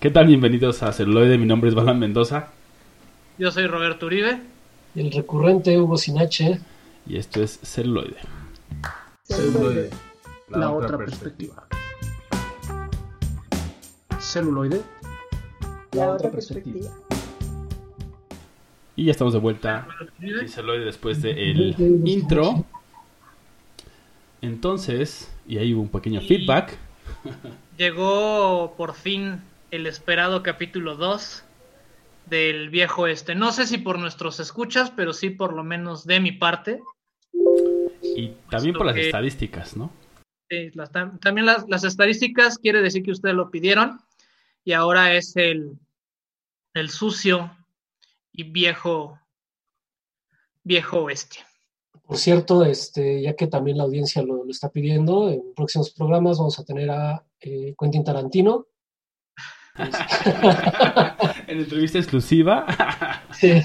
¿Qué 0.00 0.10
tal? 0.10 0.28
Bienvenidos 0.28 0.84
a 0.84 0.92
Celuloide. 0.92 1.38
Mi 1.38 1.46
nombre 1.46 1.70
es 1.70 1.74
Balan 1.74 1.98
Mendoza. 1.98 2.52
Yo 3.36 3.50
soy 3.50 3.66
Roberto 3.66 4.06
Uribe. 4.06 4.40
Y 4.94 5.00
el 5.00 5.10
recurrente 5.10 5.76
Hugo 5.76 5.96
Sinache. 5.96 6.60
Y 7.04 7.16
esto 7.16 7.42
es 7.42 7.58
Celuloide. 7.64 8.18
Celuloide. 9.24 9.90
La, 10.50 10.70
otra, 10.70 10.96
perspectiva. 10.98 11.66
Celuloide. 14.20 14.82
La, 15.90 16.12
otra 16.12 16.30
perspectiva. 16.30 16.90
Y 18.94 19.06
ya 19.06 19.10
estamos 19.10 19.32
de 19.32 19.40
vuelta 19.40 19.88
en 20.20 20.48
Celuloide 20.48 20.84
después 20.84 21.20
del 21.20 21.74
intro. 22.06 22.64
Entonces, 24.42 25.28
y 25.48 25.58
ahí 25.58 25.74
hubo 25.74 25.82
un 25.82 25.88
pequeño 25.88 26.20
feedback. 26.20 26.78
Llegó 27.76 28.74
por 28.76 28.94
fin 28.94 29.40
el 29.70 29.86
esperado 29.86 30.42
capítulo 30.42 30.96
2 30.96 31.44
del 32.26 32.70
viejo 32.70 33.06
este. 33.06 33.34
No 33.34 33.52
sé 33.52 33.66
si 33.66 33.78
por 33.78 33.98
nuestros 33.98 34.40
escuchas, 34.40 34.90
pero 34.90 35.12
sí 35.12 35.30
por 35.30 35.52
lo 35.52 35.64
menos 35.64 36.06
de 36.06 36.20
mi 36.20 36.32
parte. 36.32 36.82
Y 38.02 38.28
también 38.50 38.74
por 38.74 38.86
las 38.86 38.96
estadísticas, 38.96 39.76
¿no? 39.76 39.90
Sí, 40.50 40.70
también 41.20 41.46
las, 41.46 41.68
las, 41.68 41.84
estadísticas 41.84 42.58
quiere 42.58 42.80
decir 42.80 43.02
que 43.02 43.10
ustedes 43.10 43.34
lo 43.34 43.50
pidieron 43.50 44.00
y 44.64 44.72
ahora 44.72 45.14
es 45.14 45.36
el, 45.36 45.78
el 46.72 46.88
sucio 46.88 47.54
y 48.32 48.44
viejo 48.44 49.18
viejo 50.64 51.00
oeste. 51.00 51.38
Por 52.06 52.16
cierto, 52.16 52.64
este, 52.64 53.22
ya 53.22 53.34
que 53.34 53.46
también 53.46 53.76
la 53.76 53.84
audiencia 53.84 54.22
lo, 54.22 54.44
lo 54.44 54.50
está 54.50 54.70
pidiendo, 54.70 55.30
en 55.30 55.52
próximos 55.54 55.90
programas 55.90 56.38
vamos 56.38 56.58
a 56.58 56.64
tener 56.64 56.90
a 56.90 57.24
eh, 57.40 57.74
Quentin 57.78 58.04
Tarantino. 58.04 58.66
en 61.46 61.58
entrevista 61.58 61.98
exclusiva. 61.98 62.66
sí. 63.32 63.62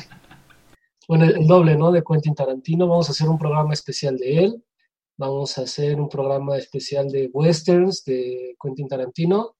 Bueno, 1.07 1.25
el, 1.25 1.45
doble, 1.47 1.75
¿no? 1.75 1.91
De 1.91 2.03
Quentin 2.03 2.35
Tarantino. 2.35 2.87
Vamos 2.87 3.09
a 3.09 3.11
hacer 3.11 3.27
un 3.27 3.37
programa 3.37 3.73
especial 3.73 4.17
de 4.17 4.45
él. 4.45 4.63
Vamos 5.17 5.57
a 5.57 5.63
hacer 5.63 5.99
un 5.99 6.09
programa 6.09 6.57
especial 6.57 7.09
de 7.09 7.29
westerns 7.33 8.03
de 8.05 8.55
Quentin 8.61 8.87
Tarantino. 8.87 9.55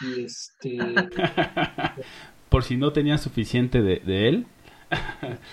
Y 0.00 0.24
este. 0.24 0.78
Por 2.48 2.64
si 2.64 2.76
no 2.76 2.92
tenía 2.92 3.18
suficiente 3.18 3.82
de, 3.82 4.00
de 4.00 4.28
él. 4.28 4.46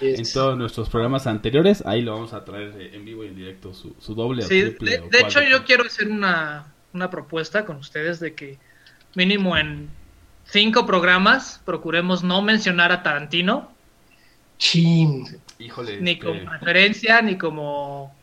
en 0.02 0.24
todos 0.34 0.58
nuestros 0.58 0.90
programas 0.90 1.26
anteriores, 1.28 1.84
ahí 1.86 2.02
lo 2.02 2.14
vamos 2.14 2.34
a 2.34 2.44
traer 2.44 2.94
en 2.94 3.06
vivo 3.06 3.24
y 3.24 3.28
en 3.28 3.36
directo, 3.36 3.74
su, 3.74 3.96
su 4.00 4.14
doble 4.14 4.44
sí, 4.44 4.62
o 4.62 4.66
triple. 4.68 4.92
De, 4.92 5.00
o 5.00 5.10
de 5.10 5.20
hecho, 5.20 5.42
yo 5.42 5.64
quiero 5.64 5.84
hacer 5.84 6.10
una, 6.10 6.74
una 6.94 7.10
propuesta 7.10 7.66
con 7.66 7.78
ustedes 7.78 8.20
de 8.20 8.36
que 8.36 8.60
mínimo 9.16 9.58
en 9.58 9.90
cinco 10.52 10.86
programas 10.86 11.62
procuremos 11.66 12.24
no 12.24 12.42
mencionar 12.42 12.92
a 12.92 13.04
Tarantino. 13.04 13.72
Chin. 14.58 15.26
Híjole. 15.58 16.02
Ni 16.02 16.12
este... 16.12 16.26
como 16.26 16.52
referencia, 16.52 17.22
ni 17.22 17.38
como. 17.38 18.14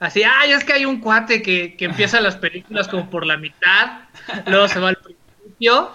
Así, 0.00 0.22
ay, 0.22 0.52
es 0.52 0.62
que 0.64 0.72
hay 0.72 0.84
un 0.84 1.00
cuate 1.00 1.42
que, 1.42 1.76
que 1.76 1.86
empieza 1.86 2.20
las 2.20 2.36
películas 2.36 2.86
como 2.86 3.10
por 3.10 3.26
la 3.26 3.36
mitad, 3.36 4.02
luego 4.46 4.68
se 4.68 4.78
va 4.78 4.90
al 4.90 4.96
principio. 4.96 5.90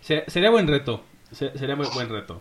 Sería 0.00 0.48
buen 0.50 0.66
reto. 0.66 1.04
Sería 1.30 1.76
muy 1.76 1.86
buen 1.92 2.08
reto. 2.08 2.40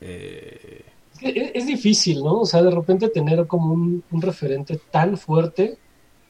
Eh... 0.00 0.84
Es, 1.20 1.50
es, 1.54 1.66
difícil, 1.66 2.22
¿no? 2.22 2.40
O 2.40 2.46
sea, 2.46 2.62
de 2.62 2.70
repente 2.70 3.08
tener 3.08 3.46
como 3.46 3.72
un, 3.72 4.04
un 4.10 4.22
referente 4.22 4.78
tan 4.90 5.16
fuerte, 5.16 5.78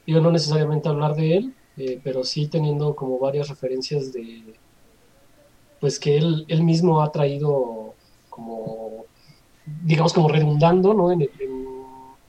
digo, 0.05 0.21
no 0.21 0.31
necesariamente 0.31 0.87
hablar 0.87 1.13
de 1.13 1.37
él, 1.37 1.53
eh, 1.77 1.99
pero 2.03 2.23
sí 2.23 2.47
teniendo 2.47 2.95
como 2.95 3.19
varias 3.19 3.49
referencias 3.49 4.11
de, 4.11 4.55
pues 5.79 5.99
que 5.99 6.17
él, 6.17 6.45
él 6.47 6.63
mismo 6.63 7.01
ha 7.01 7.11
traído 7.11 7.93
como, 8.29 9.05
digamos, 9.83 10.13
como 10.13 10.29
redundando, 10.29 10.93
¿no? 10.93 11.11
En 11.11 11.21
el, 11.21 11.31
en, 11.39 11.67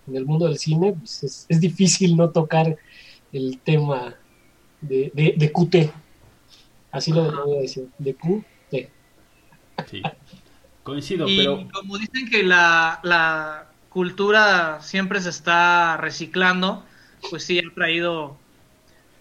en 0.08 0.16
el 0.16 0.26
mundo 0.26 0.46
del 0.46 0.58
cine, 0.58 0.92
pues 0.92 1.22
es, 1.24 1.46
es, 1.48 1.60
difícil 1.60 2.16
no 2.16 2.30
tocar 2.30 2.76
el 3.32 3.58
tema 3.60 4.14
de, 4.80 5.10
de, 5.14 5.34
de 5.36 5.52
QT. 5.52 5.92
Así 6.90 7.12
lo 7.12 7.44
voy 7.44 7.58
a 7.58 7.60
decir, 7.60 7.88
de 7.98 8.14
QT. 8.14 8.88
Sí, 9.86 10.02
coincido, 10.82 11.28
y 11.28 11.38
pero... 11.38 11.68
como 11.72 11.98
dicen 11.98 12.28
que 12.28 12.42
la, 12.42 13.00
la, 13.02 13.64
cultura 13.88 14.80
siempre 14.82 15.20
se 15.20 15.30
está 15.30 15.96
reciclando, 15.96 16.84
pues 17.30 17.44
sí, 17.44 17.58
ha 17.58 17.74
traído 17.74 18.36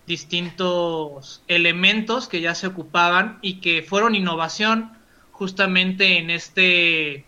distintos 0.07 1.44
elementos 1.47 2.28
que 2.28 2.41
ya 2.41 2.56
se 2.56 2.68
ocupaban 2.68 3.38
y 3.41 3.59
que 3.59 3.84
fueron 3.84 4.16
innovación 4.16 4.97
justamente 5.31 6.18
en 6.18 6.29
este 6.29 7.25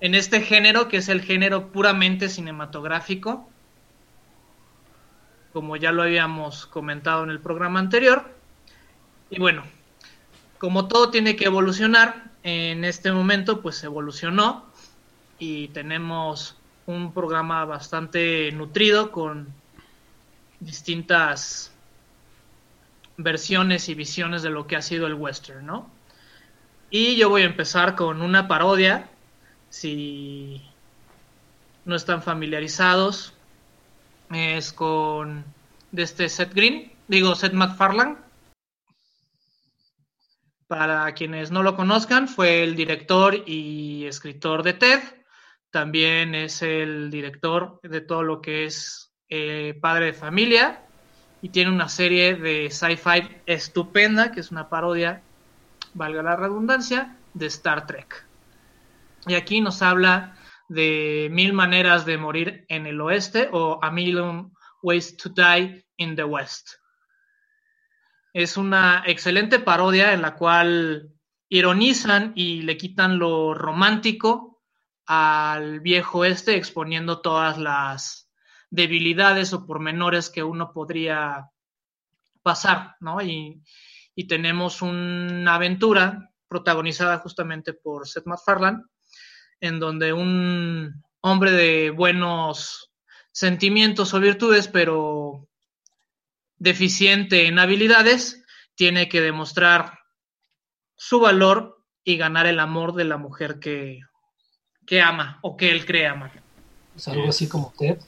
en 0.00 0.14
este 0.14 0.40
género 0.40 0.88
que 0.88 0.96
es 0.98 1.08
el 1.08 1.22
género 1.22 1.68
puramente 1.68 2.28
cinematográfico 2.28 3.48
como 5.52 5.76
ya 5.76 5.92
lo 5.92 6.02
habíamos 6.02 6.66
comentado 6.66 7.24
en 7.24 7.30
el 7.30 7.40
programa 7.40 7.80
anterior. 7.80 8.28
Y 9.30 9.38
bueno 9.38 9.62
como 10.58 10.88
todo 10.88 11.10
tiene 11.10 11.36
que 11.36 11.46
evolucionar, 11.46 12.32
en 12.42 12.84
este 12.84 13.12
momento 13.12 13.62
pues 13.62 13.82
evolucionó 13.82 14.66
y 15.38 15.68
tenemos 15.68 16.56
un 16.84 17.14
programa 17.14 17.64
bastante 17.64 18.52
nutrido 18.52 19.10
con 19.10 19.59
distintas 20.60 21.72
versiones 23.16 23.88
y 23.88 23.94
visiones 23.94 24.42
de 24.42 24.50
lo 24.50 24.66
que 24.66 24.76
ha 24.76 24.82
sido 24.82 25.06
el 25.06 25.14
western, 25.14 25.66
¿no? 25.66 25.90
Y 26.90 27.16
yo 27.16 27.28
voy 27.28 27.42
a 27.42 27.46
empezar 27.46 27.96
con 27.96 28.22
una 28.22 28.48
parodia, 28.48 29.08
si 29.68 30.62
no 31.84 31.96
están 31.96 32.22
familiarizados, 32.22 33.34
es 34.32 34.72
con 34.72 35.44
de 35.92 36.02
este 36.02 36.28
Seth 36.28 36.54
Green, 36.54 36.92
digo 37.08 37.34
Seth 37.34 37.52
MacFarlane, 37.52 38.16
para 40.66 41.12
quienes 41.14 41.50
no 41.50 41.64
lo 41.64 41.74
conozcan, 41.74 42.28
fue 42.28 42.62
el 42.62 42.76
director 42.76 43.42
y 43.44 44.06
escritor 44.06 44.62
de 44.62 44.74
TED. 44.74 45.00
También 45.70 46.34
es 46.36 46.62
el 46.62 47.10
director 47.10 47.80
de 47.82 48.00
todo 48.00 48.22
lo 48.22 48.40
que 48.40 48.66
es 48.66 49.09
eh, 49.30 49.78
Padre 49.80 50.06
de 50.06 50.12
Familia. 50.12 50.82
Y 51.42 51.48
tiene 51.48 51.70
una 51.70 51.88
serie 51.88 52.34
de 52.34 52.70
sci-fi 52.70 53.40
estupenda, 53.46 54.30
que 54.30 54.40
es 54.40 54.50
una 54.50 54.68
parodia, 54.68 55.22
valga 55.94 56.22
la 56.22 56.36
redundancia, 56.36 57.16
de 57.32 57.46
Star 57.46 57.86
Trek. 57.86 58.26
Y 59.26 59.34
aquí 59.34 59.60
nos 59.60 59.80
habla 59.80 60.36
de 60.68 61.28
Mil 61.30 61.52
Maneras 61.52 62.04
de 62.04 62.18
Morir 62.18 62.64
en 62.68 62.86
el 62.86 63.00
Oeste 63.00 63.48
o 63.52 63.78
A 63.82 63.90
Million 63.90 64.52
Ways 64.82 65.16
to 65.16 65.30
Die 65.30 65.84
in 65.96 66.16
the 66.16 66.24
West. 66.24 66.74
Es 68.32 68.56
una 68.56 69.02
excelente 69.06 69.58
parodia 69.58 70.12
en 70.12 70.22
la 70.22 70.34
cual 70.34 71.10
ironizan 71.48 72.32
y 72.36 72.62
le 72.62 72.76
quitan 72.76 73.18
lo 73.18 73.54
romántico 73.54 74.62
al 75.06 75.80
viejo 75.80 76.24
este, 76.24 76.56
exponiendo 76.56 77.20
todas 77.20 77.58
las 77.58 78.19
debilidades 78.70 79.52
o 79.52 79.66
pormenores 79.66 80.30
que 80.30 80.42
uno 80.42 80.72
podría 80.72 81.50
pasar, 82.42 82.96
¿no? 83.00 83.20
Y, 83.20 83.62
y 84.14 84.26
tenemos 84.26 84.80
una 84.82 85.54
aventura 85.56 86.30
protagonizada 86.48 87.18
justamente 87.18 87.72
por 87.74 88.08
Seth 88.08 88.26
MacFarlane, 88.26 88.82
en 89.60 89.78
donde 89.78 90.12
un 90.12 91.02
hombre 91.20 91.52
de 91.52 91.90
buenos 91.90 92.90
sentimientos 93.32 94.14
o 94.14 94.20
virtudes, 94.20 94.68
pero 94.68 95.48
deficiente 96.58 97.46
en 97.46 97.58
habilidades, 97.58 98.44
tiene 98.74 99.08
que 99.08 99.20
demostrar 99.20 99.98
su 100.96 101.20
valor 101.20 101.84
y 102.04 102.16
ganar 102.16 102.46
el 102.46 102.60
amor 102.60 102.94
de 102.94 103.04
la 103.04 103.16
mujer 103.16 103.58
que, 103.60 104.00
que 104.86 105.00
ama 105.00 105.38
o 105.42 105.56
que 105.56 105.70
él 105.70 105.86
cree 105.86 106.06
amar. 106.06 106.42
Pues 106.92 107.08
algo 107.08 107.28
así 107.28 107.48
como 107.48 107.72
Ted. 107.78 107.98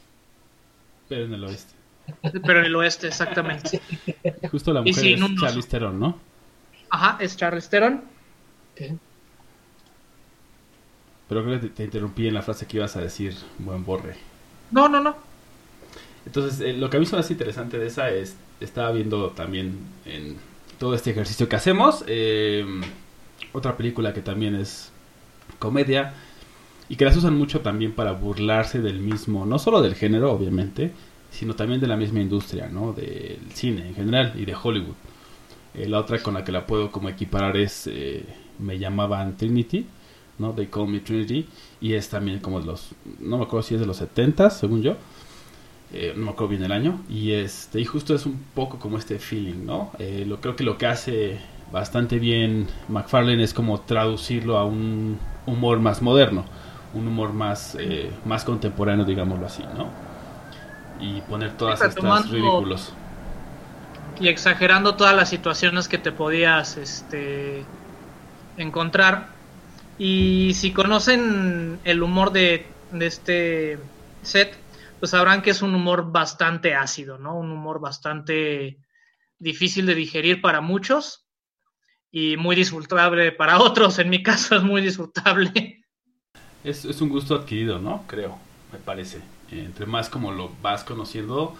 Pero 1.12 1.26
en 1.26 1.34
el 1.34 1.44
oeste. 1.44 1.74
Pero 2.22 2.60
en 2.60 2.64
el 2.64 2.74
oeste, 2.74 3.08
exactamente. 3.08 3.82
Justo 4.50 4.72
la 4.72 4.80
mujer 4.80 5.06
es 5.06 5.20
Charlize 5.38 5.68
Theron, 5.68 6.00
¿no? 6.00 6.18
Ajá, 6.88 7.18
es 7.22 7.36
Charlize 7.36 7.68
Theron. 7.68 8.02
Okay. 8.72 8.98
Pero 11.28 11.44
creo 11.44 11.60
que 11.60 11.68
te, 11.68 11.74
te, 11.74 11.84
interrumpí 11.84 12.26
en 12.26 12.32
la 12.32 12.40
frase 12.40 12.66
que 12.66 12.78
ibas 12.78 12.96
a 12.96 13.02
decir, 13.02 13.34
buen 13.58 13.84
borre. 13.84 14.16
No, 14.70 14.88
no, 14.88 15.00
no. 15.00 15.14
Entonces, 16.24 16.60
eh, 16.60 16.72
lo 16.72 16.88
que 16.88 16.96
a 16.96 17.00
mí 17.00 17.06
me 17.12 17.18
hace 17.18 17.34
interesante 17.34 17.78
de 17.78 17.88
esa 17.88 18.08
es, 18.08 18.34
estaba 18.60 18.90
viendo 18.92 19.28
también 19.32 19.78
en 20.06 20.38
todo 20.78 20.94
este 20.94 21.10
ejercicio 21.10 21.46
que 21.46 21.56
hacemos, 21.56 22.04
eh, 22.06 22.64
otra 23.52 23.76
película 23.76 24.14
que 24.14 24.22
también 24.22 24.54
es 24.54 24.90
comedia 25.58 26.14
y 26.88 26.96
que 26.96 27.04
las 27.04 27.16
usan 27.16 27.36
mucho 27.36 27.60
también 27.60 27.92
para 27.92 28.12
burlarse 28.12 28.80
del 28.80 29.00
mismo, 29.00 29.46
no 29.46 29.58
solo 29.58 29.80
del 29.80 29.94
género, 29.94 30.32
obviamente, 30.32 30.92
sino 31.30 31.54
también 31.54 31.80
de 31.80 31.86
la 31.86 31.96
misma 31.96 32.20
industria, 32.20 32.68
¿no? 32.68 32.92
Del 32.92 33.40
cine 33.54 33.88
en 33.88 33.94
general 33.94 34.34
y 34.36 34.44
de 34.44 34.54
Hollywood. 34.54 34.94
Eh, 35.74 35.88
la 35.88 35.98
otra 35.98 36.22
con 36.22 36.34
la 36.34 36.44
que 36.44 36.52
la 36.52 36.66
puedo 36.66 36.90
como 36.92 37.08
equiparar 37.08 37.56
es 37.56 37.86
eh, 37.86 38.24
Me 38.58 38.78
llamaban 38.78 39.36
Trinity, 39.36 39.86
¿no? 40.38 40.52
They 40.52 40.66
Call 40.66 40.88
Me 40.88 41.00
Trinity. 41.00 41.46
Y 41.80 41.94
es 41.94 42.08
también 42.08 42.40
como 42.40 42.60
de 42.60 42.66
los, 42.66 42.90
no 43.20 43.38
me 43.38 43.44
acuerdo 43.44 43.62
si 43.62 43.74
es 43.74 43.80
de 43.80 43.86
los 43.86 43.96
70, 43.96 44.50
según 44.50 44.82
yo. 44.82 44.96
Eh, 45.94 46.12
no 46.16 46.26
me 46.26 46.30
acuerdo 46.32 46.48
bien 46.48 46.64
el 46.64 46.72
año. 46.72 47.00
Y 47.08 47.32
este 47.32 47.80
y 47.80 47.84
justo 47.84 48.14
es 48.14 48.26
un 48.26 48.38
poco 48.54 48.78
como 48.78 48.98
este 48.98 49.18
feeling, 49.18 49.64
¿no? 49.64 49.92
lo 50.26 50.40
creo 50.40 50.56
que 50.56 50.64
lo 50.64 50.78
que 50.78 50.86
hace 50.86 51.38
bastante 51.72 52.18
bien 52.18 52.68
McFarlane 52.88 53.42
es 53.42 53.54
como 53.54 53.80
traducirlo 53.80 54.58
a 54.58 54.64
un 54.64 55.18
humor 55.46 55.80
más 55.80 56.02
moderno, 56.02 56.44
un 56.94 57.08
humor 57.08 57.32
más, 57.32 57.76
más 58.24 58.44
contemporáneo, 58.44 59.04
digámoslo 59.04 59.46
así, 59.46 59.62
¿no? 59.76 59.90
Y 61.00 61.20
poner 61.22 61.56
todas 61.56 61.80
estas 61.82 62.30
ridículos 62.30 62.92
y 64.20 64.28
exagerando 64.28 64.94
todas 64.94 65.16
las 65.16 65.28
situaciones 65.28 65.88
que 65.88 65.98
te 65.98 66.12
podías 66.12 66.76
este, 66.76 67.64
encontrar. 68.56 69.28
Y 69.98 70.52
si 70.54 70.72
conocen 70.72 71.80
el 71.84 72.02
humor 72.02 72.32
de, 72.32 72.66
este 73.00 73.78
set, 74.22 74.56
pues 75.00 75.10
sabrán 75.10 75.42
que 75.42 75.50
es 75.50 75.62
un 75.62 75.74
humor 75.74 76.12
bastante 76.12 76.74
ácido, 76.74 77.18
¿no? 77.18 77.36
Un 77.36 77.50
humor 77.50 77.80
bastante 77.80 78.78
difícil 79.38 79.86
de 79.86 79.94
digerir 79.94 80.40
para 80.40 80.60
muchos 80.60 81.26
y 82.10 82.36
muy 82.36 82.54
disfrutable 82.54 83.32
para 83.32 83.58
otros. 83.58 83.98
En 83.98 84.10
mi 84.10 84.22
caso 84.22 84.56
es 84.56 84.62
muy 84.62 84.82
disfrutable. 84.82 85.81
Es, 86.64 86.84
es 86.84 87.00
un 87.00 87.08
gusto 87.08 87.34
adquirido, 87.34 87.78
¿no? 87.78 88.04
Creo, 88.06 88.38
me 88.72 88.78
parece. 88.78 89.20
Entre 89.50 89.86
más 89.86 90.08
como 90.08 90.32
lo 90.32 90.50
vas 90.62 90.84
conociendo, 90.84 91.56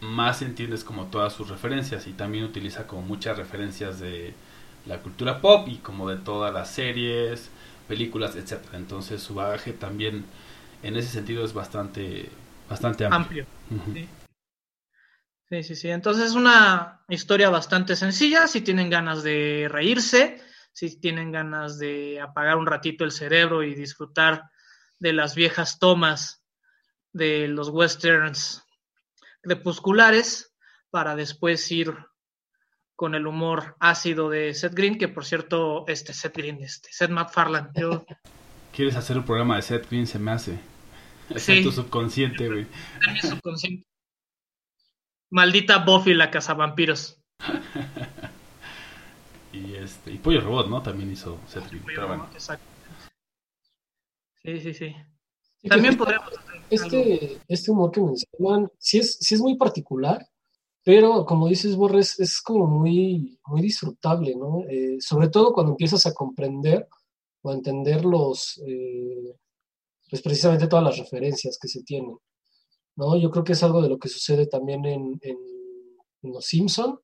más 0.00 0.42
entiendes 0.42 0.84
como 0.84 1.06
todas 1.06 1.32
sus 1.32 1.48
referencias 1.48 2.06
y 2.06 2.12
también 2.12 2.44
utiliza 2.44 2.86
como 2.86 3.02
muchas 3.02 3.36
referencias 3.36 4.00
de 4.00 4.34
la 4.86 4.98
cultura 4.98 5.40
pop 5.40 5.66
y 5.68 5.76
como 5.78 6.08
de 6.08 6.16
todas 6.16 6.52
las 6.52 6.70
series, 6.70 7.50
películas, 7.88 8.36
etcétera. 8.36 8.78
Entonces 8.78 9.22
su 9.22 9.34
bagaje 9.34 9.72
también 9.72 10.24
en 10.82 10.96
ese 10.96 11.08
sentido 11.08 11.44
es 11.44 11.52
bastante 11.52 12.28
bastante 12.68 13.04
amplio. 13.04 13.46
sí. 13.92 14.08
sí. 15.62 15.74
sí, 15.74 15.88
Entonces 15.88 16.26
es 16.26 16.34
una 16.34 17.00
historia 17.08 17.50
bastante 17.50 17.96
sencilla. 17.96 18.46
Si 18.46 18.60
tienen 18.60 18.90
ganas 18.90 19.22
de 19.22 19.68
reírse, 19.70 20.40
si 20.74 21.00
tienen 21.00 21.30
ganas 21.30 21.78
de 21.78 22.20
apagar 22.20 22.56
un 22.56 22.66
ratito 22.66 23.04
el 23.04 23.12
cerebro 23.12 23.62
y 23.62 23.74
disfrutar 23.74 24.50
de 24.98 25.12
las 25.12 25.34
viejas 25.34 25.78
tomas 25.78 26.42
de 27.12 27.46
los 27.46 27.68
westerns 27.68 28.64
crepusculares 29.40 30.52
para 30.90 31.14
después 31.14 31.70
ir 31.70 31.96
con 32.96 33.14
el 33.14 33.26
humor 33.26 33.76
ácido 33.78 34.28
de 34.28 34.52
Seth 34.52 34.74
Green, 34.74 34.98
que 34.98 35.08
por 35.08 35.24
cierto, 35.24 35.84
este 35.86 36.12
Seth 36.12 36.36
Green, 36.36 36.60
este 36.60 36.92
Seth 36.92 37.10
MacFarlane. 37.10 37.70
¿Quieres 38.74 38.96
hacer 38.96 39.16
un 39.16 39.24
programa 39.24 39.56
de 39.56 39.62
Seth 39.62 39.88
Green? 39.88 40.06
Se 40.06 40.18
me 40.18 40.32
hace. 40.32 40.58
Es 41.30 41.46
tu 41.46 41.70
subconsciente, 41.70 42.48
güey. 42.48 42.66
subconsciente. 43.20 43.86
Maldita 45.30 45.78
Buffy 45.78 46.14
la 46.14 46.30
cazavampiros. 46.30 47.20
y 49.54 49.76
este 49.76 50.12
y 50.12 50.18
Pollo 50.18 50.40
Robot, 50.40 50.68
¿no? 50.68 50.82
También 50.82 51.10
hizo 51.12 51.38
Green. 51.54 51.82
Pero 51.86 52.08
bueno. 52.08 52.28
Exacto. 52.32 52.64
Sí, 54.42 54.60
sí, 54.60 54.74
sí. 54.74 54.94
También 55.68 55.96
podríamos 55.96 56.30
este, 56.70 57.38
este 57.48 57.70
humor 57.70 57.90
que 57.90 58.00
mencionan, 58.00 58.70
sí 58.78 58.98
es, 58.98 59.16
sí 59.20 59.34
es 59.34 59.40
muy 59.40 59.56
particular, 59.56 60.26
pero 60.84 61.24
como 61.24 61.48
dices, 61.48 61.76
Borres, 61.76 62.20
es 62.20 62.40
como 62.40 62.66
muy, 62.66 63.38
muy 63.46 63.62
disfrutable, 63.62 64.34
¿no? 64.36 64.64
Eh, 64.68 64.96
sobre 65.00 65.28
todo 65.28 65.52
cuando 65.52 65.72
empiezas 65.72 66.04
a 66.06 66.12
comprender 66.12 66.86
o 67.42 67.50
a 67.50 67.54
entender 67.54 68.04
los, 68.04 68.60
eh, 68.66 69.36
pues 70.10 70.20
precisamente 70.22 70.66
todas 70.66 70.84
las 70.84 70.98
referencias 70.98 71.58
que 71.60 71.68
se 71.68 71.82
tienen, 71.82 72.16
¿no? 72.96 73.16
Yo 73.16 73.30
creo 73.30 73.44
que 73.44 73.52
es 73.52 73.62
algo 73.62 73.80
de 73.82 73.88
lo 73.88 73.98
que 73.98 74.08
sucede 74.08 74.46
también 74.46 74.84
en, 74.84 75.18
en, 75.22 75.38
Los 76.22 76.46
Simpson, 76.46 76.98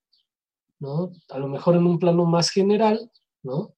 ¿no? 0.80 1.12
A 1.28 1.38
lo 1.38 1.48
mejor 1.48 1.76
en 1.76 1.86
un 1.86 1.98
plano 1.98 2.24
más 2.24 2.50
general, 2.50 3.10
¿no? 3.42 3.74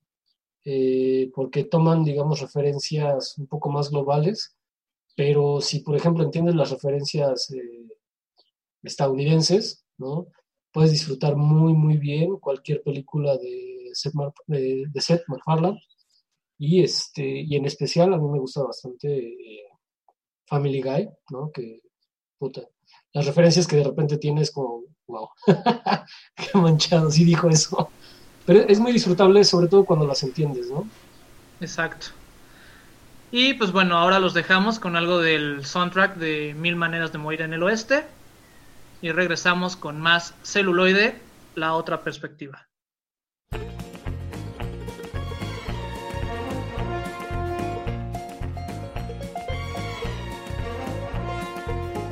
Eh, 0.65 1.31
porque 1.35 1.65
toman, 1.65 2.05
digamos, 2.05 2.41
referencias 2.41 3.37
un 3.39 3.49
poco 3.49 3.69
más 3.71 3.91
globales, 3.91 4.57
pero 5.17 5.61
si, 5.61 5.81
por 5.81 5.97
ejemplo, 5.97 6.25
entiendes 6.25 6.55
las 6.55 6.71
referencias 6.71 7.51
eh, 7.51 7.89
estadounidenses, 8.83 9.85
¿no? 9.99 10.29
Puedes 10.73 10.93
disfrutar 10.93 11.37
muy, 11.37 11.75
muy 11.75 11.99
bien 11.99 12.39
cualquier 12.39 12.83
película 12.83 13.37
de 13.37 13.91
Seth, 13.93 14.15
de, 14.47 14.89
MacFarlane. 15.29 15.81
Y, 16.59 16.83
este, 16.83 17.25
y 17.25 17.57
en 17.57 17.67
especial 17.67 18.15
a 18.15 18.19
mí 18.19 18.29
me 18.29 18.39
gusta 18.39 18.63
bastante 18.63 19.09
eh, 19.19 19.65
Family 20.47 20.81
Guy, 20.81 21.11
¿no? 21.31 21.51
Que, 21.51 21.83
puta, 22.39 22.63
las 23.13 23.27
referencias 23.27 23.67
que 23.67 23.77
de 23.77 23.85
repente 23.85 24.17
tienes 24.19 24.51
como, 24.53 24.85
wow, 25.09 25.29
qué 26.37 26.59
manchado, 26.59 27.11
sí 27.11 27.25
dijo 27.25 27.49
eso. 27.49 27.91
Pero 28.45 28.61
es 28.61 28.81
muy 28.81 28.93
disfrutable, 28.93 29.45
sobre 29.45 29.69
todo 29.69 29.85
cuando 29.85 30.07
las 30.07 30.23
entiendes, 30.23 30.69
¿no? 30.69 30.89
Exacto. 31.61 32.09
Y 33.31 33.55
pues 33.55 33.73
bueno, 33.73 33.97
ahora 33.97 34.19
los 34.19 34.35
dejamos 34.35 34.79
con 34.79 34.97
algo 34.97 35.19
del 35.19 35.65
soundtrack 35.65 36.17
de 36.17 36.55
Mil 36.55 36.77
Maneras 36.77 37.13
de 37.13 37.19
Morir 37.19 37.43
en 37.43 37.55
el 37.55 37.63
Oeste. 37.63 38.05
Y 39.01 39.11
regresamos 39.11 39.77
con 39.77 40.01
más 40.01 40.35
celuloide, 40.43 41.19
la 41.55 41.75
otra 41.75 42.03
perspectiva. 42.03 42.69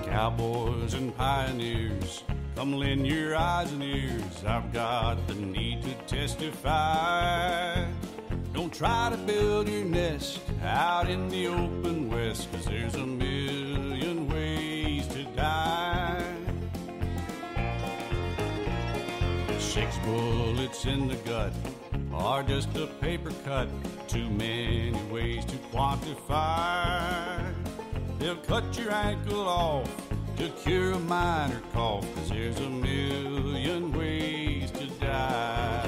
Cowboys 0.06 0.94
and 0.94 1.14
pioneers, 1.16 2.24
come 2.54 2.72
lend 2.72 3.06
your 3.06 3.36
eyes 3.36 3.72
and 3.72 3.82
ears. 3.82 4.44
I've 4.46 4.72
got 4.72 5.26
the 5.26 5.34
need 5.34 5.82
to 5.82 5.94
testify. 6.06 7.86
Don't 8.52 8.72
try 8.72 9.10
to 9.10 9.16
build 9.16 9.68
your 9.68 9.84
nest 9.84 10.40
out 10.62 11.08
in 11.08 11.28
the 11.28 11.46
open 11.46 12.10
west, 12.10 12.50
cause 12.52 12.64
there's 12.64 12.94
a 12.94 13.06
million 13.06 14.28
ways 14.28 15.06
to 15.08 15.24
die. 15.36 16.22
Six 19.58 19.96
bullets 19.98 20.84
in 20.84 21.08
the 21.08 21.16
gut 21.16 21.52
are 22.12 22.42
just 22.42 22.76
a 22.76 22.86
paper 22.86 23.32
cut, 23.44 23.68
too 24.08 24.28
many 24.30 24.92
ways 25.12 25.44
to 25.44 25.56
quantify. 25.72 27.54
They'll 28.18 28.36
cut 28.36 28.76
your 28.76 28.92
ankle 28.92 29.48
off 29.48 29.88
to 30.40 30.48
cure 30.52 30.92
a 30.92 30.98
minor 31.00 31.60
cough, 31.74 32.06
cause 32.14 32.30
there's 32.30 32.58
a 32.60 32.70
million 32.70 33.92
ways 33.92 34.70
to 34.70 34.86
die. 34.98 35.84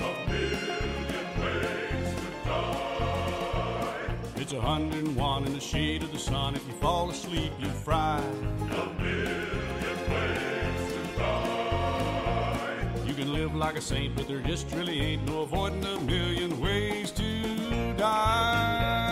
A 0.00 0.30
million 0.30 1.40
ways 1.42 2.14
to 2.14 2.48
die. 2.48 4.06
It's 4.36 4.54
a 4.54 4.60
hundred 4.62 5.04
and 5.04 5.14
one 5.16 5.44
in 5.44 5.52
the 5.52 5.60
shade 5.60 6.02
of 6.02 6.12
the 6.12 6.18
sun. 6.18 6.54
If 6.54 6.66
you 6.66 6.72
fall 6.72 7.10
asleep, 7.10 7.52
you'll 7.58 7.72
fry. 7.72 8.22
A 8.60 8.86
million 9.02 9.98
ways 10.08 10.92
to 10.94 11.18
die. 11.18 13.02
You 13.04 13.12
can 13.12 13.34
live 13.34 13.54
like 13.54 13.76
a 13.76 13.82
saint, 13.82 14.16
but 14.16 14.28
there 14.28 14.40
just 14.40 14.72
really 14.74 14.98
ain't 15.02 15.26
no 15.26 15.42
avoiding 15.42 15.84
a 15.84 16.00
million 16.00 16.58
ways 16.58 17.10
to 17.10 17.94
die. 17.98 19.07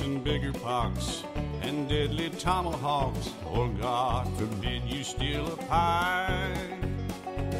And 0.00 0.24
bigger 0.24 0.52
pox 0.52 1.22
and 1.60 1.86
deadly 1.88 2.30
tomahawks. 2.30 3.30
Or 3.46 3.68
God 3.68 4.26
forbid 4.38 4.82
you 4.86 5.04
steal 5.04 5.52
a 5.52 5.56
pie. 5.56 6.56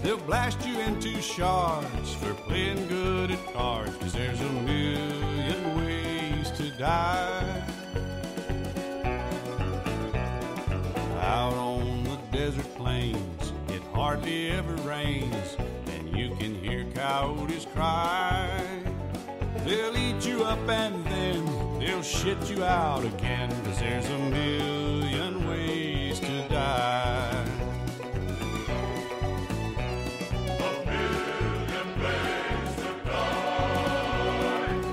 They'll 0.02 0.16
blast 0.16 0.66
you 0.66 0.80
into 0.80 1.20
shards 1.20 2.14
for 2.14 2.32
playing 2.34 2.88
good 2.88 3.32
at 3.32 3.52
cards, 3.52 3.94
cause 3.98 4.14
there's 4.14 4.40
a 4.40 4.52
million 4.52 5.76
ways 5.76 6.50
to 6.52 6.70
die. 6.78 7.62
Out 11.20 11.54
on 11.54 12.02
the 12.04 12.18
desert 12.32 12.74
plains, 12.76 13.52
it 13.68 13.82
hardly 13.92 14.50
ever 14.50 14.74
rains, 14.88 15.56
and 15.86 16.16
you 16.16 16.34
can 16.36 16.54
hear 16.54 16.84
coyotes 16.94 17.66
cry. 17.66 18.64
They'll 19.64 19.96
eat 19.96 20.26
you 20.26 20.42
up 20.42 20.68
and 20.68 21.04
then 21.04 21.51
they'll 21.82 22.02
shit 22.02 22.38
you 22.48 22.62
out 22.62 23.04
again, 23.04 23.50
cause 23.64 23.78
there's 23.80 24.08
a 24.08 24.18
million 24.18 25.48
ways 25.48 26.20
to 26.20 26.48
die. 26.48 27.44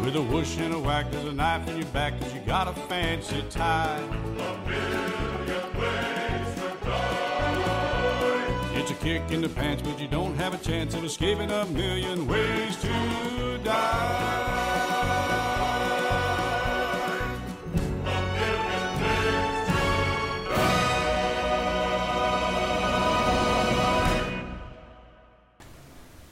With 0.04 0.16
a 0.16 0.22
whoosh 0.22 0.58
and 0.58 0.74
a 0.74 0.80
whack, 0.80 1.12
there's 1.12 1.26
a 1.26 1.34
knife 1.34 1.68
in 1.68 1.78
your 1.78 1.86
back, 1.88 2.20
cause 2.20 2.34
you 2.34 2.40
got 2.42 2.68
a 2.68 2.74
fancy 2.74 3.44
tie. 3.50 4.00
A 4.00 4.58
million 4.68 5.78
ways 5.80 6.56
to 6.56 6.86
die. 6.86 7.70
It's 8.74 8.90
a 8.90 8.96
kick 8.96 9.30
in 9.30 9.42
the 9.42 9.50
pants, 9.50 9.84
but 9.84 10.00
you 10.00 10.08
don't 10.08 10.36
have 10.38 10.56
a 10.56 10.58
chance 10.58 10.96
of 10.96 11.04
escaping 11.04 11.52
a 11.52 11.66
million 11.68 12.28
ways 12.28 12.76
to 12.82 13.60
die. 13.64 14.49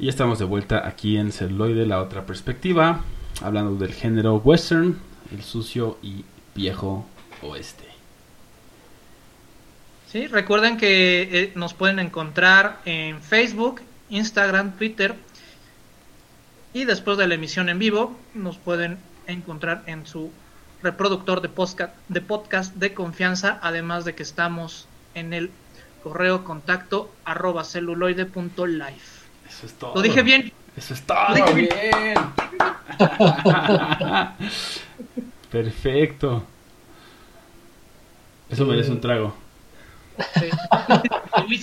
Y 0.08 0.10
estamos 0.10 0.40
de 0.40 0.46
vuelta 0.46 0.88
aquí 0.88 1.18
en 1.18 1.34
Celuloide, 1.34 1.86
la 1.86 2.02
otra 2.02 2.26
perspectiva, 2.26 3.02
hablando 3.42 3.76
del 3.76 3.94
género 3.94 4.38
western, 4.38 4.98
el 5.34 5.44
sucio 5.44 5.98
y 6.02 6.24
viejo 6.56 7.06
oeste. 7.42 7.84
Sí, 10.10 10.28
recuerden 10.28 10.78
que 10.78 11.24
eh, 11.24 11.52
nos 11.56 11.74
pueden 11.74 12.00
encontrar 12.00 12.80
en 12.86 13.22
Facebook, 13.22 13.82
Instagram, 14.10 14.78
Twitter 14.78 15.14
y 16.72 16.86
después 16.86 17.18
de 17.18 17.28
la 17.28 17.36
emisión 17.36 17.68
en 17.68 17.78
vivo 17.78 18.18
nos 18.34 18.58
pueden 18.58 19.00
encontrar 19.26 19.84
en 19.88 20.08
su 20.08 20.32
reproductor 20.84 21.42
de 21.42 21.50
podcast 21.50 21.94
de, 22.08 22.22
podcast 22.22 22.74
de 22.76 22.94
confianza, 22.94 23.60
además 23.62 24.06
de 24.06 24.16
que 24.16 24.24
estamos 24.24 24.88
en 25.16 25.34
el 25.34 25.52
correo 26.02 26.46
contacto 26.46 27.12
arroba 27.26 27.66
celuloide.life. 27.66 29.17
Eso 29.48 29.66
es 29.66 29.74
todo. 29.74 29.96
Lo 29.96 30.01
dije 30.01 30.22
bien. 30.24 30.51
Eso 30.75 30.94
es 30.94 31.01
todo. 31.04 31.18
Lo 31.30 31.54
dije 31.54 31.92
bien. 31.92 32.18
Perfecto. 35.51 36.44
Eso 38.50 38.66
merece 38.66 38.92
un 38.92 39.01
trago. 39.01 39.34
Sí. 40.36 40.50
Porque 41.32 41.56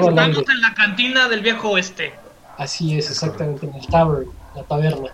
estamos 0.00 0.38
en 0.48 0.60
la 0.60 0.74
cantina 0.74 1.28
del 1.28 1.40
viejo 1.40 1.70
oeste. 1.70 2.14
Así 2.58 2.96
es, 2.96 3.10
exactamente, 3.10 3.66
en 3.66 3.74
el 3.74 3.86
tavern, 3.88 4.26
la 4.54 4.62
taberna. 4.64 5.08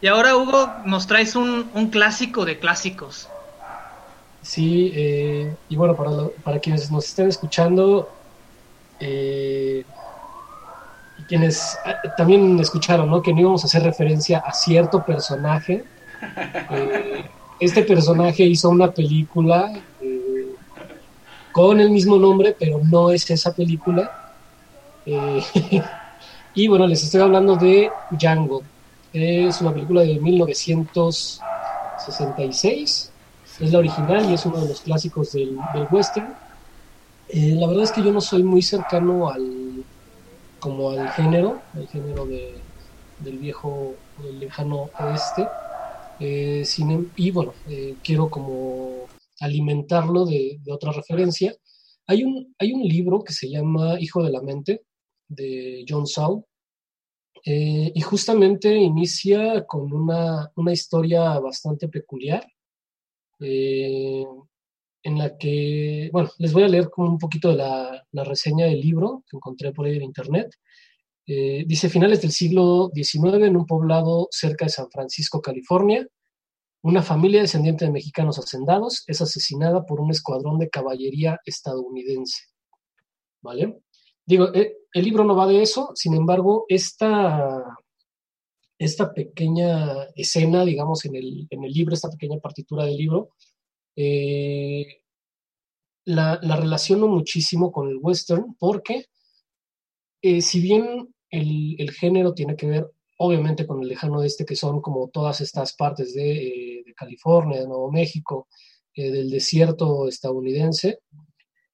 Y 0.00 0.06
ahora, 0.06 0.36
Hugo, 0.36 0.72
nos 0.86 1.06
traes 1.06 1.34
un, 1.36 1.68
un 1.74 1.90
clásico 1.90 2.44
de 2.44 2.58
clásicos. 2.58 3.28
Sí, 4.40 4.92
eh, 4.94 5.54
y 5.68 5.76
bueno, 5.76 5.94
para, 5.96 6.10
lo- 6.10 6.32
para 6.42 6.58
quienes 6.60 6.90
nos 6.90 7.04
estén 7.04 7.28
escuchando, 7.28 8.08
eh, 9.00 9.84
quienes 11.30 11.78
eh, 11.86 11.94
también 12.16 12.58
escucharon, 12.58 13.08
¿no? 13.08 13.22
Que 13.22 13.32
no 13.32 13.38
íbamos 13.38 13.62
a 13.62 13.68
hacer 13.68 13.84
referencia 13.84 14.40
a 14.40 14.52
cierto 14.52 15.04
personaje. 15.04 15.84
Eh, 16.70 17.24
este 17.60 17.84
personaje 17.84 18.42
hizo 18.42 18.68
una 18.68 18.90
película 18.90 19.72
eh, 20.02 20.56
con 21.52 21.78
el 21.78 21.90
mismo 21.90 22.16
nombre, 22.16 22.56
pero 22.58 22.80
no 22.82 23.12
es 23.12 23.30
esa 23.30 23.54
película. 23.54 24.32
Y 26.52 26.66
bueno, 26.66 26.88
les 26.88 27.04
estoy 27.04 27.20
hablando 27.20 27.54
de 27.54 27.92
Django. 28.10 28.64
Es 29.12 29.60
una 29.60 29.72
película 29.72 30.00
de 30.00 30.18
1966. 30.18 33.12
Es 33.60 33.72
la 33.72 33.78
original 33.78 34.28
y 34.28 34.34
es 34.34 34.44
uno 34.46 34.58
de 34.58 34.70
los 34.70 34.80
clásicos 34.80 35.30
del, 35.30 35.56
western. 35.92 36.34
La 37.32 37.68
verdad 37.68 37.84
es 37.84 37.92
que 37.92 38.02
yo 38.02 38.10
no 38.10 38.20
soy 38.20 38.42
muy 38.42 38.62
cercano 38.62 39.30
al 39.30 39.69
como 40.60 40.90
al 40.92 41.10
género, 41.10 41.66
al 41.74 41.88
género 41.88 42.26
de, 42.26 42.66
del 43.18 43.38
viejo, 43.38 44.04
del 44.16 44.40
lejano 44.40 44.92
oeste. 44.98 45.54
Eh, 46.18 46.64
em- 46.78 47.12
y 47.16 47.30
bueno, 47.32 47.54
eh, 47.66 47.98
quiero 48.02 48.30
como 48.30 49.12
alimentarlo 49.40 50.26
de, 50.26 50.58
de 50.62 50.72
otra 50.72 50.92
referencia. 50.92 51.54
Hay 52.06 52.24
un, 52.24 52.54
hay 52.58 52.72
un 52.72 52.82
libro 52.82 53.24
que 53.24 53.32
se 53.32 53.48
llama 53.50 54.00
Hijo 54.00 54.22
de 54.24 54.30
la 54.32 54.42
Mente, 54.42 54.82
de 55.28 55.84
John 55.88 56.06
Saul, 56.06 56.44
eh, 57.44 57.90
y 57.94 58.00
justamente 58.02 58.74
inicia 58.76 59.66
con 59.66 59.92
una, 59.92 60.50
una 60.56 60.72
historia 60.72 61.38
bastante 61.38 61.88
peculiar, 61.88 62.46
eh, 63.40 64.24
en 65.02 65.18
la 65.18 65.36
que, 65.36 66.10
bueno, 66.12 66.30
les 66.38 66.52
voy 66.52 66.62
a 66.64 66.68
leer 66.68 66.90
como 66.90 67.08
un 67.08 67.18
poquito 67.18 67.50
de 67.50 67.56
la, 67.56 68.24
reseña 68.24 68.66
del 68.66 68.80
libro 68.80 69.24
que 69.28 69.36
encontré 69.36 69.72
por 69.72 69.86
ahí 69.86 69.96
en 69.96 70.02
internet. 70.02 70.54
Eh, 71.26 71.64
dice, 71.66 71.88
finales 71.88 72.20
del 72.20 72.32
siglo 72.32 72.90
XIX, 72.94 73.44
en 73.44 73.56
un 73.56 73.66
poblado 73.66 74.28
cerca 74.30 74.66
de 74.66 74.70
San 74.70 74.90
Francisco, 74.90 75.40
California, 75.40 76.06
una 76.82 77.02
familia 77.02 77.42
descendiente 77.42 77.84
de 77.84 77.90
mexicanos 77.90 78.38
hacendados 78.38 79.04
es 79.06 79.20
asesinada 79.20 79.84
por 79.84 80.00
un 80.00 80.10
escuadrón 80.10 80.58
de 80.58 80.70
caballería 80.70 81.38
estadounidense. 81.44 82.44
¿Vale? 83.42 83.82
Digo, 84.26 84.52
eh, 84.54 84.76
el 84.92 85.04
libro 85.04 85.24
no 85.24 85.36
va 85.36 85.46
de 85.46 85.62
eso, 85.62 85.92
sin 85.94 86.14
embargo, 86.14 86.64
esta, 86.68 87.64
esta 88.78 89.12
pequeña 89.12 90.04
escena, 90.14 90.64
digamos, 90.64 91.04
en 91.04 91.16
el, 91.16 91.46
en 91.50 91.64
el 91.64 91.72
libro, 91.72 91.94
esta 91.94 92.10
pequeña 92.10 92.38
partitura 92.38 92.84
del 92.84 92.96
libro, 92.96 93.30
eh, 93.96 95.02
la, 96.04 96.38
la 96.42 96.56
relaciono 96.56 97.06
muchísimo 97.08 97.70
con 97.70 97.88
el 97.88 97.98
western 98.00 98.56
porque 98.58 99.06
eh, 100.22 100.42
si 100.42 100.60
bien 100.60 101.14
el, 101.30 101.76
el 101.78 101.90
género 101.92 102.34
tiene 102.34 102.56
que 102.56 102.66
ver 102.66 102.90
obviamente 103.18 103.66
con 103.66 103.82
el 103.82 103.88
lejano 103.88 104.18
oeste, 104.18 104.44
que 104.44 104.56
son 104.56 104.80
como 104.80 105.08
todas 105.08 105.40
estas 105.40 105.74
partes 105.74 106.14
de, 106.14 106.78
eh, 106.78 106.84
California, 106.96 107.60
de 107.60 107.66
Nuevo 107.66 107.90
México, 107.90 108.48
eh, 108.94 109.10
del 109.10 109.30
desierto 109.30 110.08
estadounidense, 110.08 111.00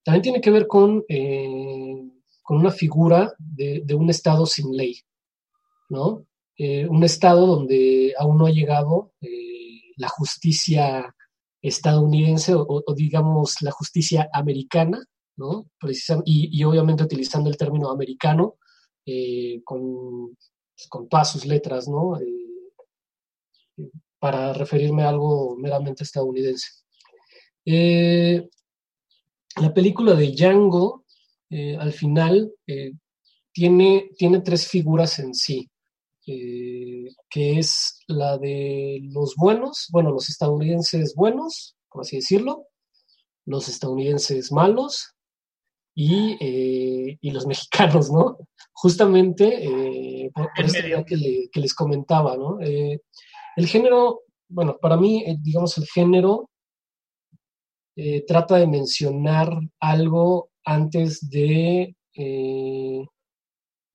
también 0.04 0.22
tiene 0.22 0.40
que 0.40 0.50
ver 0.50 0.66
con, 0.68 1.04
con 2.42 2.56
una 2.58 2.70
figura 2.70 3.32
de, 3.38 3.94
un 3.94 4.08
estado 4.08 4.46
sin 4.46 4.76
ley, 4.76 5.00
¿no? 5.88 6.24
Un 6.58 7.02
estado 7.02 7.44
donde 7.44 8.14
aún 8.16 8.38
no 8.38 8.46
ha 8.46 8.52
llegado 8.52 9.14
la 9.96 10.08
justicia 10.08 11.12
estadounidense 11.62 12.54
o, 12.54 12.82
digamos 12.94 13.62
la 13.62 13.70
justicia 13.70 14.28
americana, 14.32 15.04
¿no? 15.36 15.70
Y, 16.24 16.62
obviamente 16.64 17.04
utilizando 17.04 17.50
el 17.50 17.56
término 17.56 17.90
americano 17.90 18.56
eh, 19.04 19.60
con, 19.64 20.36
pues, 20.36 20.88
con 20.88 21.08
todas 21.08 21.30
sus 21.30 21.46
letras, 21.46 21.88
¿no? 21.88 22.18
Eh, 22.20 23.90
para 24.18 24.52
referirme 24.52 25.02
a 25.02 25.10
algo 25.10 25.56
meramente 25.56 26.04
estadounidense. 26.04 26.68
Eh, 27.64 28.48
la 29.60 29.72
película 29.74 30.14
de 30.14 30.32
Django, 30.32 31.04
al 31.78 31.92
final, 31.92 32.52
tiene, 33.52 34.10
tiene 34.18 34.40
tres 34.40 34.66
figuras 34.66 35.18
en 35.18 35.32
sí, 35.32 35.70
eh, 36.26 37.08
que 37.30 37.58
es 37.58 38.02
la 38.08 38.38
de 38.38 39.00
los 39.12 39.34
buenos, 39.36 39.86
bueno, 39.92 40.10
los 40.10 40.28
estadounidenses 40.28 41.14
buenos, 41.14 41.76
por 41.90 42.02
así 42.02 42.16
decirlo, 42.16 42.66
los 43.46 43.68
estadounidenses 43.68 44.52
malos 44.52 45.14
y, 45.94 46.36
eh, 46.40 47.18
y 47.20 47.30
los 47.30 47.46
mexicanos, 47.46 48.10
¿no? 48.10 48.38
Justamente 48.72 49.64
eh, 49.64 50.30
por, 50.34 50.48
esta 50.64 50.80
idea 50.86 51.04
que, 51.04 51.16
le- 51.16 51.48
que 51.52 51.60
les 51.60 51.74
comentaba, 51.74 52.36
¿no? 52.36 52.58
El 52.60 53.66
género, 53.66 54.20
bueno, 54.48 54.76
para 54.80 54.96
mí, 54.98 55.24
digamos, 55.42 55.78
el 55.78 55.86
género 55.86 56.50
eh, 57.96 58.24
trata 58.26 58.56
de 58.56 58.66
mencionar 58.66 59.50
algo 59.80 60.50
antes 60.64 61.28
de, 61.30 61.96
eh, 62.14 63.06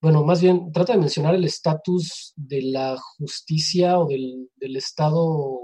bueno, 0.02 0.24
más 0.24 0.42
bien 0.42 0.72
trata 0.72 0.94
de 0.94 1.00
mencionar 1.00 1.36
el 1.36 1.46
estatus 1.46 2.34
de 2.36 2.64
la 2.64 2.98
justicia 2.98 4.00
o 4.00 4.08
del, 4.08 4.50
Estado 4.76 5.60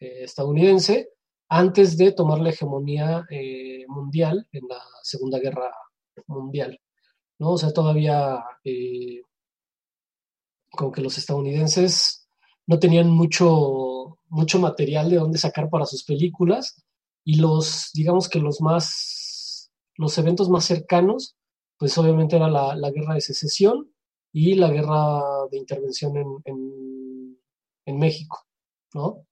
eh, 0.00 0.24
estadounidense 0.24 1.10
antes 1.48 1.96
de 1.96 2.12
tomar 2.12 2.40
la 2.40 2.50
hegemonía 2.50 3.24
eh, 3.30 3.84
mundial 3.86 4.48
en 4.50 4.66
la 4.68 4.82
Segunda 5.02 5.38
Guerra 5.38 5.70
Mundial. 6.26 6.80
¿no? 7.38 7.52
O 7.52 7.58
sea, 7.58 7.72
todavía 7.72 8.44
eh, 8.64 9.20
como 10.72 10.90
que 10.90 11.00
los 11.00 11.16
estadounidenses 11.16 12.28
no 12.66 12.80
tenían 12.80 13.08
mucho, 13.08 14.18
mucho 14.28 14.58
material 14.58 15.10
de 15.10 15.16
dónde 15.16 15.38
sacar 15.38 15.70
para 15.70 15.86
sus 15.86 16.02
películas 16.02 16.84
y 17.24 17.36
los, 17.36 17.90
digamos 17.94 18.28
que 18.28 18.40
los 18.40 18.60
más, 18.60 19.70
los 19.96 20.18
eventos 20.18 20.48
más 20.48 20.64
cercanos, 20.64 21.35
pues 21.78 21.96
obviamente 21.98 22.36
era 22.36 22.48
la, 22.48 22.74
la 22.74 22.90
guerra 22.90 23.14
de 23.14 23.20
secesión 23.20 23.90
y 24.32 24.54
la 24.54 24.70
guerra 24.70 25.46
de 25.50 25.58
intervención 25.58 26.16
en, 26.16 27.38
en, 27.84 27.98
México, 27.98 28.44
¿no? 28.94 29.26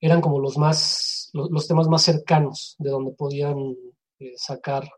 Eran 0.00 0.20
como 0.20 0.40
los 0.40 0.58
más, 0.58 1.30
los 1.32 1.66
temas 1.66 1.88
más 1.88 2.02
cercanos 2.02 2.74
de 2.78 2.90
donde 2.90 3.12
podían 3.12 3.74
eh, 4.18 4.34
sacar 4.36 4.88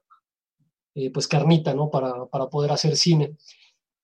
eh, 0.95 1.11
pues 1.13 1.29
carnita, 1.29 1.75
¿no? 1.75 1.91
Para, 1.91 2.27
para 2.27 2.49
poder 2.49 2.73
hacer 2.73 2.97
cine. 2.97 3.37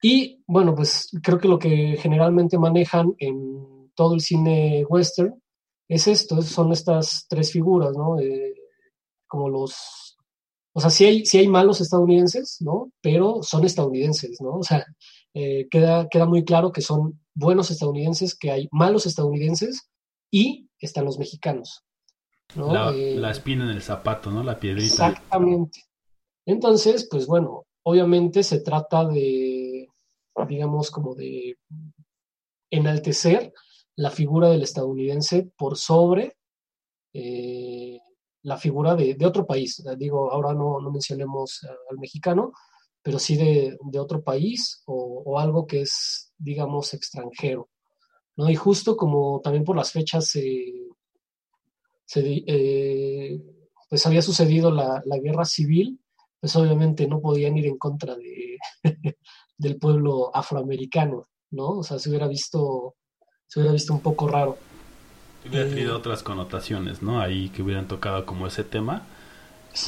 Y 0.00 0.42
bueno, 0.46 0.74
pues 0.74 1.10
creo 1.22 1.38
que 1.38 1.48
lo 1.48 1.58
que 1.58 1.96
generalmente 1.98 2.58
manejan 2.58 3.14
en 3.18 3.90
todo 3.94 4.14
el 4.14 4.20
cine 4.20 4.84
western 4.88 5.42
es 5.88 6.06
esto, 6.06 6.42
son 6.42 6.72
estas 6.72 7.26
tres 7.28 7.50
figuras, 7.50 7.92
¿no? 7.96 8.18
Eh, 8.20 8.54
como 9.26 9.48
los, 9.48 10.13
o 10.76 10.80
sea, 10.80 10.90
sí 10.90 11.04
hay, 11.04 11.24
sí 11.24 11.38
hay 11.38 11.46
malos 11.46 11.80
estadounidenses, 11.80 12.58
¿no? 12.60 12.92
Pero 13.00 13.42
son 13.42 13.64
estadounidenses, 13.64 14.40
¿no? 14.40 14.56
O 14.58 14.62
sea, 14.62 14.84
eh, 15.32 15.68
queda, 15.70 16.08
queda 16.08 16.26
muy 16.26 16.44
claro 16.44 16.72
que 16.72 16.80
son 16.80 17.20
buenos 17.32 17.70
estadounidenses, 17.70 18.36
que 18.36 18.50
hay 18.50 18.68
malos 18.72 19.06
estadounidenses 19.06 19.88
y 20.32 20.68
están 20.80 21.04
los 21.04 21.18
mexicanos. 21.18 21.84
¿no? 22.56 22.72
La, 22.72 22.90
Eh, 22.92 23.14
la 23.16 23.30
espina 23.30 23.64
en 23.64 23.70
el 23.70 23.82
zapato, 23.82 24.32
¿no? 24.32 24.42
La 24.42 24.58
piedrita. 24.58 25.08
Exactamente. 25.08 25.82
Entonces, 26.44 27.08
pues 27.08 27.26
bueno, 27.26 27.66
obviamente 27.84 28.42
se 28.42 28.60
trata 28.60 29.04
de, 29.06 29.88
digamos, 30.48 30.90
como 30.90 31.14
de 31.14 31.56
enaltecer 32.70 33.52
la 33.96 34.10
figura 34.10 34.48
del 34.48 34.62
estadounidense 34.62 35.50
por 35.56 35.76
sobre 35.76 36.36
eh, 37.12 38.00
la 38.44 38.56
figura 38.58 38.94
de, 38.94 39.14
de 39.14 39.26
otro 39.26 39.46
país. 39.46 39.82
Digo, 39.98 40.30
ahora 40.30 40.54
no, 40.54 40.80
no 40.80 40.90
mencionemos 40.90 41.66
al 41.90 41.98
mexicano, 41.98 42.52
pero 43.02 43.18
sí 43.18 43.36
de, 43.36 43.76
de 43.80 43.98
otro 43.98 44.22
país 44.22 44.82
o, 44.86 45.22
o 45.24 45.38
algo 45.38 45.66
que 45.66 45.82
es, 45.82 46.32
digamos, 46.38 46.94
extranjero. 46.94 47.68
¿no? 48.36 48.48
Y 48.50 48.54
justo 48.54 48.96
como 48.96 49.40
también 49.40 49.64
por 49.64 49.76
las 49.76 49.92
fechas 49.92 50.28
se, 50.28 50.84
eh, 52.16 53.40
pues 53.88 54.06
había 54.06 54.22
sucedido 54.22 54.70
la, 54.70 55.02
la 55.06 55.18
guerra 55.18 55.44
civil, 55.44 56.00
pues 56.40 56.54
obviamente 56.56 57.06
no 57.06 57.20
podían 57.20 57.56
ir 57.56 57.66
en 57.66 57.78
contra 57.78 58.14
de, 58.16 58.58
del 59.58 59.78
pueblo 59.78 60.34
afroamericano, 60.34 61.28
¿no? 61.50 61.78
O 61.78 61.82
sea, 61.82 61.98
se 61.98 62.10
hubiera 62.10 62.28
visto, 62.28 62.96
se 63.46 63.60
hubiera 63.60 63.72
visto 63.72 63.94
un 63.94 64.00
poco 64.00 64.28
raro. 64.28 64.58
Hubiera 65.46 65.66
Eh, 65.66 65.70
tenido 65.70 65.96
otras 65.96 66.22
connotaciones, 66.22 67.02
¿no? 67.02 67.20
Ahí 67.20 67.50
que 67.50 67.62
hubieran 67.62 67.88
tocado 67.88 68.24
como 68.26 68.46
ese 68.46 68.64
tema. 68.64 69.06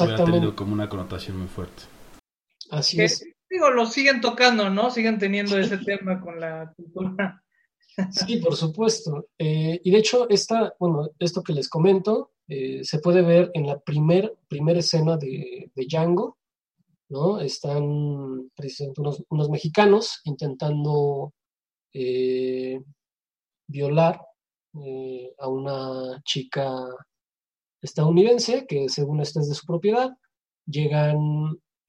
Hubiera 0.00 0.25
tenido 0.25 0.56
como 0.56 0.72
una 0.72 0.88
connotación 0.88 1.38
muy 1.38 1.48
fuerte. 1.48 1.82
así 2.70 2.96
Que, 2.96 3.04
es. 3.04 3.25
digo, 3.48 3.70
lo 3.70 3.86
siguen 3.86 4.20
tocando, 4.20 4.68
¿no? 4.70 4.90
Siguen 4.90 5.18
teniendo 5.18 5.56
ese 5.58 5.78
tema 5.78 6.20
con 6.20 6.40
la 6.40 6.72
cultura. 6.76 7.42
Sí, 8.10 8.36
por 8.38 8.54
supuesto. 8.56 9.28
Eh, 9.38 9.80
y 9.82 9.90
de 9.90 9.98
hecho, 9.98 10.28
esta, 10.28 10.75
bueno, 10.78 11.08
esto 11.18 11.42
que 11.42 11.54
les 11.54 11.68
comento 11.68 12.32
eh, 12.48 12.84
se 12.84 12.98
puede 12.98 13.22
ver 13.22 13.50
en 13.54 13.66
la 13.66 13.78
primer, 13.78 14.36
primera 14.48 14.80
escena 14.80 15.16
de, 15.16 15.70
de 15.75 15.86
Django, 15.86 16.36
¿no? 17.08 17.40
Están 17.40 18.50
precisamente 18.54 19.00
unos, 19.00 19.25
unos 19.30 19.48
mexicanos 19.48 20.20
intentando 20.25 21.32
eh, 21.94 22.82
violar 23.68 24.20
eh, 24.85 25.33
a 25.38 25.49
una 25.49 26.21
chica 26.25 26.87
estadounidense 27.83 28.66
que 28.66 28.88
según 28.88 29.21
esta 29.21 29.40
es 29.40 29.49
de 29.49 29.54
su 29.54 29.66
propiedad. 29.66 30.11
Llegan 30.66 31.18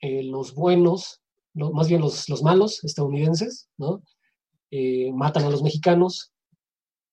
eh, 0.02 0.24
los 0.24 0.54
buenos, 0.54 1.22
no, 1.54 1.72
más 1.72 1.88
bien 1.90 2.02
los, 2.02 2.30
los 2.30 2.44
malos 2.44 2.84
estadounidenses, 2.84 3.70
¿no? 3.78 4.04
eh, 4.72 5.12
matan 5.14 5.46
a 5.46 5.50
los 5.50 5.64
mexicanos 5.64 6.32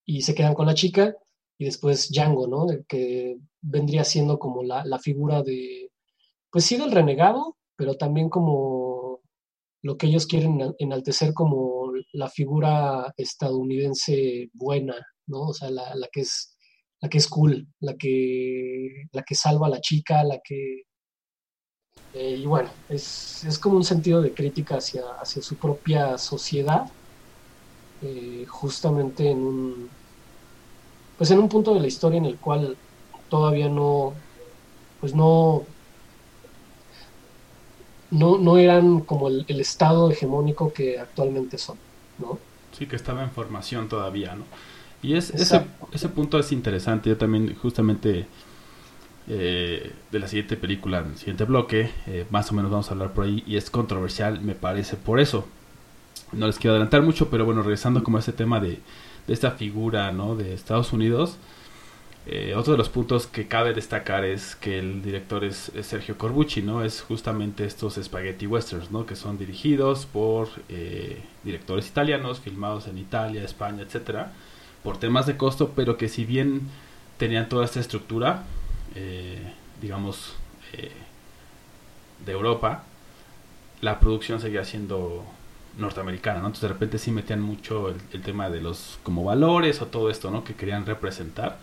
y 0.05 0.23
se 0.23 0.35
quedan 0.35 0.55
con 0.55 0.67
la 0.67 0.75
chica 0.75 1.17
y 1.59 1.65
después 1.67 2.11
Django, 2.11 2.47
¿no? 2.47 2.67
Que 2.89 3.39
vendría 3.63 4.05
siendo 4.05 4.39
como 4.39 4.63
la, 4.63 4.85
la 4.85 4.99
figura 4.99 5.43
de, 5.43 5.91
pues 6.51 6.65
sí, 6.65 6.77
del 6.77 6.91
renegado, 6.93 7.57
pero 7.77 7.95
también 7.97 8.29
como 8.29 9.21
lo 9.83 9.97
que 9.97 10.09
ellos 10.09 10.27
quieren 10.27 10.59
enal- 10.59 10.75
enaltecer 10.79 11.33
como 11.33 11.93
la 12.13 12.29
figura 12.29 13.15
estadounidense 13.17 14.51
buena, 14.53 14.97
¿no? 15.27 15.43
O 15.49 15.55
sea, 15.55 15.71
la, 15.71 15.95
la 15.95 16.09
que 16.13 16.21
es 16.23 16.55
la 17.01 17.09
que 17.11 17.19
es 17.19 17.29
cool, 17.29 17.67
la 17.81 17.95
que, 17.97 19.09
la 19.13 19.23
que 19.23 19.35
salva 19.35 19.67
a 19.67 19.71
la 19.71 19.81
chica, 19.81 20.25
la 20.25 20.41
que... 20.43 20.85
eh, 22.15 22.37
y 22.39 22.47
bueno, 22.47 22.71
es, 22.89 23.45
es 23.45 23.59
como 23.59 23.77
un 23.77 23.85
sentido 23.85 24.23
de 24.23 24.33
crítica 24.33 24.77
hacia, 24.77 25.03
hacia 25.21 25.43
su 25.43 25.57
propia 25.57 26.17
sociedad 26.17 26.91
eh, 28.03 28.47
justamente 28.49 29.31
en 29.31 29.39
un 29.39 29.91
pues 31.19 31.31
en 31.31 31.39
un 31.39 31.49
punto 31.49 31.75
de 31.75 31.81
la 31.81 31.87
historia 31.87 32.19
en 32.19 32.25
el 32.27 32.39
cual 32.39 32.77
todavía 33.29 33.69
no 33.69 34.15
pues 35.01 35.15
no 35.15 35.65
no, 38.11 38.39
no 38.39 38.59
eran 38.59 39.01
como 39.01 39.29
el, 39.29 39.45
el 39.49 39.61
estado 39.61 40.11
hegemónico 40.11 40.73
que 40.73 40.99
actualmente 40.99 41.59
son, 41.59 41.79
¿no? 42.19 42.39
Sí, 42.73 42.87
que 42.87 42.97
estaba 42.97 43.23
en 43.23 43.31
formación 43.31 43.89
todavía, 43.89 44.35
¿no? 44.35 44.45
Y 45.05 45.15
es, 45.17 45.31
ese, 45.31 45.61
ese 45.93 46.09
punto 46.09 46.39
es 46.39 46.53
interesante. 46.53 47.11
Yo 47.11 47.17
también, 47.17 47.55
justamente, 47.57 48.27
eh, 49.29 49.93
de 50.11 50.19
la 50.19 50.29
siguiente 50.29 50.57
película, 50.57 51.01
en 51.01 51.07
el 51.13 51.17
siguiente 51.19 51.45
bloque, 51.45 51.91
eh, 52.07 52.27
más 52.31 52.51
o 52.51 52.55
menos 52.55 52.71
vamos 52.71 52.89
a 52.89 52.93
hablar 52.95 53.13
por 53.13 53.25
ahí. 53.25 53.43
Y 53.47 53.57
es 53.57 53.71
controversial, 53.71 54.41
me 54.43 54.55
parece, 54.55 54.97
por 54.97 55.21
eso. 55.21 55.47
No 56.33 56.47
les 56.47 56.59
quiero 56.59 56.73
adelantar 56.75 57.03
mucho, 57.03 57.31
pero 57.31 57.45
bueno, 57.45 57.63
regresando 57.63 58.03
como 58.05 58.19
a 58.19 58.21
ese 58.21 58.33
tema 58.33 58.61
de, 58.61 58.81
de 59.27 59.35
esta 59.35 59.53
figura, 59.53 60.13
¿no? 60.13 60.37
De 60.37 60.55
Estados 60.55 60.93
Unidos. 60.93 61.39
eh, 62.27 62.55
otro 62.57 62.73
de 62.73 62.79
los 62.79 62.89
puntos 62.89 63.27
que 63.27 63.49
cabe 63.49 63.75
destacar 63.75 64.25
es 64.25 64.57
que 64.57 64.79
el 64.79 65.03
director 65.03 65.45
es, 65.45 65.71
es 65.75 65.87
Sergio 65.87 66.17
Corbucci, 66.17 66.63
¿no? 66.63 66.83
Es 66.83 67.03
justamente 67.03 67.67
estos 67.67 67.97
spaghetti 68.03 68.47
westerns, 68.47 68.91
¿no? 68.91 69.05
Que 69.07 69.17
son 69.17 69.39
dirigidos 69.39 70.07
por 70.07 70.49
eh, 70.71 71.23
directores 71.45 71.87
italianos, 71.89 72.41
filmados 72.41 72.89
en 72.89 72.99
Italia, 72.99 73.45
España, 73.45 73.83
etcétera, 73.83 74.33
por 74.85 74.99
temas 74.99 75.27
de 75.27 75.37
costo, 75.37 75.73
pero 75.75 75.97
que 75.97 76.09
si 76.09 76.25
bien 76.25 76.69
tenían 77.17 77.49
toda 77.49 77.65
esta 77.65 77.81
estructura, 77.81 78.45
eh, 78.95 79.53
digamos, 79.81 80.37
eh, 80.75 80.93
de 82.25 82.33
Europa, 82.33 82.85
la 83.81 83.99
producción 83.99 84.41
seguía 84.41 84.65
siendo 84.65 85.25
norteamericana, 85.79 86.41
¿no? 86.41 86.47
Entonces 86.47 86.63
de 86.63 86.69
repente 86.69 86.99
sí 86.99 87.11
metían 87.11 87.41
mucho 87.41 87.89
el, 87.89 88.23
tema 88.23 88.51
de 88.51 88.61
los 88.61 88.99
como 89.03 89.25
valores 89.25 89.83
o 89.83 89.87
todo 89.87 90.11
esto, 90.11 90.31
¿no? 90.31 90.45
Que 90.45 90.55
querían 90.55 90.87
representar. 90.87 91.59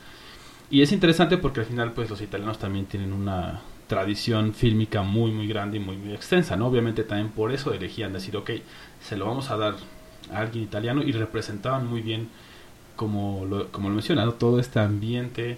Y 0.69 0.81
es 0.81 0.91
interesante 0.91 1.37
porque 1.37 1.61
al 1.61 1.65
final 1.67 1.93
pues 1.93 2.09
los 2.09 2.21
italianos 2.21 2.57
también 2.59 2.87
tienen 2.87 3.13
una 3.13 3.61
tradición 3.87 4.53
fílmica 4.53 5.03
muy 5.03 5.31
muy 5.31 5.47
grande 5.47 5.77
y 5.77 5.79
muy 5.79 5.97
muy 5.97 6.13
extensa, 6.13 6.55
¿no? 6.55 6.67
Obviamente 6.67 7.03
también 7.03 7.29
por 7.29 7.51
eso 7.51 7.73
elegían 7.73 8.13
decir, 8.13 8.35
ok, 8.35 8.51
se 9.01 9.15
lo 9.15 9.25
vamos 9.27 9.51
a 9.51 9.57
dar 9.57 9.75
a 10.33 10.39
alguien 10.39 10.63
italiano 10.63 11.03
y 11.03 11.11
representaban 11.11 11.87
muy 11.87 12.01
bien 12.01 12.29
como 12.95 13.45
lo, 13.45 13.71
como 13.71 13.89
lo 13.89 13.95
menciona, 13.95 14.25
¿no? 14.25 14.33
todo 14.33 14.59
este 14.59 14.79
ambiente 14.79 15.57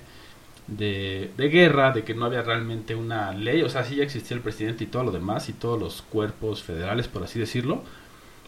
de, 0.68 1.32
de 1.38 1.50
guerra, 1.50 1.92
de 1.92 2.04
que 2.04 2.14
no 2.14 2.26
había 2.26 2.42
realmente 2.42 2.96
una 2.96 3.32
ley, 3.34 3.62
o 3.64 3.70
sea, 3.70 3.84
sí 3.84 3.98
ya 3.98 4.04
existía 4.04 4.38
el 4.38 4.44
presidente 4.44 4.84
y 4.86 4.88
todo 4.88 5.04
lo 5.04 5.12
demás 5.12 5.50
y 5.50 5.54
todos 5.54 5.80
los 5.80 6.02
cuerpos 6.02 6.64
federales, 6.64 7.08
por 7.08 7.24
así 7.24 7.40
decirlo, 7.40 7.84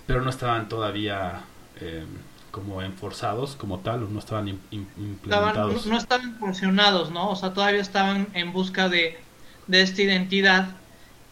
pero 0.08 0.22
no 0.22 0.30
estaban 0.30 0.70
todavía 0.70 1.42
eh, 1.82 2.06
como 2.52 2.82
enforzados 2.82 3.56
como 3.56 3.80
tal, 3.80 4.04
o 4.04 4.08
no 4.08 4.20
estaban 4.20 4.46
no, 4.46 4.52
implementados. 4.72 5.86
no 5.88 5.98
estaban 5.98 6.38
funcionados, 6.40 7.12
¿no? 7.12 7.30
O 7.30 7.36
sea, 7.36 7.54
todavía 7.54 7.82
estaban 7.82 8.28
en 8.34 8.54
busca 8.54 8.88
de, 8.88 9.20
de 9.68 9.82
esta 9.82 10.02
identidad 10.02 10.70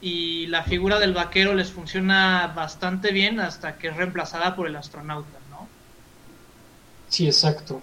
y 0.01 0.47
la 0.47 0.63
figura 0.63 0.99
del 0.99 1.13
vaquero 1.13 1.53
les 1.55 1.71
funciona 1.71 2.51
bastante 2.53 3.13
bien 3.13 3.39
hasta 3.39 3.77
que 3.77 3.87
es 3.87 3.95
reemplazada 3.95 4.55
por 4.55 4.67
el 4.67 4.75
astronauta. 4.75 5.42
Sí, 7.13 7.25
exacto. 7.27 7.81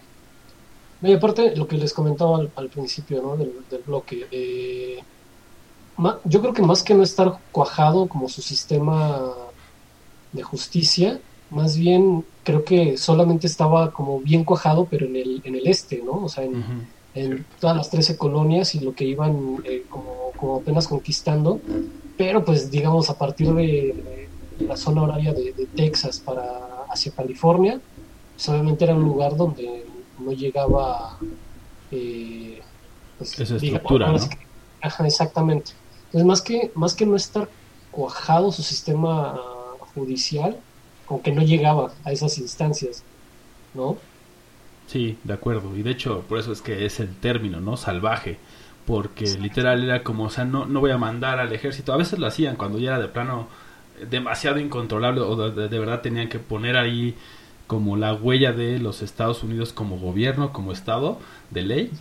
Y 1.02 1.12
aparte, 1.14 1.56
lo 1.56 1.66
que 1.66 1.76
les 1.78 1.94
comentaba 1.94 2.38
al, 2.38 2.52
al 2.56 2.70
principio, 2.70 3.22
¿no? 3.22 3.36
del, 3.36 3.66
del 3.68 3.82
bloque, 3.84 4.28
eh, 4.30 5.06
ma- 5.96 6.20
yo 6.24 6.40
creo 6.42 6.54
que 6.54 6.62
más 6.62 6.82
que 6.84 6.94
no 6.94 7.02
estar 7.04 7.44
cuajado 7.52 8.08
como 8.08 8.28
su 8.28 8.42
sistema 8.42 9.20
de 10.32 10.42
justicia, 10.42 11.22
más 11.50 11.76
bien 11.78 12.26
creo 12.44 12.64
que 12.64 12.96
solamente 12.98 13.46
estaba 13.46 13.92
como 13.92 14.20
bien 14.22 14.44
cuajado, 14.44 14.88
pero 14.88 15.06
en 15.06 15.16
el, 15.16 15.40
en 15.44 15.56
el 15.56 15.66
este, 15.68 16.02
¿no? 16.04 16.12
O 16.24 16.28
sea, 16.28 16.44
en, 16.44 16.60
en 17.14 17.48
todas 17.58 17.76
las 17.76 17.90
13 17.90 18.16
colonias 18.18 18.74
y 18.74 18.80
lo 18.80 18.94
que 18.94 19.04
iban 19.06 19.60
eh, 19.64 19.86
como, 19.88 20.34
como 20.36 20.56
apenas 20.58 20.88
conquistando, 20.88 21.64
pero 22.16 22.44
pues 22.44 22.70
digamos 22.70 23.10
a 23.10 23.18
partir 23.18 23.48
de, 23.54 24.32
de 24.58 24.66
la 24.66 24.76
zona 24.76 25.02
horaria 25.02 25.32
de, 25.34 25.54
de 25.56 25.68
Texas 25.74 26.20
para 26.24 26.42
hacia 26.90 27.12
California, 27.12 27.82
pues 28.40 28.48
obviamente 28.48 28.84
era 28.84 28.94
un 28.94 29.04
lugar 29.04 29.36
donde 29.36 29.84
no 30.18 30.32
llegaba 30.32 31.18
eh, 31.90 32.62
pues, 33.18 33.38
Esa 33.38 33.56
estructura, 33.56 34.10
¿no? 34.10 34.18
ajá, 34.80 35.06
exactamente. 35.06 35.72
Entonces 36.06 36.24
más 36.24 36.40
que, 36.40 36.72
más 36.74 36.94
que 36.94 37.04
no 37.04 37.16
estar 37.16 37.50
cuajado 37.90 38.50
su 38.50 38.62
sistema 38.62 39.38
judicial, 39.94 40.56
como 41.04 41.20
que 41.20 41.32
no 41.32 41.42
llegaba 41.42 41.92
a 42.02 42.12
esas 42.12 42.38
instancias, 42.38 43.02
¿no? 43.74 43.98
Sí, 44.86 45.18
de 45.22 45.34
acuerdo. 45.34 45.76
Y 45.76 45.82
de 45.82 45.90
hecho, 45.90 46.24
por 46.26 46.38
eso 46.38 46.52
es 46.52 46.62
que 46.62 46.86
es 46.86 46.98
el 46.98 47.14
término, 47.16 47.60
¿no? 47.60 47.76
Salvaje. 47.76 48.38
Porque 48.86 49.26
literal 49.36 49.84
era 49.84 50.02
como, 50.02 50.24
o 50.24 50.30
sea, 50.30 50.46
no, 50.46 50.64
no 50.64 50.80
voy 50.80 50.92
a 50.92 50.96
mandar 50.98 51.40
al 51.40 51.52
ejército. 51.52 51.92
A 51.92 51.98
veces 51.98 52.18
lo 52.18 52.26
hacían 52.26 52.56
cuando 52.56 52.78
ya 52.78 52.92
era 52.92 53.00
de 53.00 53.08
plano 53.08 53.48
demasiado 54.08 54.58
incontrolable 54.58 55.20
o 55.20 55.50
de, 55.50 55.68
de 55.68 55.78
verdad 55.78 56.00
tenían 56.00 56.30
que 56.30 56.38
poner 56.38 56.78
ahí 56.78 57.14
como 57.70 57.96
la 57.96 58.14
huella 58.14 58.52
de 58.52 58.80
los 58.80 59.00
Estados 59.00 59.44
Unidos 59.44 59.72
como 59.72 59.96
gobierno, 59.96 60.52
como 60.52 60.72
estado 60.72 61.20
de 61.50 61.62
ley. 61.62 61.92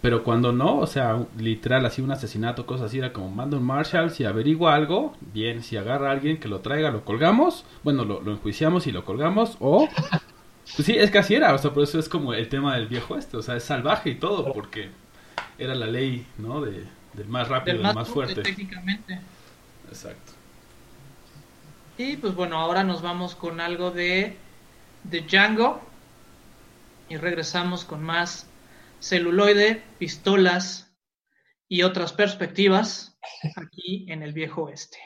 Pero 0.00 0.24
cuando 0.24 0.50
no, 0.50 0.78
o 0.78 0.86
sea, 0.86 1.26
literal, 1.36 1.84
así 1.84 2.00
un 2.00 2.10
asesinato, 2.10 2.64
cosas 2.64 2.86
así, 2.86 3.00
era 3.00 3.12
como 3.12 3.28
manda 3.28 3.58
un 3.58 3.64
Marshall, 3.64 4.12
si 4.12 4.24
averigua 4.24 4.74
algo, 4.74 5.14
bien, 5.20 5.62
si 5.62 5.76
agarra 5.76 6.08
a 6.08 6.12
alguien 6.12 6.40
que 6.40 6.48
lo 6.48 6.60
traiga, 6.60 6.90
lo 6.90 7.04
colgamos, 7.04 7.66
bueno, 7.84 8.06
lo, 8.06 8.22
lo 8.22 8.32
enjuiciamos 8.32 8.86
y 8.86 8.92
lo 8.92 9.04
colgamos, 9.04 9.58
o... 9.60 9.86
Pues 10.76 10.86
sí, 10.86 10.96
es 10.96 11.10
que 11.10 11.18
así 11.18 11.34
era, 11.34 11.52
o 11.52 11.58
sea, 11.58 11.72
por 11.72 11.82
eso 11.82 11.98
es 11.98 12.08
como 12.08 12.32
el 12.32 12.48
tema 12.48 12.76
del 12.76 12.86
viejo 12.86 13.18
este, 13.18 13.36
o 13.36 13.42
sea, 13.42 13.56
es 13.56 13.64
salvaje 13.64 14.08
y 14.10 14.14
todo, 14.14 14.50
porque 14.54 14.88
era 15.58 15.74
la 15.74 15.86
ley, 15.86 16.24
¿no? 16.38 16.62
De, 16.62 16.84
del 17.12 17.28
más 17.28 17.48
rápido, 17.48 17.82
del 17.82 17.94
más, 17.94 18.08
fuerte. 18.08 18.40
Técnicamente. 18.40 19.20
Exacto. 19.86 20.32
Y 21.98 22.16
pues 22.16 22.34
bueno, 22.34 22.56
ahora 22.56 22.84
nos 22.84 23.02
vamos 23.02 23.34
con 23.34 23.60
algo 23.60 23.90
de, 23.90 24.38
de 25.04 25.20
Django. 25.22 25.80
Y 27.08 27.16
regresamos 27.16 27.84
con 27.84 28.02
más 28.02 28.48
celuloide, 29.00 29.82
pistolas 29.98 30.94
y 31.68 31.82
otras 31.82 32.12
perspectivas 32.12 33.18
aquí 33.56 34.06
en 34.08 34.22
el 34.22 34.32
viejo 34.32 34.64
oeste. 34.64 34.98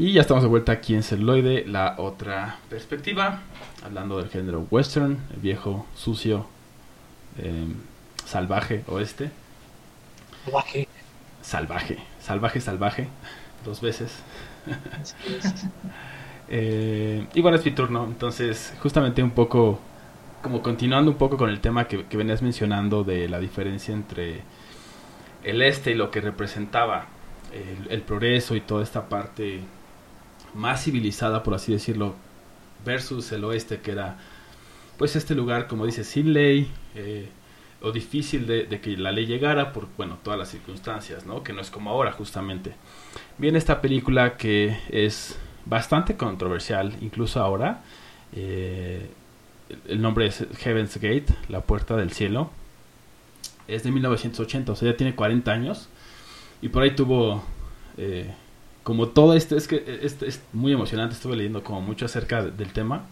Y 0.00 0.14
ya 0.14 0.22
estamos 0.22 0.42
de 0.42 0.48
vuelta 0.48 0.72
aquí 0.72 0.94
en 0.94 1.02
Celuloide, 1.02 1.66
la 1.66 1.96
otra 1.98 2.56
perspectiva, 2.70 3.42
hablando 3.84 4.16
del 4.16 4.30
género 4.30 4.66
western, 4.70 5.18
el 5.34 5.40
viejo, 5.40 5.84
sucio, 5.94 6.46
eh, 7.36 7.66
salvaje 8.24 8.82
oeste. 8.86 9.30
Salvaje. 10.46 10.88
Salvaje, 11.42 11.98
salvaje, 12.18 12.60
salvaje, 12.62 13.08
dos 13.62 13.82
veces. 13.82 14.22
Eh, 16.52 17.28
y 17.32 17.42
bueno, 17.42 17.58
es 17.58 17.64
mi 17.64 17.70
turno, 17.70 18.04
entonces 18.06 18.74
justamente 18.82 19.22
un 19.22 19.30
poco, 19.30 19.78
como 20.42 20.62
continuando 20.62 21.12
un 21.12 21.16
poco 21.16 21.36
con 21.36 21.48
el 21.48 21.60
tema 21.60 21.86
que, 21.86 22.06
que 22.06 22.16
venías 22.16 22.42
mencionando 22.42 23.04
de 23.04 23.28
la 23.28 23.38
diferencia 23.38 23.94
entre 23.94 24.40
el 25.44 25.62
este 25.62 25.92
y 25.92 25.94
lo 25.94 26.10
que 26.10 26.20
representaba 26.20 27.06
el, 27.52 27.92
el 27.92 28.02
progreso 28.02 28.56
y 28.56 28.62
toda 28.62 28.82
esta 28.82 29.08
parte 29.08 29.60
más 30.54 30.84
civilizada, 30.84 31.42
por 31.42 31.54
así 31.54 31.72
decirlo, 31.72 32.14
versus 32.84 33.32
el 33.32 33.44
oeste, 33.44 33.80
que 33.80 33.92
era 33.92 34.18
pues 34.98 35.16
este 35.16 35.34
lugar, 35.34 35.66
como 35.66 35.86
dice, 35.86 36.04
sin 36.04 36.32
ley, 36.32 36.70
eh, 36.94 37.28
o 37.80 37.92
difícil 37.92 38.46
de, 38.46 38.68
que 38.80 38.96
la 38.96 39.12
ley 39.12 39.26
llegara 39.26 39.72
por, 39.72 39.88
bueno, 39.96 40.18
todas 40.22 40.38
las 40.38 40.50
circunstancias, 40.50 41.24
¿no? 41.24 41.42
Que 41.42 41.52
no 41.54 41.62
es 41.62 41.70
como 41.70 41.90
ahora, 41.90 42.12
justamente. 42.12 42.74
Viene 43.38 43.58
esta 43.58 43.80
película 43.80 44.36
que 44.36 44.78
es 44.90 45.38
bastante 45.64 46.16
controversial, 46.16 46.94
incluso 47.00 47.40
ahora. 47.40 47.82
eh, 48.34 49.10
el 49.88 50.02
nombre 50.02 50.26
es 50.26 50.44
Heaven's 50.58 50.96
Gate, 50.96 51.26
la 51.48 51.60
puerta 51.62 51.96
del 51.96 52.10
cielo. 52.10 52.50
Es 53.68 53.84
de 53.84 53.92
1980, 53.92 54.72
o 54.72 54.76
sea, 54.76 54.90
ya 54.90 54.96
tiene 54.96 55.14
40 55.14 55.50
años. 55.50 55.88
Y 56.60 56.68
por 56.68 56.82
ahí 56.82 56.90
tuvo 56.94 57.42
eh, 57.96 58.34
como 58.82 59.08
todo 59.10 59.34
esto, 59.34 59.56
es 59.56 59.68
que 59.68 60.00
es, 60.02 60.22
es 60.22 60.42
muy 60.52 60.72
emocionante, 60.72 61.14
estuve 61.14 61.36
leyendo 61.36 61.62
como 61.64 61.80
mucho 61.82 62.06
acerca 62.06 62.42
de- 62.44 62.50
del 62.52 62.72
tema. 62.72 63.06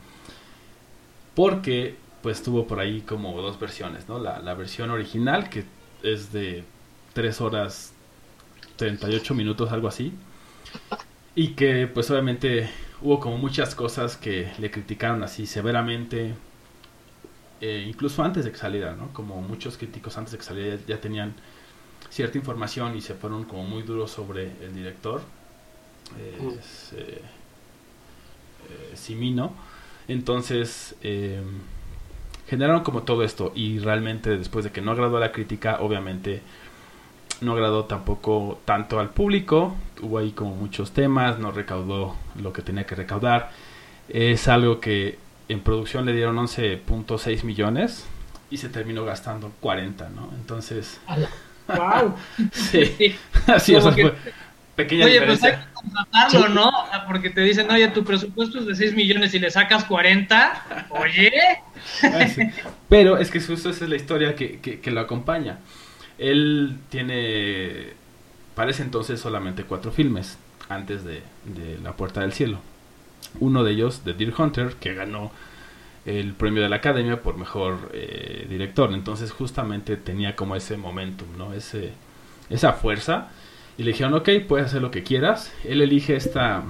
Porque 1.34 1.96
pues 2.22 2.42
tuvo 2.42 2.66
por 2.66 2.80
ahí 2.80 3.02
como 3.02 3.40
dos 3.40 3.58
versiones, 3.60 4.08
¿no? 4.08 4.18
La, 4.18 4.40
la 4.40 4.54
versión 4.54 4.90
original, 4.90 5.48
que 5.50 5.64
es 6.02 6.32
de 6.32 6.64
3 7.12 7.40
horas 7.40 7.92
38 8.76 9.34
minutos, 9.34 9.72
algo 9.72 9.88
así. 9.88 10.14
Y 11.34 11.54
que 11.54 11.86
pues 11.86 12.10
obviamente 12.10 12.68
hubo 13.00 13.20
como 13.20 13.38
muchas 13.38 13.74
cosas 13.74 14.16
que 14.16 14.52
le 14.58 14.70
criticaron 14.70 15.22
así 15.22 15.46
severamente. 15.46 16.34
eh, 17.60 17.84
incluso 17.88 18.22
antes 18.22 18.44
de 18.44 18.52
que 18.52 18.58
saliera, 18.58 18.94
¿no? 18.94 19.12
Como 19.12 19.40
muchos 19.42 19.76
críticos 19.78 20.16
antes 20.18 20.32
de 20.32 20.38
que 20.38 20.44
saliera 20.44 20.78
ya, 20.86 21.00
tenían 21.00 21.34
cierta 22.10 22.38
información 22.38 22.96
y 22.96 23.00
se 23.02 23.14
fueron 23.14 23.44
como 23.44 23.64
muy 23.64 23.82
duros 23.84 24.10
sobre 24.12 24.52
el 24.64 24.74
director. 24.74 25.22
Es, 26.58 26.92
eh, 26.96 27.22
Simino. 28.94 29.52
Entonces, 30.08 30.94
generaron 32.48 32.82
como 32.82 33.02
todo 33.02 33.22
esto 33.22 33.52
y 33.54 33.78
realmente 33.78 34.36
después 34.36 34.64
de 34.64 34.72
que 34.72 34.80
no 34.80 34.92
agradó 34.92 35.18
a 35.18 35.20
la 35.20 35.32
crítica, 35.32 35.78
obviamente 35.80 36.42
no 37.40 37.52
agradó 37.52 37.84
tampoco 37.84 38.58
tanto 38.64 38.98
al 38.98 39.10
público, 39.10 39.76
hubo 40.02 40.18
ahí 40.18 40.32
como 40.32 40.54
muchos 40.54 40.92
temas, 40.92 41.38
no 41.38 41.52
recaudó 41.52 42.16
lo 42.40 42.52
que 42.52 42.62
tenía 42.62 42.84
que 42.84 42.94
recaudar. 42.94 43.50
Es 44.08 44.48
algo 44.48 44.80
que 44.80 45.18
en 45.48 45.60
producción 45.60 46.04
le 46.04 46.12
dieron 46.12 46.36
11.6 46.36 47.44
millones 47.44 48.06
y 48.50 48.56
se 48.56 48.68
terminó 48.68 49.04
gastando 49.04 49.52
40, 49.60 50.08
¿no? 50.10 50.30
Entonces... 50.34 51.00
¡Wow! 51.68 52.14
sí, 52.52 53.14
así, 53.46 53.74
o 53.76 53.80
sea, 53.80 53.92
fue 53.92 54.14
pequeña 54.78 55.06
Oye, 55.06 55.20
pues 55.22 55.42
hay 55.42 55.56
que 55.56 55.72
contratarlo, 55.74 56.48
¿no? 56.50 56.70
Porque 57.08 57.30
te 57.30 57.40
dicen, 57.40 57.68
oye, 57.68 57.88
tu 57.88 58.04
presupuesto 58.04 58.60
es 58.60 58.66
de 58.66 58.76
6 58.76 58.94
millones 58.94 59.34
y 59.34 59.40
le 59.40 59.50
sacas 59.50 59.84
40, 59.84 60.86
oye... 60.90 61.32
Ah, 62.04 62.26
Pero 62.88 63.18
es 63.18 63.30
que 63.30 63.40
justo 63.40 63.70
esa 63.70 63.84
es 63.84 63.90
la 63.90 63.96
historia 63.96 64.36
que, 64.36 64.60
que, 64.60 64.80
que 64.80 64.90
lo 64.92 65.00
acompaña. 65.00 65.58
Él 66.16 66.78
tiene, 66.90 67.88
parece 68.54 68.84
entonces, 68.84 69.20
solamente 69.20 69.64
cuatro 69.64 69.90
filmes 69.90 70.38
antes 70.68 71.04
de, 71.04 71.22
La 71.82 71.92
Puerta 71.92 72.20
del 72.20 72.32
Cielo. 72.32 72.60
Uno 73.40 73.64
de 73.64 73.72
ellos, 73.72 74.02
The 74.04 74.12
Deer 74.12 74.32
Hunter, 74.38 74.74
que 74.74 74.94
ganó 74.94 75.32
el 76.06 76.34
premio 76.34 76.62
de 76.62 76.68
la 76.68 76.76
Academia 76.76 77.20
por 77.20 77.36
mejor 77.36 77.90
eh, 77.92 78.46
director. 78.48 78.92
Entonces 78.92 79.32
justamente 79.32 79.96
tenía 79.96 80.36
como 80.36 80.54
ese 80.54 80.76
momentum, 80.76 81.36
¿no? 81.36 81.52
Ese, 81.52 81.92
esa 82.48 82.74
fuerza. 82.74 83.28
Y 83.78 83.84
le 83.84 83.92
dijeron, 83.92 84.12
ok, 84.14 84.28
puedes 84.46 84.66
hacer 84.66 84.82
lo 84.82 84.90
que 84.90 85.04
quieras. 85.04 85.52
Él 85.64 85.80
elige 85.80 86.16
esta, 86.16 86.64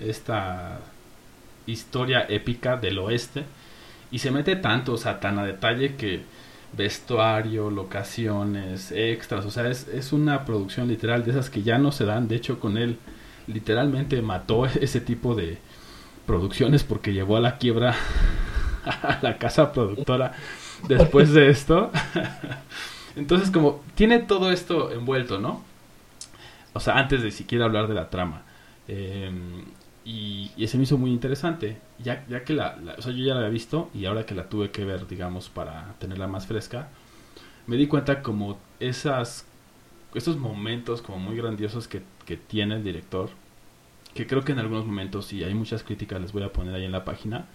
esta 0.00 0.80
historia 1.66 2.24
épica 2.28 2.76
del 2.76 2.98
oeste. 2.98 3.44
Y 4.10 4.20
se 4.20 4.30
mete 4.30 4.56
tanto, 4.56 4.94
o 4.94 4.96
sea, 4.96 5.20
tan 5.20 5.38
a 5.38 5.44
detalle 5.44 5.96
que 5.96 6.22
vestuario, 6.72 7.70
locaciones, 7.70 8.92
extras, 8.92 9.44
o 9.44 9.50
sea, 9.50 9.68
es, 9.68 9.88
es 9.88 10.12
una 10.12 10.44
producción 10.44 10.88
literal 10.88 11.24
de 11.24 11.32
esas 11.32 11.50
que 11.50 11.62
ya 11.62 11.78
no 11.78 11.92
se 11.92 12.04
dan, 12.04 12.28
de 12.28 12.36
hecho 12.36 12.60
con 12.60 12.78
él 12.78 12.96
literalmente 13.46 14.22
mató 14.22 14.66
ese 14.80 15.00
tipo 15.00 15.34
de 15.34 15.58
producciones 16.26 16.84
porque 16.84 17.12
llevó 17.12 17.36
a 17.36 17.40
la 17.40 17.58
quiebra 17.58 17.94
a 18.84 19.18
la 19.22 19.38
casa 19.38 19.72
productora 19.72 20.32
después 20.88 21.32
de 21.32 21.50
esto. 21.50 21.90
Entonces 23.16 23.50
como 23.50 23.82
tiene 23.94 24.20
todo 24.20 24.50
esto 24.50 24.90
envuelto, 24.92 25.38
¿no? 25.38 25.62
O 26.74 26.80
sea, 26.80 26.98
antes 26.98 27.22
de 27.22 27.30
siquiera 27.30 27.66
hablar 27.66 27.88
de 27.88 27.94
la 27.94 28.10
trama. 28.10 28.42
Eh, 28.88 29.30
y, 30.04 30.50
ese 30.58 30.76
me 30.76 30.84
hizo 30.84 30.98
muy 30.98 31.10
interesante, 31.10 31.78
ya, 32.02 32.24
ya 32.28 32.44
que 32.44 32.54
la, 32.54 32.76
o 32.98 33.02
sea, 33.02 33.12
yo 33.12 33.24
ya 33.24 33.34
la 33.34 33.40
había 33.40 33.50
visto 33.50 33.90
y 33.94 34.06
ahora 34.06 34.26
que 34.26 34.34
la 34.34 34.48
tuve 34.48 34.70
que 34.70 34.84
ver, 34.84 35.06
digamos, 35.06 35.48
para 35.48 35.94
tenerla 35.98 36.26
más 36.26 36.46
fresca, 36.46 36.88
me 37.66 37.76
di 37.76 37.86
cuenta 37.86 38.22
como 38.22 38.58
esas, 38.80 39.46
esos 40.14 40.36
momentos 40.36 41.02
como 41.02 41.18
muy 41.18 41.36
grandiosos 41.36 41.86
que, 41.86 42.02
que 42.26 42.36
tiene 42.36 42.76
el 42.76 42.84
director, 42.84 43.30
que 44.14 44.26
creo 44.26 44.42
que 44.42 44.52
en 44.52 44.58
algunos 44.58 44.86
momentos, 44.86 45.32
y 45.32 45.44
hay 45.44 45.54
muchas 45.54 45.84
críticas, 45.84 46.20
les 46.20 46.32
voy 46.32 46.42
a 46.42 46.52
poner 46.52 46.74
ahí 46.74 46.84
en 46.84 46.92
la 46.92 47.04
página, 47.04 47.46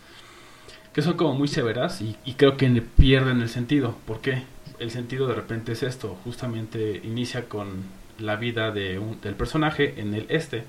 que 0.94 1.02
son 1.02 1.18
como 1.18 1.34
muy 1.34 1.48
severas 1.48 2.02
y, 2.02 2.16
y 2.26 2.34
creo 2.34 2.58
que 2.58 2.68
pierden 2.82 3.42
el 3.42 3.50
sentido. 3.50 3.96
¿Por 4.08 4.22
qué? 4.22 4.44
El 4.80 4.90
sentido 4.90 5.28
de 5.28 5.36
repente 5.36 5.74
es 5.74 5.84
esto, 5.84 6.18
justamente 6.24 7.02
inicia 7.04 7.48
con 7.50 7.84
la 8.20 8.36
vida 8.36 8.72
de 8.72 9.00
un, 9.00 9.20
del 9.22 9.36
personaje 9.36 10.00
en 10.00 10.14
el 10.14 10.26
este 10.30 10.66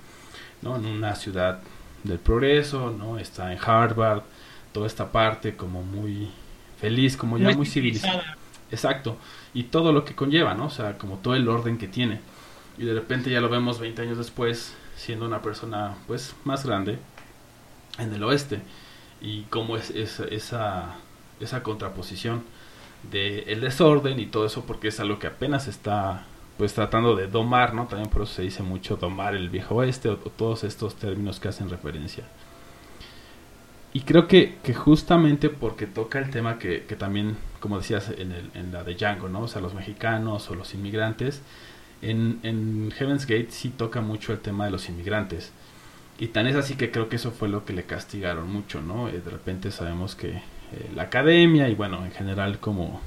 ¿no? 0.62 0.76
En 0.76 0.87
una 0.87 1.14
ciudad 1.14 1.61
del 2.04 2.18
progreso, 2.18 2.90
¿no? 2.90 3.18
Está 3.18 3.52
en 3.52 3.58
Harvard, 3.64 4.22
toda 4.72 4.87
esta 4.87 5.11
parte 5.11 5.56
como 5.56 5.82
muy 5.82 6.30
feliz, 6.80 7.16
como 7.16 7.38
ya 7.38 7.50
muy, 7.50 7.66
civilizada. 7.66 8.37
Exacto. 8.70 9.16
Y 9.54 9.64
todo 9.64 9.92
lo 9.92 10.04
que 10.04 10.14
conlleva, 10.14 10.54
¿no? 10.54 10.66
O 10.66 10.70
sea, 10.70 10.98
como 10.98 11.18
todo 11.18 11.34
el 11.34 11.48
orden 11.48 11.78
que 11.78 11.88
tiene. 11.88 12.20
Y 12.76 12.84
de 12.84 12.94
repente 12.94 13.30
ya 13.30 13.40
lo 13.40 13.48
vemos 13.48 13.80
20 13.80 14.02
años 14.02 14.18
después 14.18 14.74
siendo 14.96 15.26
una 15.26 15.42
persona 15.42 15.96
pues 16.06 16.34
más 16.44 16.64
grande 16.64 16.98
en 17.98 18.12
el 18.14 18.22
oeste. 18.22 18.61
Y 19.20 19.42
cómo 19.44 19.76
es, 19.76 19.90
esa, 19.90 20.96
esa 21.40 21.62
contraposición 21.62 22.44
de 23.11 23.40
el 23.52 23.61
desorden 23.61 24.18
y 24.18 24.26
todo 24.26 24.46
eso 24.46 24.64
porque 24.64 24.88
es 24.88 24.98
algo 25.00 25.18
que 25.18 25.28
apenas 25.28 25.68
está 25.68 26.26
pues 26.59 26.75
tratando 26.75 27.14
de 27.14 27.29
domar, 27.29 27.73
¿no? 27.73 27.87
También 27.87 28.11
por 28.11 28.23
eso 28.23 28.35
se 28.35 28.42
dice 28.42 28.62
mucho 28.64 28.97
domar 28.97 29.35
el 29.35 29.49
viejo 29.49 29.77
oeste 29.77 30.09
o, 30.09 30.16
todos 30.16 30.64
estos 30.64 30.97
términos 30.97 31.38
que 31.38 31.49
hacen 31.49 31.71
referencia. 31.71 32.25
Y 33.94 34.01
creo 34.01 34.27
que, 34.27 34.57
que 34.62 34.75
justamente 34.75 35.49
porque 35.49 35.87
toca 35.87 36.18
el 36.18 36.31
tema 36.31 36.59
que, 36.59 36.85
que 36.85 36.97
también, 36.97 37.37
como 37.61 37.79
decías 37.79 38.11
en, 38.11 38.33
el, 38.33 38.51
en, 38.55 38.73
la 38.73 38.85
de 38.85 38.94
Django, 38.94 39.29
¿no? 39.29 39.42
O 39.42 39.49
sea, 39.49 39.62
los 39.62 39.73
mexicanos 39.73 40.51
o 40.51 40.55
los 40.57 40.75
inmigrantes, 40.75 41.42
en, 42.03 42.40
en 42.42 42.90
Heaven's 42.90 43.27
Gate 43.27 43.49
sí 43.51 43.71
toca 43.71 44.01
mucho 44.01 44.33
el 44.33 44.40
tema 44.40 44.64
de 44.64 44.73
los 44.73 44.88
inmigrantes. 44.88 45.53
Y 46.18 46.29
tan 46.29 46.49
es 46.49 46.57
así 46.57 46.75
que 46.75 46.90
creo 46.90 47.09
que 47.09 47.16
eso 47.16 47.31
fue 47.31 47.49
lo 47.49 47.64
que 47.64 47.73
le 47.73 47.85
castigaron 47.85 48.51
mucho, 48.53 48.83
¿no? 48.83 49.09
Eh, 49.09 49.21
de 49.25 49.31
repente 49.31 49.71
sabemos 49.71 50.16
que 50.16 50.31
eh, 50.31 50.90
la 50.94 51.05
academia 51.05 51.68
y 51.68 51.77
bueno, 51.77 52.05
en 52.05 52.11
general 52.11 52.59
como 52.59 53.01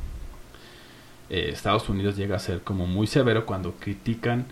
eh, 1.32 1.50
Estados 1.50 1.88
Unidos 1.88 2.18
llega 2.18 2.36
a 2.36 2.40
ser 2.40 2.60
como 2.62 2.88
muy 2.88 3.08
severo 3.08 3.46
cuando 3.46 3.76
critican 3.80 4.48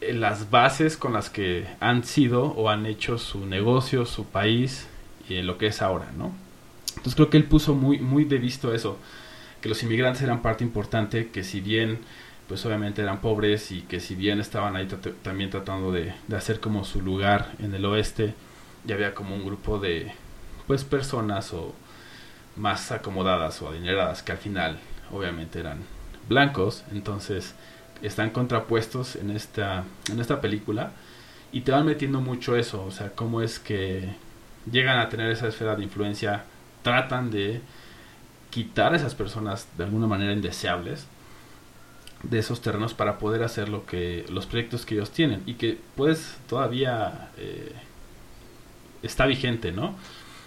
eh, 0.00 0.12
las 0.12 0.50
bases 0.50 0.96
con 0.96 1.12
las 1.12 1.30
que 1.30 1.64
han 1.78 2.02
sido 2.02 2.46
o 2.46 2.70
han 2.70 2.86
hecho 2.86 3.18
su 3.18 3.46
negocio, 3.46 4.04
su 4.04 4.26
país 4.26 4.88
y 5.28 5.40
lo 5.42 5.58
que 5.58 5.68
es 5.68 5.82
ahora, 5.82 6.10
¿no? 6.18 6.32
Entonces 6.88 7.14
creo 7.14 7.30
que 7.30 7.36
él 7.36 7.44
puso 7.44 7.74
muy, 7.74 8.00
muy 8.00 8.24
de 8.24 8.38
visto 8.38 8.74
eso, 8.74 8.98
que 9.60 9.68
los 9.68 9.80
inmigrantes 9.84 10.22
eran 10.22 10.42
parte 10.42 10.64
importante, 10.64 11.28
que 11.28 11.44
si 11.44 11.60
bien 11.60 12.00
pues 12.48 12.66
obviamente 12.66 13.02
eran 13.02 13.20
pobres 13.20 13.70
y 13.70 13.82
que 13.82 14.00
si 14.00 14.16
bien 14.16 14.40
estaban 14.40 14.74
ahí 14.74 14.88
también 15.22 15.50
tratando 15.50 15.92
de, 15.92 16.14
de, 16.26 16.36
hacer 16.36 16.58
como 16.58 16.84
su 16.84 17.00
lugar 17.00 17.52
en 17.60 17.74
el 17.74 17.84
oeste, 17.84 18.34
ya 18.84 18.96
había 18.96 19.14
como 19.14 19.36
un 19.36 19.44
grupo 19.44 19.78
de 19.78 20.12
pues 20.66 20.82
personas 20.82 21.52
o 21.52 21.74
más 22.56 22.90
acomodadas 22.90 23.62
o 23.62 23.68
adineradas 23.68 24.22
que 24.24 24.32
al 24.32 24.38
final 24.38 24.78
obviamente 25.12 25.60
eran 25.60 25.78
blancos, 26.28 26.84
entonces 26.92 27.54
están 28.02 28.30
contrapuestos 28.30 29.16
en 29.16 29.30
esta, 29.30 29.84
en 30.10 30.20
esta 30.20 30.40
película 30.40 30.92
y 31.52 31.62
te 31.62 31.72
van 31.72 31.86
metiendo 31.86 32.20
mucho 32.20 32.56
eso, 32.56 32.84
o 32.84 32.90
sea, 32.90 33.10
cómo 33.10 33.40
es 33.40 33.58
que 33.58 34.10
llegan 34.70 34.98
a 34.98 35.08
tener 35.08 35.30
esa 35.30 35.48
esfera 35.48 35.76
de 35.76 35.84
influencia, 35.84 36.44
tratan 36.82 37.30
de 37.30 37.60
quitar 38.50 38.92
a 38.92 38.96
esas 38.96 39.14
personas 39.14 39.68
de 39.76 39.84
alguna 39.84 40.06
manera 40.06 40.32
indeseables 40.32 41.06
de 42.22 42.38
esos 42.38 42.60
terrenos 42.60 42.94
para 42.94 43.18
poder 43.18 43.42
hacer 43.42 43.68
lo 43.68 43.86
que 43.86 44.24
los 44.28 44.46
proyectos 44.46 44.86
que 44.86 44.94
ellos 44.94 45.10
tienen 45.10 45.42
y 45.46 45.54
que 45.54 45.78
pues 45.94 46.36
todavía 46.48 47.30
eh, 47.36 47.72
está 49.02 49.26
vigente, 49.26 49.72
¿no? 49.72 49.94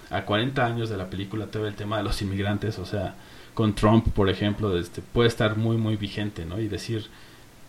A 0.09 0.25
40 0.25 0.65
años 0.65 0.89
de 0.89 0.97
la 0.97 1.09
película 1.09 1.47
todavía 1.47 1.69
el 1.69 1.75
tema 1.75 1.97
de 1.97 2.03
los 2.03 2.21
inmigrantes, 2.21 2.79
o 2.79 2.85
sea, 2.85 3.15
con 3.59 3.75
Trump, 3.75 4.07
por 4.13 4.29
ejemplo, 4.29 4.79
este, 4.79 5.01
puede 5.01 5.27
estar 5.27 5.57
muy, 5.57 5.75
muy 5.75 5.97
vigente, 5.97 6.45
¿no? 6.45 6.61
Y 6.61 6.69
decir, 6.69 7.09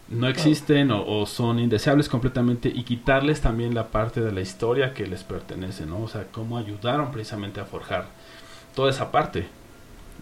no 0.09 0.29
existen 0.29 0.93
o, 0.93 1.27
son 1.27 1.59
indeseables 1.59 2.09
completamente 2.09 2.69
y 2.73 2.85
quitarles 2.85 3.41
también 3.41 3.75
la 3.75 3.89
parte 3.89 4.21
de 4.21 4.31
la 4.31 4.41
historia 4.41 4.95
que 4.95 5.09
les 5.09 5.25
pertenece, 5.25 5.87
¿no? 5.87 6.03
O 6.03 6.07
sea, 6.07 6.29
cómo 6.31 6.59
ayudaron 6.59 7.11
precisamente 7.11 7.59
a 7.59 7.65
forjar 7.65 8.07
toda 8.77 8.89
esa 8.89 9.11
parte, 9.11 9.49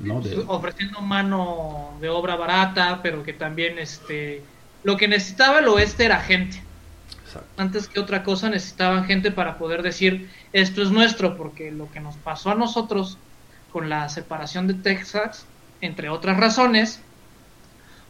¿no? 0.01 0.23
Ofreciendo 0.47 1.03
mano 1.03 1.99
de 2.01 2.09
obra 2.09 2.37
barata, 2.37 3.01
pero 3.03 3.23
que 3.23 3.35
también, 3.35 3.79
este, 3.79 4.43
lo 4.85 4.97
que 4.97 5.07
necesitaba 5.07 5.59
el 5.59 5.69
oeste 5.69 6.07
era 6.07 6.19
gente. 6.21 6.63
Antes 7.59 7.89
que 7.89 8.01
otra 8.01 8.23
cosa 8.23 8.49
necesitaban 8.49 9.05
gente 9.05 9.31
para 9.31 9.59
poder 9.59 9.83
decir, 9.83 10.31
esto 10.55 10.81
es 10.81 10.91
nuestro, 10.91 11.37
porque 11.37 11.71
lo 11.71 11.93
que 11.93 12.01
nos 12.01 12.17
pasó 12.17 12.53
a 12.53 12.55
nosotros 12.55 13.19
con 13.71 13.91
la 13.91 14.09
separación 14.09 14.67
de 14.67 14.73
Texas 14.73 15.45
entre 15.81 16.09
otras 16.09 16.37
razones, 16.37 17.01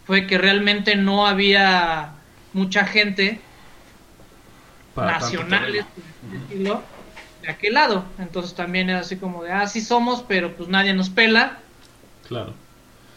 fue 0.06 0.26
que 0.26 0.38
realmente 0.38 0.96
no 0.96 1.26
había 1.26 2.12
mucha 2.54 2.86
gente 2.86 3.40
nacionales 4.96 5.84
de 7.42 7.48
aquel 7.48 7.74
lado. 7.74 8.04
Entonces 8.18 8.54
también 8.54 8.90
es 8.90 9.00
así 9.00 9.16
como 9.16 9.44
de, 9.44 9.52
ah, 9.52 9.66
sí 9.66 9.80
somos, 9.80 10.24
pero 10.26 10.56
pues 10.56 10.68
nadie 10.68 10.94
nos 10.94 11.10
pela. 11.10 11.58
Claro. 12.26 12.54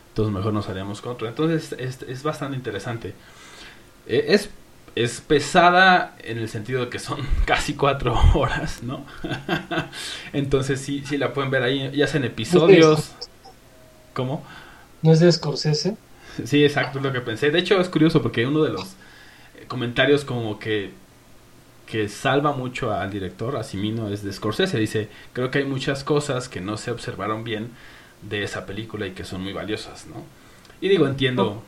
Entonces 0.09 0.33
mejor 0.33 0.53
nos 0.53 0.67
haríamos 0.67 1.01
contra. 1.01 1.29
Entonces 1.29 1.73
es, 1.79 2.01
es 2.01 2.23
bastante 2.23 2.57
interesante. 2.57 3.13
E, 4.05 4.25
es, 4.29 4.49
es 4.95 5.21
pesada 5.21 6.15
en 6.19 6.37
el 6.37 6.49
sentido 6.49 6.81
de 6.81 6.89
que 6.89 6.99
son 6.99 7.25
casi 7.45 7.73
cuatro 7.73 8.19
horas, 8.33 8.83
¿no? 8.83 9.05
Entonces 10.33 10.81
sí, 10.81 11.03
sí 11.05 11.17
la 11.17 11.33
pueden 11.33 11.51
ver 11.51 11.63
ahí, 11.63 11.89
ya 11.95 12.07
sea 12.07 12.19
en 12.19 12.25
episodios 12.25 13.15
¿Cómo? 14.13 14.43
¿No 15.01 15.11
es 15.11 15.19
de 15.19 15.31
Scorsese? 15.31 15.97
Sí, 16.45 16.63
exacto, 16.63 16.99
es 16.99 17.03
lo 17.03 17.11
que 17.11 17.21
pensé. 17.21 17.51
De 17.51 17.59
hecho, 17.59 17.79
es 17.79 17.89
curioso 17.89 18.21
porque 18.21 18.45
uno 18.45 18.63
de 18.63 18.71
los 18.71 18.95
eh, 19.55 19.65
comentarios 19.67 20.23
como 20.23 20.59
que 20.59 20.91
que 21.91 22.07
salva 22.07 22.53
mucho 22.53 22.93
al 22.93 23.11
director, 23.11 23.57
a 23.57 23.63
Simino, 23.63 24.07
es 24.07 24.23
de 24.23 24.31
Scorsese. 24.31 24.79
Dice, 24.79 25.09
creo 25.33 25.51
que 25.51 25.59
hay 25.59 25.65
muchas 25.65 26.05
cosas 26.05 26.47
que 26.47 26.61
no 26.61 26.77
se 26.77 26.89
observaron 26.89 27.43
bien 27.43 27.71
de 28.21 28.43
esa 28.43 28.65
película 28.65 29.07
y 29.07 29.11
que 29.11 29.25
son 29.25 29.41
muy 29.41 29.51
valiosas, 29.51 30.07
¿no? 30.07 30.23
Y 30.79 30.87
digo, 30.87 31.05
entiendo... 31.05 31.61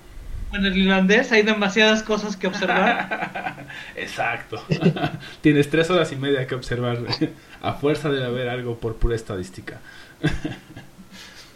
En 0.53 0.65
el 0.65 0.77
irlandés 0.77 1.31
hay 1.33 1.41
demasiadas 1.41 2.03
cosas 2.03 2.37
que 2.37 2.47
observar. 2.47 3.67
Exacto. 3.97 4.63
Tienes 5.41 5.69
tres 5.69 5.89
horas 5.89 6.11
y 6.13 6.15
media 6.15 6.47
que 6.47 6.55
observar. 6.55 6.99
a 7.61 7.73
fuerza 7.73 8.09
de 8.09 8.23
haber 8.23 8.47
algo 8.47 8.77
por 8.77 8.95
pura 8.95 9.15
estadística. 9.15 9.81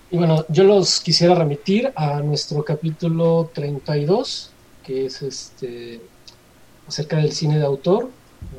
Y 0.10 0.18
bueno, 0.18 0.46
yo 0.50 0.64
los 0.64 1.02
quisiera 1.02 1.36
remitir 1.36 1.92
a 1.96 2.22
nuestro 2.22 2.64
capítulo 2.64 3.50
32, 3.54 4.52
que 4.84 5.06
es 5.06 5.22
este 5.22 6.02
acerca 6.88 7.18
del 7.18 7.34
cine 7.34 7.60
de 7.60 7.66
autor. 7.66 8.10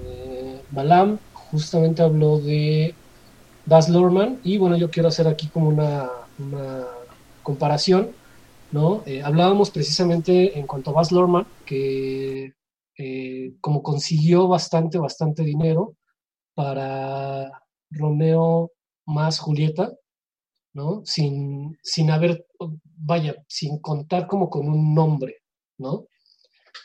Eh, 0.04 0.60
Balam 0.70 1.18
justamente 1.32 2.02
habló 2.02 2.38
de 2.38 2.94
Baz 3.64 3.88
Luhrmann 3.88 4.40
y 4.44 4.58
bueno, 4.58 4.76
yo 4.76 4.90
quiero 4.90 5.08
hacer 5.08 5.26
aquí 5.26 5.48
como 5.48 5.68
una, 5.68 6.10
comparación, 7.42 8.10
¿no? 8.70 9.02
Eh, 9.06 9.22
hablábamos 9.22 9.70
precisamente 9.70 10.58
en 10.58 10.66
cuanto 10.66 10.90
a 10.90 10.94
Baz 10.94 11.10
Luhrmann 11.10 11.46
que 11.64 12.52
eh, 12.98 13.54
como 13.60 13.82
consiguió 13.82 14.48
bastante, 14.48 14.98
bastante 14.98 15.42
dinero 15.44 15.96
para 16.54 17.50
Romeo 17.90 18.70
más 19.06 19.38
Julieta, 19.38 19.94
¿no? 20.74 21.02
Sin, 21.04 21.78
sin 21.82 22.10
haber, 22.10 22.46
vaya, 22.96 23.34
sin 23.48 23.78
contar 23.78 24.26
como 24.26 24.48
con 24.50 24.68
un 24.68 24.94
nombre, 24.94 25.42
¿no? 25.78 26.06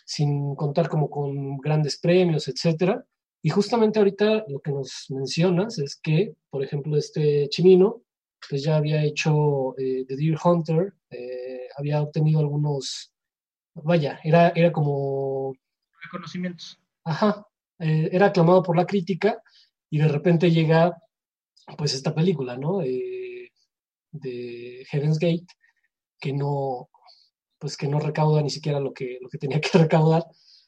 sin 0.06 0.56
contar 0.56 0.89
como 0.89 1.10
con 1.10 1.58
grandes 1.58 1.98
premios, 2.00 2.48
etcétera. 2.48 3.06
Y 3.41 3.50
justamente 3.50 4.00
ahorita 4.00 4.46
lo 4.48 4.60
que 4.60 4.72
nos 4.72 5.08
mencionas 5.10 5.78
es 5.80 5.96
que, 6.02 6.36
por 6.50 6.63
ejemplo, 6.63 6.98
este 6.98 7.50
Chimino, 7.50 8.04
pues 8.50 8.63
ya 8.63 8.78
había 8.78 9.04
hecho 9.04 9.78
eh, 9.78 10.06
The 10.08 10.15
Deer 10.15 10.38
Hunter, 10.43 10.93
eh, 11.10 11.67
había 11.78 12.02
obtenido 12.02 12.39
algunos, 12.39 13.12
vaya, 13.74 14.19
era, 14.24 14.50
era 14.50 14.72
como... 14.72 15.56
Reconocimientos. 16.02 16.80
Ajá, 17.04 17.46
eh, 17.80 18.10
era 18.12 18.28
aclamado 18.28 18.63
por 18.63 18.78
la 18.78 18.86
crítica 18.86 19.41
y 19.89 20.00
de 20.00 20.08
repente 20.08 20.52
llega 20.52 20.98
pues 21.78 21.93
esta 21.93 22.13
película, 22.13 22.58
¿no? 22.58 22.82
De 24.13 24.86
Heaven's 24.89 25.19
Gate, 25.19 25.47
que 26.19 26.32
no, 26.32 26.89
pues 27.60 27.76
que 27.76 27.88
no 27.88 27.99
recauda 27.99 28.41
ni 28.41 28.49
siquiera 28.49 28.80
lo 28.80 28.93
que, 28.93 29.17
lo 29.21 29.30
que 29.30 29.38
tenía 29.38 29.60
que 29.60 29.69
recaudar. 29.78 30.26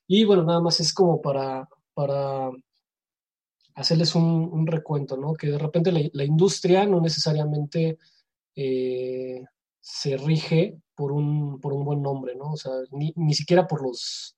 Y 0.08 0.25
bueno, 0.25 0.43
nada 0.43 0.62
más 0.62 0.79
es 0.79 0.93
como 0.93 1.21
para, 1.21 1.67
para 1.93 2.51
hacerles 3.75 4.15
un, 4.15 4.67
recuento, 4.67 5.17
¿no? 5.17 5.34
Que 5.34 5.47
de 5.47 5.58
repente 5.58 5.91
la, 5.91 6.23
industria 6.23 6.86
no 6.86 6.99
necesariamente 7.01 7.97
eh, 8.55 9.41
se 9.79 10.17
rige 10.17 10.77
por 10.95 11.12
un, 11.12 11.60
por 11.60 11.73
un 11.73 11.86
buen 11.86 12.01
nombre, 12.01 12.36
¿no? 12.36 12.53
O 12.53 12.58
sea, 12.58 12.71
ni, 12.91 13.34
siquiera 13.34 13.67
por 13.67 13.84
los, 13.84 14.38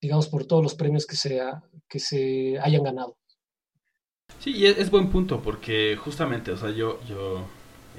digamos, 0.00 0.28
por 0.28 0.46
todos 0.46 0.62
los 0.62 0.74
premios 0.74 1.06
que 1.06 1.16
se, 1.16 1.40
que 1.88 1.98
se 1.98 2.58
hayan 2.58 2.82
ganado. 2.82 3.16
Sí, 4.40 4.52
y 4.56 4.66
es, 4.66 4.90
buen 4.90 5.10
punto, 5.10 5.40
porque 5.40 5.96
justamente, 5.96 6.50
o 6.52 6.56
sea, 6.56 6.70
yo, 6.70 7.00
yo 7.04 7.46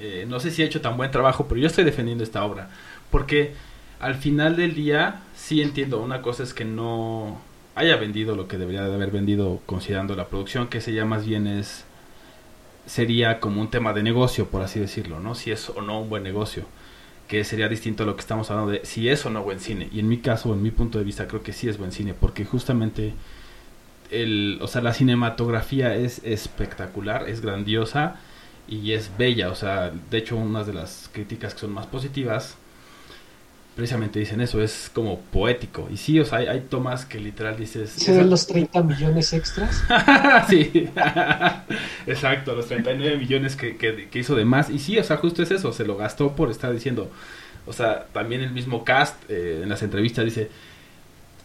eh, 0.00 0.24
no 0.26 0.40
sé 0.40 0.50
si 0.50 0.62
he 0.62 0.64
hecho 0.64 0.80
tan 0.80 0.96
buen 0.96 1.10
trabajo, 1.10 1.46
pero 1.46 1.60
yo 1.60 1.66
estoy 1.66 1.84
defendiendo 1.84 2.24
esta 2.24 2.42
obra, 2.44 2.70
porque 3.10 3.52
al 4.00 4.14
final 4.14 4.56
del 4.56 4.74
día 4.74 5.20
sí 5.36 5.60
entiendo, 5.60 6.00
una 6.00 6.22
cosa 6.22 6.42
es 6.42 6.54
que 6.54 6.64
no 6.64 7.38
haya 7.74 7.96
vendido 7.96 8.34
lo 8.34 8.48
que 8.48 8.58
debería 8.58 8.82
de 8.82 8.94
haber 8.94 9.10
vendido 9.10 9.60
considerando 9.66 10.16
la 10.16 10.28
producción, 10.28 10.68
que 10.68 10.80
sería 10.80 11.04
más 11.04 11.26
bien 11.26 11.46
es 11.46 11.84
sería 12.86 13.40
como 13.40 13.60
un 13.60 13.68
tema 13.70 13.92
de 13.92 14.02
negocio, 14.02 14.48
por 14.48 14.62
así 14.62 14.80
decirlo, 14.80 15.20
¿no? 15.20 15.34
Si 15.34 15.52
es 15.52 15.68
o 15.68 15.82
no 15.82 16.00
un 16.00 16.08
buen 16.08 16.22
negocio, 16.22 16.64
que 17.28 17.44
sería 17.44 17.68
distinto 17.68 18.02
a 18.02 18.06
lo 18.06 18.16
que 18.16 18.20
estamos 18.20 18.50
hablando 18.50 18.72
de 18.72 18.84
si 18.84 19.08
es 19.08 19.24
o 19.26 19.30
no 19.30 19.42
buen 19.44 19.60
cine. 19.60 19.88
Y 19.92 20.00
en 20.00 20.08
mi 20.08 20.18
caso, 20.18 20.52
en 20.52 20.62
mi 20.62 20.70
punto 20.70 20.98
de 20.98 21.04
vista, 21.04 21.28
creo 21.28 21.42
que 21.42 21.52
sí 21.52 21.68
es 21.68 21.78
buen 21.78 21.92
cine, 21.92 22.14
porque 22.14 22.44
justamente 22.44 23.14
el, 24.10 24.58
o 24.62 24.66
sea, 24.66 24.82
la 24.82 24.92
cinematografía 24.92 25.94
es 25.94 26.20
espectacular, 26.24 27.28
es 27.28 27.42
grandiosa 27.42 28.16
y 28.70 28.92
es 28.92 29.10
bella, 29.18 29.50
o 29.50 29.54
sea, 29.54 29.90
de 30.10 30.18
hecho, 30.18 30.36
una 30.36 30.64
de 30.64 30.72
las 30.72 31.10
críticas 31.12 31.54
que 31.54 31.60
son 31.60 31.72
más 31.72 31.86
positivas 31.86 32.56
precisamente 33.74 34.18
dicen 34.18 34.40
eso, 34.40 34.60
es 34.60 34.90
como 34.92 35.20
poético. 35.20 35.88
Y 35.90 35.96
sí, 35.96 36.20
o 36.20 36.24
sea, 36.24 36.38
hay, 36.38 36.66
tomas 36.68 37.06
que 37.06 37.18
literal 37.18 37.56
dices... 37.56 37.90
¿Se 37.90 38.14
ven 38.14 38.28
los 38.28 38.46
30 38.46 38.82
millones 38.82 39.32
extras? 39.32 39.82
sí, 40.48 40.90
exacto, 42.06 42.54
los 42.54 42.66
39 42.66 43.16
millones 43.16 43.56
que, 43.56 43.76
que, 43.76 44.18
hizo 44.18 44.34
de 44.34 44.44
más. 44.44 44.70
Y 44.70 44.78
sí, 44.78 44.98
o 44.98 45.04
sea, 45.04 45.16
justo 45.16 45.42
es 45.42 45.50
eso, 45.50 45.72
se 45.72 45.84
lo 45.84 45.96
gastó 45.96 46.34
por 46.36 46.50
estar 46.50 46.72
diciendo... 46.72 47.10
O 47.66 47.72
sea, 47.72 48.06
también 48.12 48.40
el 48.40 48.50
mismo 48.50 48.84
cast 48.84 49.14
eh, 49.28 49.60
en 49.62 49.68
las 49.68 49.82
entrevistas 49.82 50.24
dice, 50.24 50.50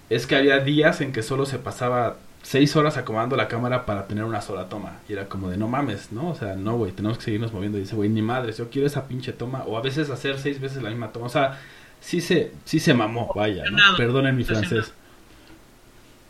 es 0.09 0.25
que 0.25 0.35
había 0.35 0.59
días 0.59 1.01
en 1.01 1.11
que 1.11 1.21
solo 1.21 1.45
se 1.45 1.59
pasaba 1.59 2.17
seis 2.45 2.75
horas 2.75 2.95
acomodando 2.95 3.35
la 3.35 3.47
cámara 3.47 3.87
para 3.87 4.05
tener 4.05 4.23
una 4.23 4.39
sola 4.39 4.69
toma. 4.69 4.99
Y 5.09 5.13
era 5.13 5.27
como 5.27 5.49
de, 5.49 5.57
no 5.57 5.67
mames, 5.67 6.11
¿no? 6.11 6.29
O 6.29 6.35
sea, 6.35 6.55
no, 6.55 6.77
güey, 6.77 6.91
tenemos 6.91 7.17
que 7.17 7.23
seguirnos 7.23 7.51
moviendo. 7.51 7.79
Y 7.79 7.81
dice, 7.81 7.95
güey, 7.95 8.07
ni 8.07 8.21
madres, 8.21 8.57
yo 8.57 8.69
quiero 8.69 8.85
esa 8.85 9.07
pinche 9.07 9.33
toma. 9.33 9.63
O 9.63 9.77
a 9.77 9.81
veces 9.81 10.11
hacer 10.11 10.37
seis 10.37 10.61
veces 10.61 10.83
la 10.83 10.89
misma 10.89 11.11
toma. 11.11 11.25
O 11.25 11.29
sea, 11.29 11.59
sí 11.99 12.21
se, 12.21 12.51
sí 12.63 12.79
se 12.79 12.93
mamó, 12.93 13.31
vaya, 13.33 13.63
perdonen 13.97 14.37
mi 14.37 14.43
francés. 14.43 14.93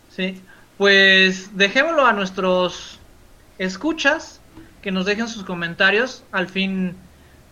Sí, 0.09 0.41
pues 0.77 1.57
dejémoslo 1.57 2.05
a 2.05 2.13
nuestros 2.13 2.97
escuchas, 3.57 4.39
que 4.81 4.91
nos 4.91 5.05
dejen 5.05 5.27
sus 5.27 5.43
comentarios. 5.43 6.23
Al 6.31 6.47
fin, 6.47 6.95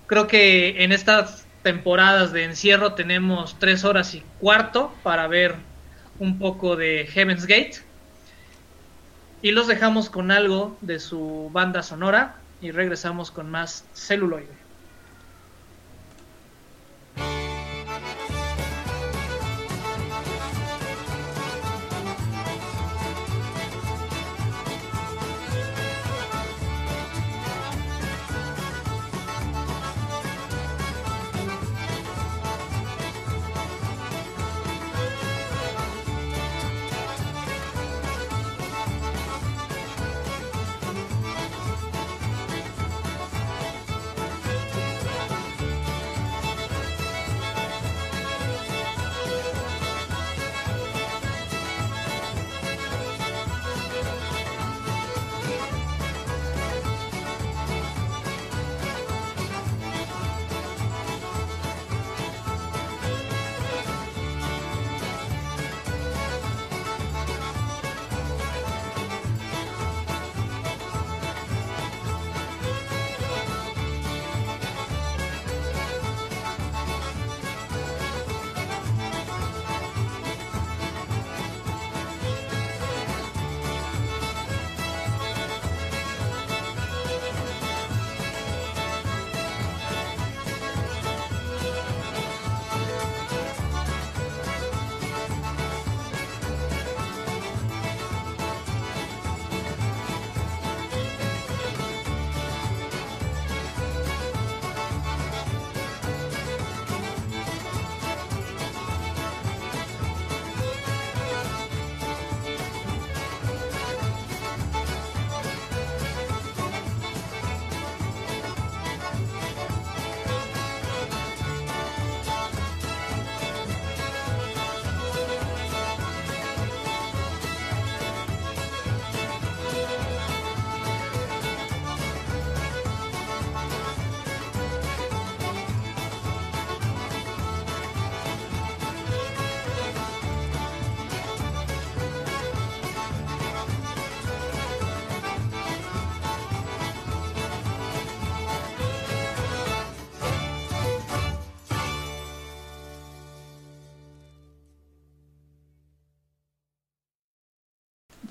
creo 0.08 0.28
que 0.28 0.86
en 0.86 0.94
estas 0.94 1.46
temporadas 1.64 2.32
de 2.32 2.46
encierro 2.46 2.94
tenemos 2.94 3.58
tres 3.60 3.84
horas 3.84 4.14
y 4.14 4.24
cuarto 4.40 4.94
para 5.04 5.28
ver 5.28 5.56
un 6.20 6.40
poco 6.40 6.78
de 6.78 7.08
Heaven's 7.12 7.46
Gate. 7.46 7.93
Y 9.44 9.52
los 9.52 9.68
dejamos 9.68 10.10
con 10.10 10.32
algo 10.32 10.78
de 10.80 11.00
su 11.00 11.50
banda 11.52 11.84
sonora 11.84 12.46
y 12.62 12.72
regresamos 12.72 13.30
con 13.30 13.52
más 13.52 13.90
celuloide. 13.94 14.63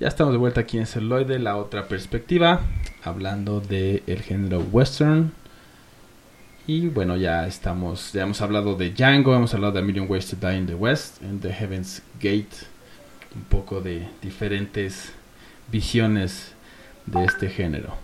Ya 0.03 0.09
estamos 0.09 0.33
de 0.33 0.37
vuelta 0.37 0.59
aquí 0.59 0.77
en 0.77 0.85
Celuloide, 0.85 1.39
la 1.39 1.55
otra 1.55 1.87
perspectiva, 1.87 2.59
hablando 3.05 3.61
del 3.61 4.03
el 4.05 4.21
género 4.21 4.59
western. 4.59 5.31
Y 6.67 6.87
bueno, 6.89 7.15
ya 7.15 7.47
estamos, 7.47 8.11
ya 8.11 8.23
hemos 8.23 8.41
hablado 8.41 8.75
de 8.75 8.89
Django, 8.89 9.33
hemos 9.33 9.53
hablado 9.53 9.71
de 9.71 9.79
A 9.79 9.81
Million 9.81 10.07
Ways 10.09 10.27
to 10.27 10.35
Die 10.35 10.57
in 10.57 10.67
the 10.67 10.75
West, 10.75 11.23
en 11.23 11.39
The 11.39 11.53
Heaven's 11.53 12.01
Gate, 12.15 12.49
un 13.33 13.43
poco 13.43 13.79
de 13.79 14.05
diferentes 14.21 15.13
visiones 15.71 16.51
de 17.05 17.23
este 17.23 17.49
género. 17.49 17.95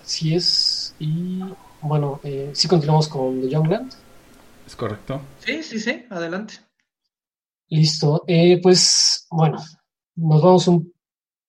Así 0.00 0.36
es, 0.36 0.94
y 1.00 1.42
bueno, 1.80 2.20
eh, 2.22 2.52
sí 2.52 2.68
continuamos 2.68 3.08
con 3.08 3.40
The 3.40 3.48
Youngland. 3.48 3.92
¿Es 4.64 4.76
correcto? 4.76 5.20
Sí, 5.40 5.60
sí, 5.64 5.80
sí, 5.80 6.06
adelante. 6.08 6.60
Listo. 7.72 8.22
Eh, 8.26 8.60
pues 8.62 9.26
bueno, 9.30 9.56
nos 10.16 10.42
vamos 10.42 10.68
un, 10.68 10.92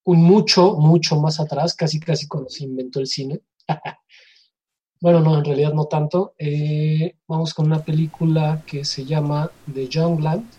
mucho, 0.05 0.75
mucho 0.75 1.19
más 1.19 1.41
atrás, 1.41 1.75
casi, 1.75 1.99
casi 1.99 2.29
cuando 2.29 2.49
se 2.49 2.63
inventó 2.63 3.01
el 3.01 3.07
cine. 3.07 3.41
bueno, 5.01 5.19
no, 5.19 5.37
en 5.37 5.43
realidad 5.43 5.73
no 5.73 5.83
tanto. 5.83 6.33
Eh, 6.37 7.17
vamos 7.27 7.53
con 7.53 7.65
una 7.65 7.83
película 7.83 8.63
que 8.65 8.85
se 8.85 9.03
llama 9.03 9.51
The 9.73 9.89
Youngland, 9.89 10.49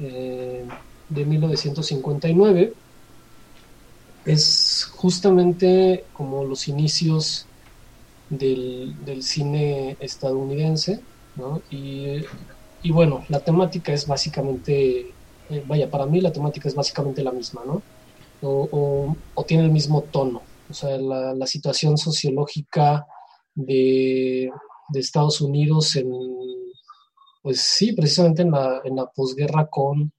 eh, 0.00 0.68
de 1.08 1.24
1959. 1.24 2.74
Es 4.26 4.84
justamente 4.84 6.04
como 6.12 6.44
los 6.44 6.68
inicios 6.68 7.46
del, 8.28 9.02
del 9.06 9.22
cine 9.22 9.96
estadounidense, 9.98 11.00
¿no? 11.36 11.62
Y 11.70 12.22
y 12.82 12.92
bueno, 12.92 13.24
la 13.28 13.40
temática 13.40 13.92
es 13.92 14.06
básicamente, 14.06 15.12
eh, 15.50 15.64
vaya, 15.66 15.90
para 15.90 16.06
mí 16.06 16.20
la 16.20 16.32
temática 16.32 16.68
es 16.68 16.74
básicamente 16.74 17.22
la 17.22 17.32
misma, 17.32 17.62
¿no? 17.64 17.82
O, 18.40 19.16
tiene 19.46 19.64
el 19.64 19.70
mismo 19.70 20.02
tono. 20.02 20.42
O 20.70 20.74
sea, 20.74 20.96
la, 20.98 21.34
la 21.34 21.46
situación 21.46 21.96
sociológica 21.96 23.06
de, 23.54 24.50
de, 24.90 25.00
Estados 25.00 25.40
Unidos 25.40 25.96
en, 25.96 26.12
pues 27.42 27.60
sí, 27.62 27.92
precisamente 27.94 28.42
en 28.42 28.50
la, 28.52 28.80
en 28.84 28.96
la 28.96 29.06
posguerra 29.06 29.68
con, 29.68 30.12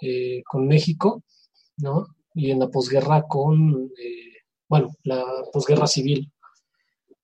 eh, 0.00 0.42
con 0.44 0.66
México, 0.66 1.22
¿no? 1.78 2.06
Y 2.34 2.50
en 2.50 2.58
la 2.58 2.68
posguerra 2.68 3.22
con, 3.28 3.90
eh, 3.98 4.42
bueno, 4.68 4.94
la 5.04 5.24
posguerra 5.52 5.86
civil 5.86 6.32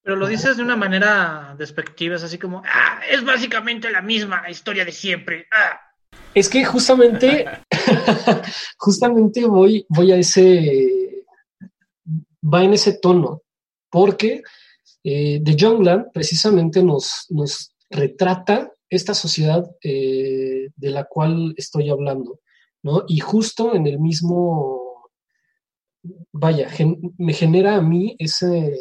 pero 0.03 0.17
lo 0.17 0.27
dices 0.27 0.57
de 0.57 0.65
una 0.65 0.77
manera 0.77 1.55
despectiva, 1.57 2.17
es 2.17 2.25
así 2.25 2.37
como, 2.37 2.63
ah, 2.67 3.01
es 3.09 3.25
básicamente 3.25 3.91
la 3.91 4.03
misma 4.03 4.51
historia 4.51 4.85
de 4.85 4.93
siempre. 4.93 5.47
Ah. 5.53 5.81
Es 6.35 6.49
que 6.49 6.65
justamente, 6.65 7.47
justamente 8.79 9.45
voy, 9.47 9.87
voy 9.89 10.13
a 10.13 10.17
ese, 10.17 11.25
va 12.43 12.65
en 12.65 12.73
ese 12.73 12.99
tono, 12.99 13.43
porque 13.91 14.43
eh, 15.05 15.41
The 15.45 15.55
Youngland 15.55 16.07
precisamente 16.13 16.83
nos, 16.83 17.27
nos 17.29 17.73
retrata 17.89 18.73
esta 18.91 19.15
sociedad 19.15 19.65
eh, 19.83 20.69
de 20.75 20.91
la 20.91 21.05
cual 21.05 21.55
estoy 21.57 21.91
hablando, 21.91 22.41
¿no? 22.83 23.05
Y 23.07 23.21
justo 23.21 23.75
en 23.75 23.87
el 23.87 24.01
mismo, 24.01 25.11
vaya, 26.33 26.69
me 27.19 27.33
genera 27.33 27.77
a 27.77 27.83
mí 27.83 28.17
ese 28.19 28.77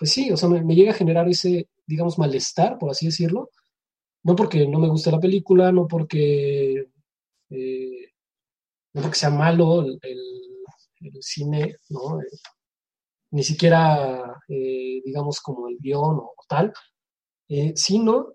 pues 0.00 0.12
sí, 0.12 0.30
o 0.32 0.36
sea, 0.38 0.48
me, 0.48 0.74
llega 0.74 0.92
a 0.92 0.94
generar 0.94 1.28
ese, 1.28 1.68
digamos, 1.86 2.18
malestar, 2.18 2.78
por 2.78 2.90
así 2.90 3.06
decirlo. 3.06 3.50
No 4.22 4.34
porque 4.34 4.66
no 4.66 4.78
me 4.78 4.88
guste 4.88 5.10
la 5.10 5.20
película, 5.20 5.70
no 5.72 5.86
porque, 5.86 6.88
eh, 7.50 8.12
no 8.94 9.02
porque 9.02 9.18
sea 9.18 9.28
malo 9.28 9.82
el, 9.82 10.00
cine, 11.20 11.76
¿no? 11.90 12.18
Eh, 12.22 12.24
ni 13.32 13.44
siquiera, 13.44 14.40
eh, 14.48 15.02
digamos, 15.04 15.38
como 15.40 15.68
el 15.68 15.76
guion 15.78 16.16
o, 16.16 16.34
tal, 16.48 16.72
sino 17.74 18.28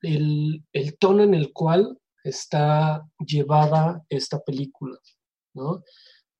el, 0.00 0.64
el, 0.72 0.96
tono 0.96 1.24
en 1.24 1.34
el 1.34 1.52
cual 1.52 2.00
está 2.24 3.06
llevada 3.18 4.02
esta 4.08 4.40
película, 4.40 4.98
¿no? 5.54 5.84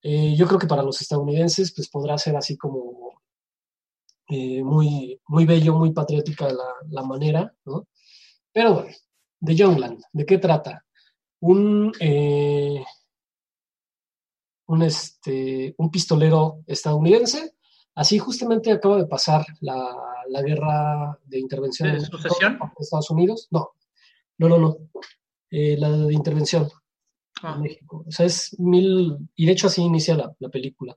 yo 0.03 0.47
creo 0.47 0.59
que 0.59 0.69
para 0.69 0.85
los 0.85 1.01
estadounidenses, 1.01 1.75
pues 1.75 1.89
podrá 1.89 2.17
ser 2.17 2.37
así 2.37 2.57
como 2.57 3.07
eh, 4.29 4.62
muy, 4.62 5.20
muy 5.29 5.45
bello, 5.45 5.74
muy 5.74 5.93
patriótica 5.93 6.49
la, 6.49 6.64
la, 6.89 7.03
manera, 7.03 7.55
¿no? 7.64 7.87
Pero 8.53 8.74
bueno, 8.74 8.91
The 9.45 9.55
Youngland, 9.55 10.03
¿de 10.12 10.27
qué 10.27 10.39
trata? 10.39 10.85
Un, 11.41 11.93
eh, 12.01 12.85
un, 14.66 14.83
este, 14.83 15.74
un 15.79 15.91
pistolero 15.91 16.64
estadounidense, 16.66 17.55
así 17.95 18.18
justamente 18.18 18.72
acaba 18.72 18.97
de 18.97 19.07
pasar 19.07 19.47
la, 19.61 19.95
la 20.29 20.43
guerra 20.43 21.18
de 21.24 21.39
intervención 21.39 21.93
¿De 21.93 22.01
sucesión? 22.01 22.59
en 22.61 22.70
Estados 22.81 23.11
Unidos. 23.11 23.47
No, 23.51 23.70
no, 24.39 24.49
no, 24.49 24.59
no. 24.59 24.77
Eh, 25.51 25.77
la 25.79 25.91
de 25.91 26.12
intervención 26.12 26.68
ah. 27.43 27.55
en 27.55 27.62
México. 27.62 28.05
O 28.07 28.11
sea, 28.11 28.27
es 28.27 28.59
mil, 28.59 29.16
y 29.37 29.47
de 29.47 29.53
hecho 29.53 29.68
así 29.68 29.83
inicia 29.83 30.16
la, 30.16 30.35
la 30.41 30.49
película. 30.49 30.97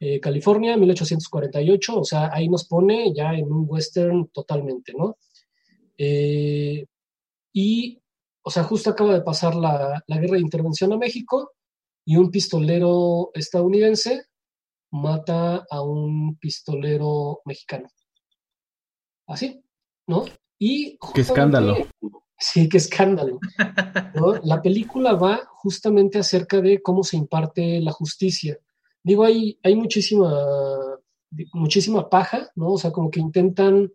Eh, 0.00 0.20
California, 0.20 0.76
1848, 0.76 1.98
o 1.98 2.04
sea, 2.04 2.30
ahí 2.32 2.48
nos 2.48 2.66
pone 2.68 3.12
ya 3.12 3.34
en 3.34 3.50
un 3.50 3.66
western 3.68 4.28
totalmente, 4.28 4.92
¿no? 4.96 5.16
Eh, 5.96 6.86
y, 7.52 8.00
o 8.42 8.50
sea, 8.50 8.62
justo 8.62 8.90
acaba 8.90 9.14
de 9.14 9.22
pasar 9.22 9.56
la, 9.56 10.00
la, 10.06 10.18
guerra 10.18 10.34
de 10.34 10.42
intervención 10.42 10.92
a 10.92 10.98
México 10.98 11.52
y 12.04 12.16
un 12.16 12.30
pistolero 12.30 13.32
estadounidense 13.34 14.26
mata 14.92 15.66
a 15.68 15.82
un 15.82 16.36
pistolero 16.38 17.40
mexicano. 17.44 17.88
Así, 19.26 19.60
¿no? 20.06 20.26
Y 20.60 20.96
qué 21.12 21.22
escándalo. 21.22 21.76
Sí, 22.38 22.68
qué 22.68 22.76
escándalo. 22.76 23.40
La 24.44 24.62
película 24.62 25.14
va 25.14 25.44
justamente 25.56 26.18
acerca 26.18 26.60
de 26.60 26.80
cómo 26.80 27.02
se 27.02 27.16
imparte 27.16 27.80
la 27.80 27.90
justicia 27.90 28.58
digo, 29.02 29.24
hay, 29.24 29.58
hay 29.62 29.74
muchísima, 29.76 30.98
muchísima 31.52 32.08
paja, 32.08 32.50
¿no? 32.54 32.72
O 32.72 32.78
sea, 32.78 32.90
como 32.92 33.10
que 33.10 33.20
intentan 33.20 33.92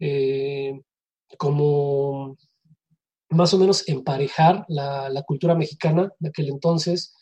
eh, 0.00 0.80
como 1.36 2.36
más 3.30 3.52
o 3.54 3.58
menos 3.58 3.88
emparejar 3.88 4.64
la, 4.68 5.08
la, 5.10 5.22
cultura 5.22 5.54
mexicana 5.54 6.12
de 6.18 6.28
aquel 6.30 6.48
entonces, 6.48 7.14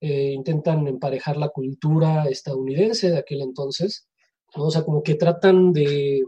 eh, 0.00 0.32
intentan 0.32 0.86
emparejar 0.86 1.36
la 1.38 1.48
cultura 1.48 2.26
estadounidense 2.26 3.10
de 3.10 3.18
aquel 3.18 3.40
entonces, 3.40 4.06
¿no? 4.54 4.64
O 4.64 4.70
sea, 4.70 4.84
como 4.84 5.02
que 5.02 5.14
tratan 5.14 5.72
de... 5.72 6.22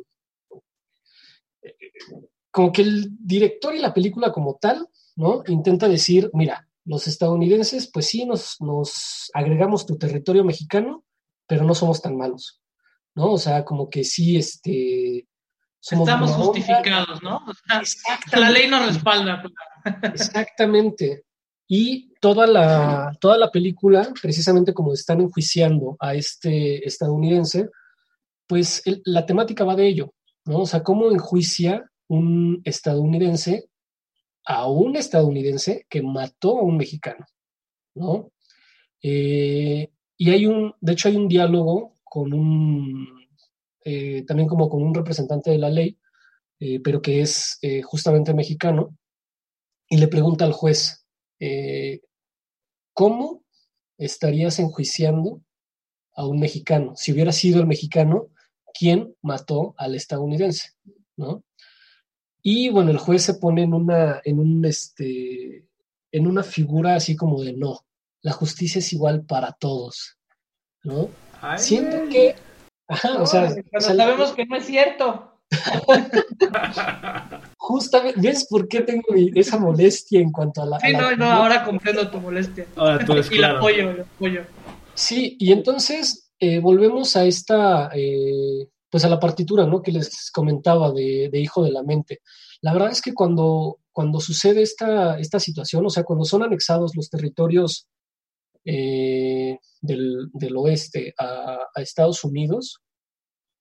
Como 2.50 2.72
que 2.72 2.80
el 2.82 3.10
director 3.20 3.74
y 3.74 3.80
la 3.80 3.92
película 3.92 4.32
como 4.32 4.56
tal, 4.56 4.88
¿no? 5.16 5.42
Intenta 5.48 5.88
decir, 5.88 6.30
mira, 6.32 6.65
los 6.86 7.06
estadounidenses, 7.08 7.90
pues 7.92 8.06
sí, 8.06 8.24
nos, 8.24 8.56
nos 8.60 9.30
agregamos 9.34 9.84
tu 9.86 9.98
territorio 9.98 10.44
mexicano, 10.44 11.04
pero 11.46 11.64
no 11.64 11.74
somos 11.74 12.00
tan 12.00 12.16
malos, 12.16 12.62
¿no? 13.14 13.32
O 13.32 13.38
sea, 13.38 13.64
como 13.64 13.90
que 13.90 14.04
sí, 14.04 14.36
este... 14.36 15.26
Estamos 15.88 16.32
justificados, 16.32 17.22
¿no? 17.22 17.44
la 18.32 18.50
ley 18.50 18.68
nos 18.68 18.86
respalda. 18.86 19.40
Exactamente. 20.02 21.24
Y 21.68 22.12
toda 22.20 22.46
la, 22.46 23.12
toda 23.20 23.38
la 23.38 23.50
película, 23.52 24.12
precisamente 24.20 24.74
como 24.74 24.92
están 24.92 25.20
enjuiciando 25.20 25.96
a 26.00 26.14
este 26.14 26.84
estadounidense, 26.86 27.68
pues 28.48 28.82
la 29.04 29.26
temática 29.26 29.64
va 29.64 29.76
de 29.76 29.86
ello, 29.86 30.12
¿no? 30.44 30.60
O 30.60 30.66
sea, 30.66 30.82
cómo 30.82 31.10
enjuicia 31.10 31.88
un 32.08 32.62
estadounidense 32.64 33.68
a 34.46 34.68
un 34.68 34.96
estadounidense 34.96 35.86
que 35.90 36.02
mató 36.02 36.58
a 36.58 36.62
un 36.62 36.76
mexicano, 36.76 37.26
¿no? 37.94 38.30
Eh, 39.02 39.90
y 40.16 40.30
hay 40.30 40.46
un, 40.46 40.72
de 40.80 40.92
hecho 40.92 41.08
hay 41.08 41.16
un 41.16 41.28
diálogo 41.28 41.94
con 42.04 42.32
un, 42.32 43.08
eh, 43.84 44.24
también 44.24 44.48
como 44.48 44.68
con 44.68 44.82
un 44.82 44.94
representante 44.94 45.50
de 45.50 45.58
la 45.58 45.68
ley, 45.68 45.98
eh, 46.60 46.80
pero 46.80 47.02
que 47.02 47.20
es 47.20 47.58
justamente 47.84 48.32
mexicano, 48.32 48.96
y 49.88 49.98
le 49.98 50.08
pregunta 50.08 50.44
al 50.44 50.52
juez, 50.52 51.04
¿cómo 52.92 53.44
estarías 53.98 54.58
enjuiciando 54.58 55.42
a 56.14 56.26
un 56.26 56.40
mexicano? 56.40 56.94
Si 56.96 57.12
hubiera 57.12 57.32
sido 57.32 57.60
el 57.60 57.66
mexicano, 57.66 58.28
¿quién 58.78 59.14
mató 59.22 59.74
al 59.76 59.94
estadounidense? 59.94 60.70
¿no? 61.16 61.44
Y 62.48 62.68
bueno, 62.68 62.92
el 62.92 62.98
juez 62.98 63.24
se 63.24 63.34
pone 63.34 63.64
en 63.64 63.74
una, 63.74 64.20
en 64.24 64.38
un, 64.38 64.64
este, 64.64 65.66
en 66.12 66.28
una 66.28 66.44
figura 66.44 66.94
así 66.94 67.16
como 67.16 67.42
de 67.42 67.52
no, 67.52 67.84
la 68.22 68.30
justicia 68.30 68.78
es 68.78 68.92
igual 68.92 69.26
para 69.26 69.50
todos, 69.50 70.16
¿no? 70.84 71.08
Siento 71.56 72.08
que, 72.08 72.36
ajá, 72.86 73.20
o 73.20 73.26
sea, 73.26 73.52
sabemos 73.80 74.30
que 74.30 74.46
no 74.46 74.58
es 74.58 74.64
cierto. 74.64 75.40
Justamente, 77.58 78.20
¿ves 78.20 78.46
por 78.48 78.68
qué 78.68 78.82
tengo 78.82 79.08
esa 79.34 79.58
molestia 79.58 80.20
en 80.20 80.30
cuanto 80.30 80.62
a 80.62 80.66
la... 80.66 80.78
Sí, 80.78 80.92
no, 80.92 81.16
no, 81.16 81.24
ahora 81.24 81.64
comprendo 81.64 82.08
tu 82.08 82.20
molestia. 82.20 82.64
Ahora 82.76 83.04
tú 83.04 83.10
eres 83.10 83.26
y 83.32 83.38
claro. 83.38 83.54
la 83.54 83.58
apoyo, 83.58 83.92
la 83.92 84.02
apoyo. 84.04 84.42
Sí, 84.94 85.36
y 85.40 85.50
entonces 85.50 86.30
eh, 86.38 86.60
volvemos 86.60 87.16
a 87.16 87.24
esta, 87.24 87.90
eh, 87.92 88.68
pues 88.96 89.04
a 89.04 89.10
la 89.10 89.20
partitura, 89.20 89.66
¿no? 89.66 89.82
Que 89.82 89.92
les 89.92 90.30
comentaba 90.30 90.90
de, 90.90 91.28
Hijo 91.34 91.62
de 91.62 91.70
la 91.70 91.82
Mente. 91.82 92.20
La 92.62 92.72
verdad 92.72 92.90
es 92.90 93.02
que 93.02 93.12
cuando, 93.12 93.80
cuando 93.92 94.20
sucede 94.20 94.62
esta, 94.62 95.18
esta 95.18 95.38
situación, 95.38 95.84
o 95.84 95.90
sea, 95.90 96.02
cuando 96.02 96.24
son 96.24 96.42
anexados 96.42 96.92
los 96.96 97.10
territorios 97.10 97.88
eh, 98.64 99.58
del, 99.82 100.56
oeste 100.56 101.12
a, 101.18 101.58
Estados 101.76 102.24
Unidos, 102.24 102.78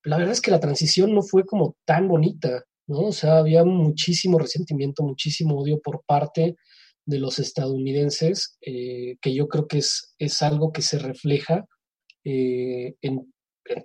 la 0.06 0.16
verdad 0.16 0.32
es 0.32 0.40
que 0.40 0.52
la 0.52 0.62
transición 0.62 1.14
no 1.14 1.22
fue 1.22 1.44
como 1.44 1.76
tan 1.84 2.08
bonita, 2.08 2.64
¿no? 2.88 3.00
O 3.08 3.12
sea, 3.12 3.40
había 3.40 3.66
muchísimo 3.66 4.40
resentimiento, 4.40 5.04
muchísimo 5.04 5.60
odio 5.60 5.82
por 5.82 6.06
parte 6.06 6.56
de 7.06 7.20
los 7.20 7.40
estadounidenses, 7.40 8.58
eh, 8.62 9.18
que 9.20 9.34
yo 9.34 9.50
creo 9.50 9.68
que 9.68 9.80
es, 9.80 10.16
es 10.18 10.42
algo 10.42 10.72
que 10.72 10.82
se 10.82 10.98
refleja 10.98 11.66
eh, 12.24 12.96
en, 13.02 13.34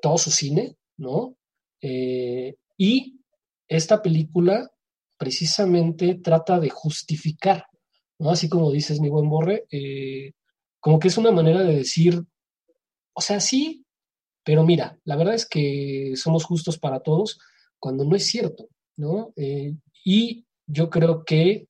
todo 0.01 0.16
su 0.16 0.30
cine, 0.30 0.76
¿no? 0.96 1.36
Eh, 1.81 2.57
y 2.76 3.20
esta 3.68 4.03
película 4.03 4.70
precisamente 5.18 6.16
trata 6.16 6.59
de 6.59 6.70
justificar. 6.70 7.66
Así 8.20 8.49
como 8.49 8.70
dices, 8.70 9.01
mi 9.01 9.09
buen 9.09 9.28
Borre, 9.28 9.66
eh, 9.70 10.33
como 10.78 10.99
que 10.99 11.09
es 11.09 11.18
una 11.18 11.31
manera 11.31 11.62
de 11.62 11.76
decir, 11.76 12.22
o 13.14 13.20
sea, 13.20 13.41
sí, 13.41 13.85
pero 14.45 14.64
mira, 14.64 14.99
la 15.05 15.16
verdad 15.16 15.35
es 15.35 15.47
que 15.47 16.12
somos 16.16 16.45
justos 16.45 16.78
para 16.78 17.01
todos 17.01 17.39
cuando 17.78 18.05
no 18.05 18.16
es 18.16 18.26
cierto, 18.26 18.68
¿no? 18.97 19.33
Eh, 19.37 19.74
y 20.05 20.47
yo 20.66 20.91
creo 20.91 21.24
que 21.24 21.66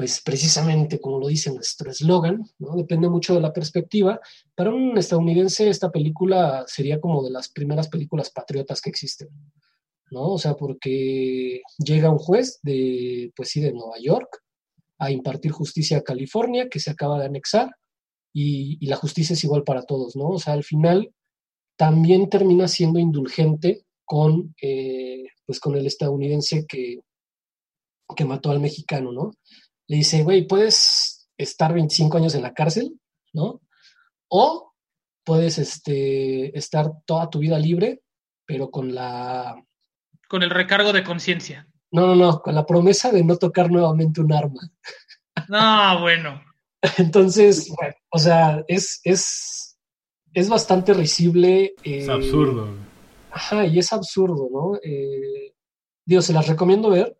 pues 0.00 0.22
precisamente 0.22 0.98
como 0.98 1.18
lo 1.18 1.28
dice 1.28 1.52
nuestro 1.52 1.90
eslogan, 1.90 2.42
¿no? 2.58 2.74
depende 2.74 3.10
mucho 3.10 3.34
de 3.34 3.42
la 3.42 3.52
perspectiva. 3.52 4.18
Para 4.54 4.70
un 4.70 4.96
estadounidense 4.96 5.68
esta 5.68 5.90
película 5.90 6.64
sería 6.66 6.98
como 6.98 7.22
de 7.22 7.28
las 7.28 7.50
primeras 7.50 7.86
películas 7.90 8.30
patriotas 8.30 8.80
que 8.80 8.88
existen, 8.88 9.28
¿no? 10.10 10.22
O 10.30 10.38
sea, 10.38 10.54
porque 10.54 11.60
llega 11.76 12.08
un 12.08 12.16
juez 12.16 12.60
de, 12.62 13.30
pues 13.36 13.50
sí, 13.50 13.60
de 13.60 13.74
Nueva 13.74 13.98
York 14.00 14.42
a 14.96 15.10
impartir 15.10 15.52
justicia 15.52 15.98
a 15.98 16.02
California, 16.02 16.70
que 16.70 16.80
se 16.80 16.90
acaba 16.90 17.18
de 17.18 17.26
anexar, 17.26 17.68
y, 18.32 18.82
la 18.86 18.96
justicia 18.96 19.34
es 19.34 19.44
igual 19.44 19.64
para 19.64 19.82
todos, 19.82 20.16
¿no? 20.16 20.28
O 20.30 20.38
sea, 20.38 20.54
al 20.54 20.64
final 20.64 21.12
también 21.76 22.30
termina 22.30 22.68
siendo 22.68 22.98
indulgente 22.98 23.84
con, 24.06 24.54
eh, 24.62 25.26
pues 25.44 25.60
con 25.60 25.76
el 25.76 25.84
estadounidense 25.84 26.64
que, 26.66 27.00
que 28.16 28.24
mató 28.24 28.50
al 28.50 28.60
mexicano, 28.60 29.12
¿no? 29.12 29.32
Le 29.90 29.96
dice, 29.96 30.22
güey, 30.22 30.46
puedes 30.46 31.28
estar 31.36 31.74
25 31.74 32.16
años 32.16 32.36
en 32.36 32.42
la 32.42 32.54
cárcel, 32.54 32.96
¿no? 33.32 33.60
O 34.28 34.72
puedes 35.24 35.58
este, 35.58 36.56
estar 36.56 36.92
toda 37.04 37.28
tu 37.28 37.40
vida 37.40 37.58
libre, 37.58 38.00
pero 38.46 38.70
con 38.70 38.94
la... 38.94 39.60
Con 40.28 40.44
el 40.44 40.50
recargo 40.50 40.92
de 40.92 41.02
conciencia. 41.02 41.66
No, 41.90 42.06
no, 42.06 42.14
no, 42.14 42.40
con 42.40 42.54
la 42.54 42.64
promesa 42.64 43.10
de 43.10 43.24
no 43.24 43.36
tocar 43.36 43.68
nuevamente 43.68 44.20
un 44.20 44.32
arma. 44.32 44.60
No, 45.48 46.00
bueno. 46.00 46.40
Entonces, 46.98 47.68
bueno, 47.76 47.94
o 48.10 48.18
sea, 48.20 48.62
es, 48.68 49.00
es, 49.02 49.76
es 50.32 50.48
bastante 50.48 50.94
risible. 50.94 51.74
Eh, 51.82 51.98
es 52.02 52.08
absurdo. 52.08 52.76
Ajá, 53.32 53.66
y 53.66 53.80
es 53.80 53.92
absurdo, 53.92 54.48
¿no? 54.52 54.78
Eh, 54.84 55.52
digo, 56.06 56.22
se 56.22 56.32
las 56.32 56.46
recomiendo 56.46 56.90
ver 56.90 57.19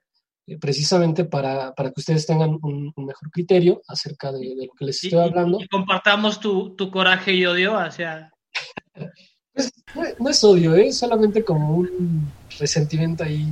precisamente 0.58 1.24
para, 1.24 1.74
para, 1.74 1.90
que 1.90 2.00
ustedes 2.00 2.26
tengan 2.26 2.58
un, 2.62 2.92
un 2.94 3.06
mejor 3.06 3.30
criterio 3.30 3.82
acerca 3.86 4.32
de, 4.32 4.40
de, 4.40 4.66
lo 4.66 4.72
que 4.72 4.84
les 4.84 5.04
estoy 5.04 5.20
hablando. 5.20 5.60
Y, 5.60 5.68
compartamos 5.68 6.40
tu, 6.40 6.74
tu, 6.76 6.90
coraje 6.90 7.32
y 7.32 7.46
odio 7.46 7.78
hacia... 7.78 8.32
Pues, 9.52 9.72
no, 9.96 10.02
no, 10.20 10.30
es 10.30 10.44
odio, 10.44 10.76
es 10.76 10.86
¿eh? 10.86 10.92
solamente 10.92 11.44
como 11.44 11.74
un 11.74 12.30
resentimiento 12.56 13.24
ahí 13.24 13.48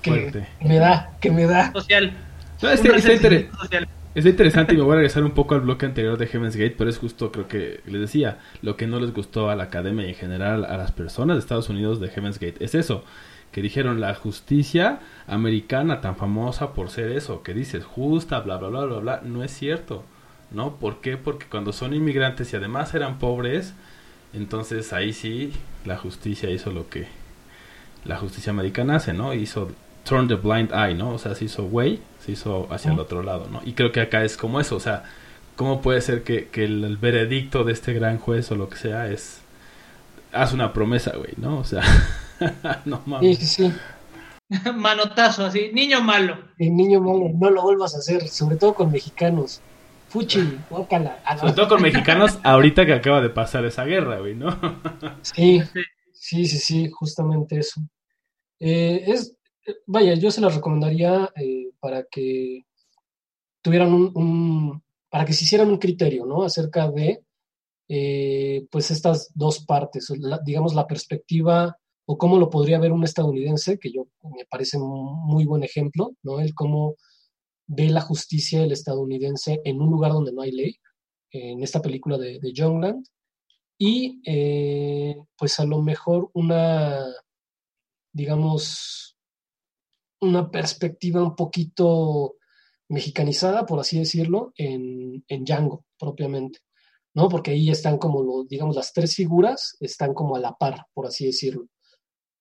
que 0.00 0.10
Fuerte. 0.10 0.48
me 0.62 0.78
da, 0.78 1.12
que 1.20 1.30
me 1.30 1.44
da. 1.44 1.70
Social. 1.70 2.16
No, 2.62 2.70
está, 2.70 2.96
está, 2.96 3.12
inter 3.12 3.50
social. 3.50 3.88
está, 4.14 4.30
interesante 4.30 4.72
y 4.72 4.78
me 4.78 4.84
voy 4.84 4.92
a 4.92 4.96
regresar 4.96 5.22
un 5.22 5.32
poco 5.32 5.54
al 5.54 5.60
bloque 5.60 5.84
anterior 5.84 6.16
de 6.16 6.26
Heaven's 6.26 6.56
Gate, 6.56 6.74
pero 6.78 6.88
es 6.88 6.96
justo, 6.96 7.30
creo 7.30 7.46
que 7.46 7.82
les 7.84 8.00
decía, 8.00 8.38
lo 8.62 8.78
que 8.78 8.86
no 8.86 8.98
les 8.98 9.12
gustó 9.12 9.50
a 9.50 9.54
la 9.54 9.64
academia 9.64 10.06
y 10.06 10.08
en 10.08 10.14
general 10.14 10.64
a 10.64 10.78
las 10.78 10.92
personas 10.92 11.36
de 11.36 11.40
Estados 11.40 11.68
Unidos 11.68 12.00
de 12.00 12.08
Heaven's 12.08 12.38
Gate 12.38 12.64
es 12.64 12.74
eso 12.74 13.04
que 13.52 13.62
dijeron 13.62 14.00
la 14.00 14.14
justicia 14.14 15.00
americana 15.26 16.00
tan 16.00 16.16
famosa 16.16 16.72
por 16.72 16.90
ser 16.90 17.12
eso, 17.12 17.42
que 17.42 17.54
dices 17.54 17.84
justa, 17.84 18.40
bla, 18.40 18.56
bla, 18.56 18.68
bla, 18.68 18.84
bla, 18.86 18.98
bla, 18.98 19.20
no 19.22 19.44
es 19.44 19.52
cierto, 19.52 20.04
¿no? 20.50 20.76
¿Por 20.76 21.00
qué? 21.00 21.16
Porque 21.18 21.46
cuando 21.46 21.72
son 21.72 21.94
inmigrantes 21.94 22.52
y 22.52 22.56
además 22.56 22.94
eran 22.94 23.18
pobres, 23.18 23.74
entonces 24.32 24.92
ahí 24.92 25.12
sí 25.12 25.52
la 25.84 25.98
justicia 25.98 26.50
hizo 26.50 26.72
lo 26.72 26.88
que 26.88 27.06
la 28.04 28.16
justicia 28.16 28.50
americana 28.50 28.96
hace, 28.96 29.12
¿no? 29.12 29.34
Hizo 29.34 29.70
turn 30.04 30.28
the 30.28 30.34
blind 30.34 30.72
eye, 30.72 30.94
¿no? 30.94 31.10
O 31.10 31.18
sea, 31.18 31.34
se 31.34 31.44
hizo 31.44 31.64
güey, 31.64 32.00
se 32.20 32.32
hizo 32.32 32.66
hacia 32.72 32.92
el 32.92 32.98
otro 32.98 33.22
lado, 33.22 33.48
¿no? 33.50 33.60
Y 33.64 33.74
creo 33.74 33.92
que 33.92 34.00
acá 34.00 34.24
es 34.24 34.36
como 34.36 34.60
eso, 34.60 34.76
o 34.76 34.80
sea, 34.80 35.04
¿cómo 35.56 35.82
puede 35.82 36.00
ser 36.00 36.22
que, 36.24 36.48
que 36.48 36.64
el, 36.64 36.82
el 36.84 36.96
veredicto 36.96 37.64
de 37.64 37.72
este 37.72 37.92
gran 37.92 38.18
juez 38.18 38.50
o 38.50 38.56
lo 38.56 38.68
que 38.70 38.76
sea 38.76 39.08
es 39.08 39.42
haz 40.32 40.52
una 40.52 40.72
promesa, 40.72 41.12
güey, 41.16 41.34
¿no? 41.36 41.58
O 41.58 41.64
sea, 41.64 41.82
no 42.84 43.02
mames. 43.06 43.38
Sí, 43.38 43.46
sí, 43.46 43.68
sí. 43.68 43.72
Manotazo, 44.74 45.46
así, 45.46 45.70
niño 45.72 46.02
malo. 46.02 46.38
El 46.58 46.76
niño 46.76 47.00
malo, 47.00 47.30
no 47.34 47.50
lo 47.50 47.62
vuelvas 47.62 47.94
a 47.94 47.98
hacer, 47.98 48.28
sobre 48.28 48.56
todo 48.56 48.74
con 48.74 48.90
mexicanos. 48.90 49.60
Fuchi, 50.08 50.58
guácala. 50.70 51.22
Ah, 51.24 51.34
no. 51.34 51.40
Sobre 51.40 51.52
todo 51.54 51.68
con 51.68 51.82
mexicanos, 51.82 52.38
ahorita 52.42 52.84
que 52.84 52.92
acaba 52.92 53.20
de 53.20 53.30
pasar 53.30 53.64
esa 53.64 53.84
guerra, 53.84 54.18
güey, 54.20 54.34
¿no? 54.34 54.58
sí, 55.22 55.62
sí, 56.12 56.46
sí, 56.46 56.58
sí, 56.58 56.90
justamente 56.90 57.58
eso. 57.58 57.80
Eh, 58.60 59.04
es, 59.06 59.34
vaya, 59.86 60.14
yo 60.14 60.30
se 60.30 60.40
las 60.40 60.54
recomendaría 60.54 61.30
eh, 61.36 61.70
para 61.80 62.04
que 62.04 62.64
tuvieran 63.62 63.92
un, 63.92 64.12
un, 64.14 64.82
para 65.08 65.24
que 65.24 65.32
se 65.32 65.44
hicieran 65.44 65.68
un 65.68 65.78
criterio, 65.78 66.26
¿no? 66.26 66.42
Acerca 66.42 66.90
de, 66.90 67.24
eh, 67.88 68.66
pues, 68.70 68.90
estas 68.90 69.30
dos 69.34 69.64
partes, 69.64 70.12
la, 70.18 70.38
digamos, 70.44 70.74
la 70.74 70.86
perspectiva 70.86 71.76
o 72.06 72.18
cómo 72.18 72.38
lo 72.38 72.50
podría 72.50 72.78
ver 72.78 72.92
un 72.92 73.04
estadounidense, 73.04 73.78
que 73.78 73.92
yo 73.92 74.08
me 74.22 74.44
parece 74.46 74.78
un 74.78 75.26
muy 75.26 75.44
buen 75.44 75.62
ejemplo, 75.62 76.12
¿no? 76.22 76.40
El 76.40 76.54
cómo 76.54 76.96
ve 77.66 77.88
la 77.90 78.00
justicia 78.00 78.62
el 78.62 78.72
estadounidense 78.72 79.60
en 79.64 79.80
un 79.80 79.90
lugar 79.90 80.12
donde 80.12 80.32
no 80.32 80.42
hay 80.42 80.52
ley, 80.52 80.76
en 81.30 81.62
esta 81.62 81.80
película 81.80 82.18
de, 82.18 82.38
de 82.40 82.52
Youngland, 82.52 83.06
y 83.78 84.20
eh, 84.24 85.16
pues 85.36 85.58
a 85.58 85.64
lo 85.64 85.82
mejor 85.82 86.30
una, 86.34 87.04
digamos, 88.12 89.16
una 90.20 90.50
perspectiva 90.50 91.22
un 91.22 91.34
poquito 91.34 92.36
mexicanizada, 92.88 93.66
por 93.66 93.80
así 93.80 93.98
decirlo, 93.98 94.52
en, 94.56 95.24
en 95.26 95.44
Django 95.44 95.84
propiamente, 95.98 96.60
¿no? 97.14 97.28
Porque 97.28 97.52
ahí 97.52 97.70
están 97.70 97.98
como, 97.98 98.22
lo, 98.22 98.44
digamos, 98.44 98.76
las 98.76 98.92
tres 98.92 99.16
figuras 99.16 99.76
están 99.80 100.14
como 100.14 100.36
a 100.36 100.40
la 100.40 100.52
par, 100.52 100.86
por 100.94 101.06
así 101.06 101.26
decirlo. 101.26 101.66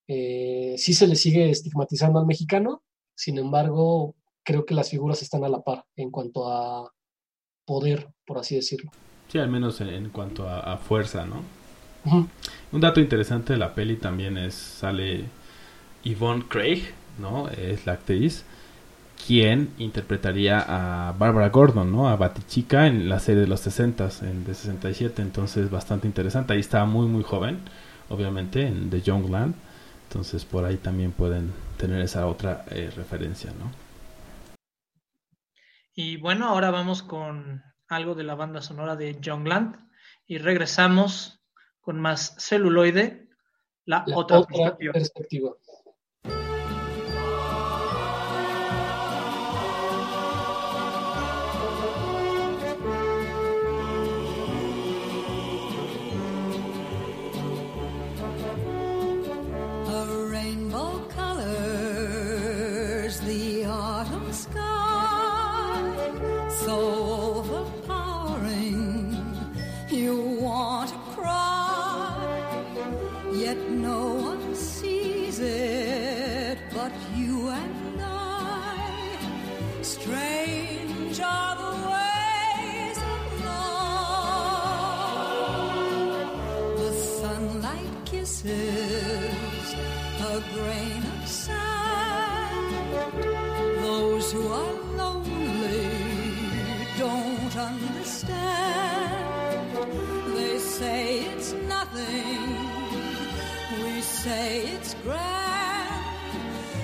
Eh, 0.07 0.75
sí 0.77 0.93
se 0.93 1.07
le 1.07 1.15
sigue 1.15 1.49
estigmatizando 1.49 2.19
al 2.19 2.25
mexicano, 2.25 2.83
sin 3.15 3.37
embargo, 3.37 4.15
creo 4.43 4.65
que 4.65 4.73
las 4.73 4.89
figuras 4.89 5.21
están 5.21 5.43
a 5.43 5.49
la 5.49 5.61
par 5.61 5.85
en 5.95 6.11
cuanto 6.11 6.51
a 6.51 6.91
poder, 7.65 8.09
por 8.25 8.37
así 8.39 8.55
decirlo. 8.55 8.91
Sí, 9.27 9.37
al 9.37 9.49
menos 9.49 9.79
en, 9.81 10.09
cuanto 10.09 10.47
a, 10.47 10.59
a, 10.73 10.77
fuerza, 10.77 11.25
¿no? 11.25 11.43
Uh 12.05 12.09
-huh. 12.09 12.27
Un 12.71 12.81
dato 12.81 12.99
interesante 12.99 13.53
de 13.53 13.59
la 13.59 13.73
peli 13.73 13.95
también 13.95 14.37
es, 14.37 14.55
sale 14.55 15.25
Yvonne 16.03 16.45
Craig, 16.49 16.83
¿no? 17.19 17.47
Es 17.49 17.85
la 17.85 17.93
actriz, 17.93 18.43
quien 19.25 19.69
interpretaría 19.77 20.65
a 20.67 21.11
Barbara 21.13 21.49
Gordon, 21.49 21.91
¿no? 21.91 22.09
A 22.09 22.15
Batichica 22.15 22.87
en 22.87 23.07
la 23.07 23.19
serie 23.19 23.41
de 23.41 23.47
los 23.47 23.59
60, 23.61 24.09
en 24.21 24.43
de 24.45 24.53
67, 24.53 25.21
entonces 25.21 25.69
bastante 25.69 26.07
interesante. 26.07 26.53
Ahí 26.53 26.59
estaba 26.59 26.85
muy, 26.85 27.07
muy 27.07 27.23
joven, 27.23 27.59
obviamente, 28.09 28.65
en 28.67 28.89
The 28.89 29.01
Youngland. 29.01 29.55
Entonces 30.11 30.43
por 30.43 30.65
ahí 30.65 30.75
también 30.75 31.13
pueden 31.13 31.53
tener 31.77 32.01
esa 32.01 32.27
otra 32.27 32.65
eh, 32.69 32.91
referencia, 32.93 33.53
¿no? 33.53 33.71
Y 35.93 36.17
bueno, 36.17 36.49
ahora 36.49 36.69
vamos 36.69 37.01
con 37.01 37.63
algo 37.87 38.13
de 38.13 38.25
la 38.25 38.35
banda 38.35 38.61
sonora 38.61 38.97
de 38.97 39.21
Youngland 39.21 39.77
y 40.27 40.37
regresamos 40.37 41.41
con 41.79 42.01
más 42.01 42.35
celuloide, 42.39 43.29
la, 43.85 44.03
la 44.05 44.17
otra, 44.17 44.39
otra 44.39 44.77
perspectiva. 44.77 44.93
perspectiva. 44.93 45.51
Don't 97.53 97.83
understand. 97.89 99.27
They 100.35 100.57
say 100.57 101.25
it's 101.25 101.51
nothing. 101.67 102.39
We 103.83 104.01
say 104.01 104.67
it's 104.67 104.93
grand. 105.03 106.05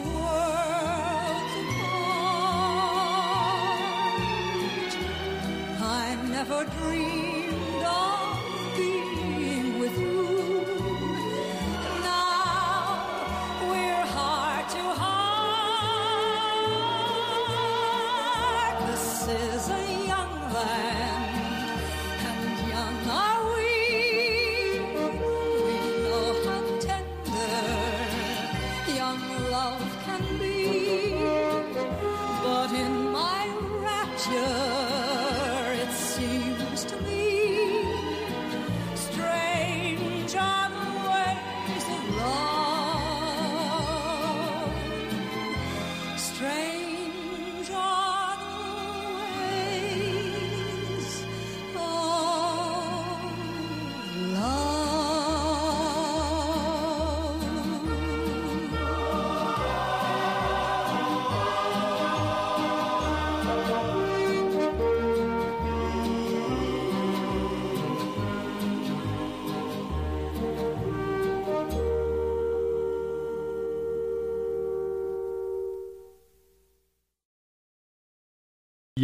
never 6.46 6.64
dreamed 6.64 7.33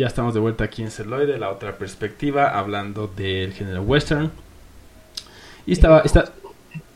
ya 0.00 0.06
estamos 0.06 0.34
de 0.34 0.40
vuelta 0.40 0.64
aquí 0.64 0.82
en 0.82 0.90
Celoide, 0.90 1.38
la 1.38 1.50
otra 1.50 1.78
perspectiva, 1.78 2.58
hablando 2.58 3.06
del 3.06 3.52
género 3.52 3.82
western. 3.82 4.30
Y 5.66 5.72
estaba, 5.72 6.00
está, 6.00 6.32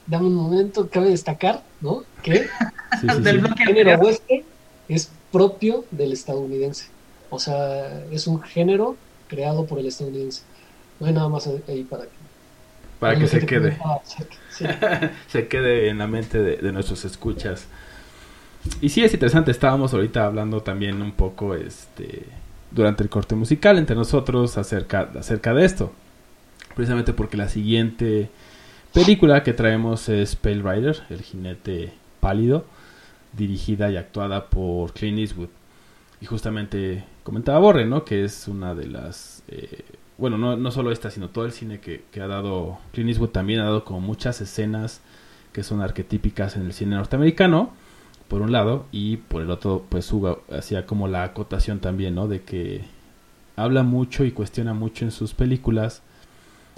Dame 0.07 0.27
un 0.27 0.35
momento, 0.35 0.89
cabe 0.91 1.09
destacar, 1.11 1.63
¿no? 1.81 2.05
Que 2.23 2.45
sí, 3.01 3.09
sí, 3.09 3.21
Del 3.21 3.37
sí. 3.37 3.41
bloque 3.41 3.63
el 3.63 3.75
género 3.75 3.99
western 4.01 4.43
es 4.89 5.11
propio 5.33 5.85
del 5.91 6.13
estadounidense. 6.13 6.89
O 7.31 7.39
sea, 7.39 8.05
es 8.11 8.27
un 8.27 8.43
género 8.43 8.97
creado 9.29 9.67
por 9.67 9.79
el 9.79 9.87
estadounidense. 9.87 10.43
No 11.01 11.07
hay 11.07 11.15
nada 11.15 11.29
más 11.29 11.47
ahí 11.47 11.85
para 11.85 12.05
que, 12.05 12.11
para 12.99 13.19
que 13.19 13.27
se 13.27 13.47
quede. 13.47 13.79
se 15.29 15.49
quede 15.49 15.89
en 15.89 15.99
la 15.99 16.07
mente 16.07 16.39
de, 16.43 16.57
de 16.59 16.73
nuestros 16.73 17.05
escuchas. 17.07 17.67
Y 18.81 18.91
sí 18.91 19.03
es 19.05 19.13
interesante, 19.13 19.51
estábamos 19.51 19.93
ahorita 19.95 20.25
hablando 20.25 20.63
también 20.63 21.03
un 21.03 21.13
poco 21.13 21.55
este 21.55 22.44
durante 22.75 23.03
el 23.03 23.09
corte 23.09 23.35
musical 23.35 23.79
entre 23.79 23.97
nosotros 23.97 24.59
acerca, 24.59 25.11
acerca 25.19 25.55
de 25.55 25.65
esto. 25.65 25.93
Precisamente 26.75 27.13
porque 27.13 27.37
la 27.37 27.49
siguiente 27.49 28.31
película 28.93 29.43
que 29.43 29.53
traemos 29.53 30.09
es 30.09 30.35
Pale 30.37 30.63
Rider, 30.63 31.03
el 31.11 31.23
jinete 31.23 31.93
pálido, 32.21 32.65
dirigida 33.33 33.91
y 33.91 33.97
actuada 33.97 34.47
por 34.47 34.93
Clint 34.93 35.19
Eastwood. 35.19 35.51
Y 36.21 36.27
justamente 36.27 37.05
comentaba 37.23 37.59
Borre, 37.59 37.87
¿no? 37.87 38.05
Que 38.05 38.25
es 38.25 38.49
una 38.49 38.75
de 38.75 38.87
las... 38.87 39.43
eh, 39.49 39.85
bueno, 40.17 40.39
no, 40.39 40.57
no 40.57 40.71
solo 40.71 40.93
esta, 40.93 41.11
sino 41.11 41.29
todo 41.29 41.45
el 41.45 41.53
cine 41.53 41.81
que, 41.81 42.05
que 42.11 42.21
ha 42.21 42.27
dado 42.29 42.79
Clint 42.93 43.11
Eastwood 43.11 43.31
también 43.31 43.61
ha 43.61 43.65
dado 43.65 43.85
como 43.85 44.01
muchas 44.01 44.41
escenas 44.41 45.01
que 45.53 45.63
son 45.63 45.81
arquetípicas 45.81 46.57
en 46.57 46.63
el 46.67 46.73
cine 46.73 46.97
norteamericano, 46.97 47.73
por 48.29 48.43
un 48.43 48.53
lado, 48.53 48.87
y 48.93 49.17
por 49.19 49.43
el 49.43 49.51
otro, 49.51 49.85
pues 49.89 50.11
Hugo 50.13 50.43
hacía 50.51 50.87
como 50.87 51.09
la 51.09 51.23
acotación 51.25 51.81
también, 51.81 52.15
¿no? 52.15 52.27
De 52.29 52.43
que 52.43 52.83
habla 53.57 53.83
mucho 53.83 54.25
y 54.25 54.33
cuestiona 54.33 54.75
mucho 54.75 55.05
en 55.05 55.11
sus 55.11 55.35
películas 55.35 56.03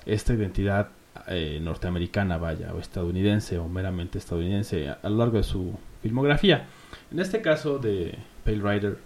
esta 0.04 0.34
identidad 0.34 0.88
eh, 1.28 1.58
norteamericana, 1.62 2.36
vaya, 2.36 2.72
o 2.74 2.78
estadounidense, 2.78 3.58
o 3.58 3.68
meramente 3.68 4.18
estadounidense, 4.18 4.90
a, 4.90 5.08
lo 5.08 5.16
largo 5.16 5.38
de 5.38 5.42
su 5.44 5.74
filmografía. 6.02 6.66
En 7.10 7.18
este 7.20 7.40
caso 7.40 7.78
de 7.78 8.16
Pale 8.44 8.60
Rider, 8.60 8.98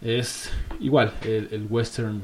es 0.00 0.50
igual, 0.80 1.12
el, 1.24 1.48
el 1.52 1.66
western 1.68 2.22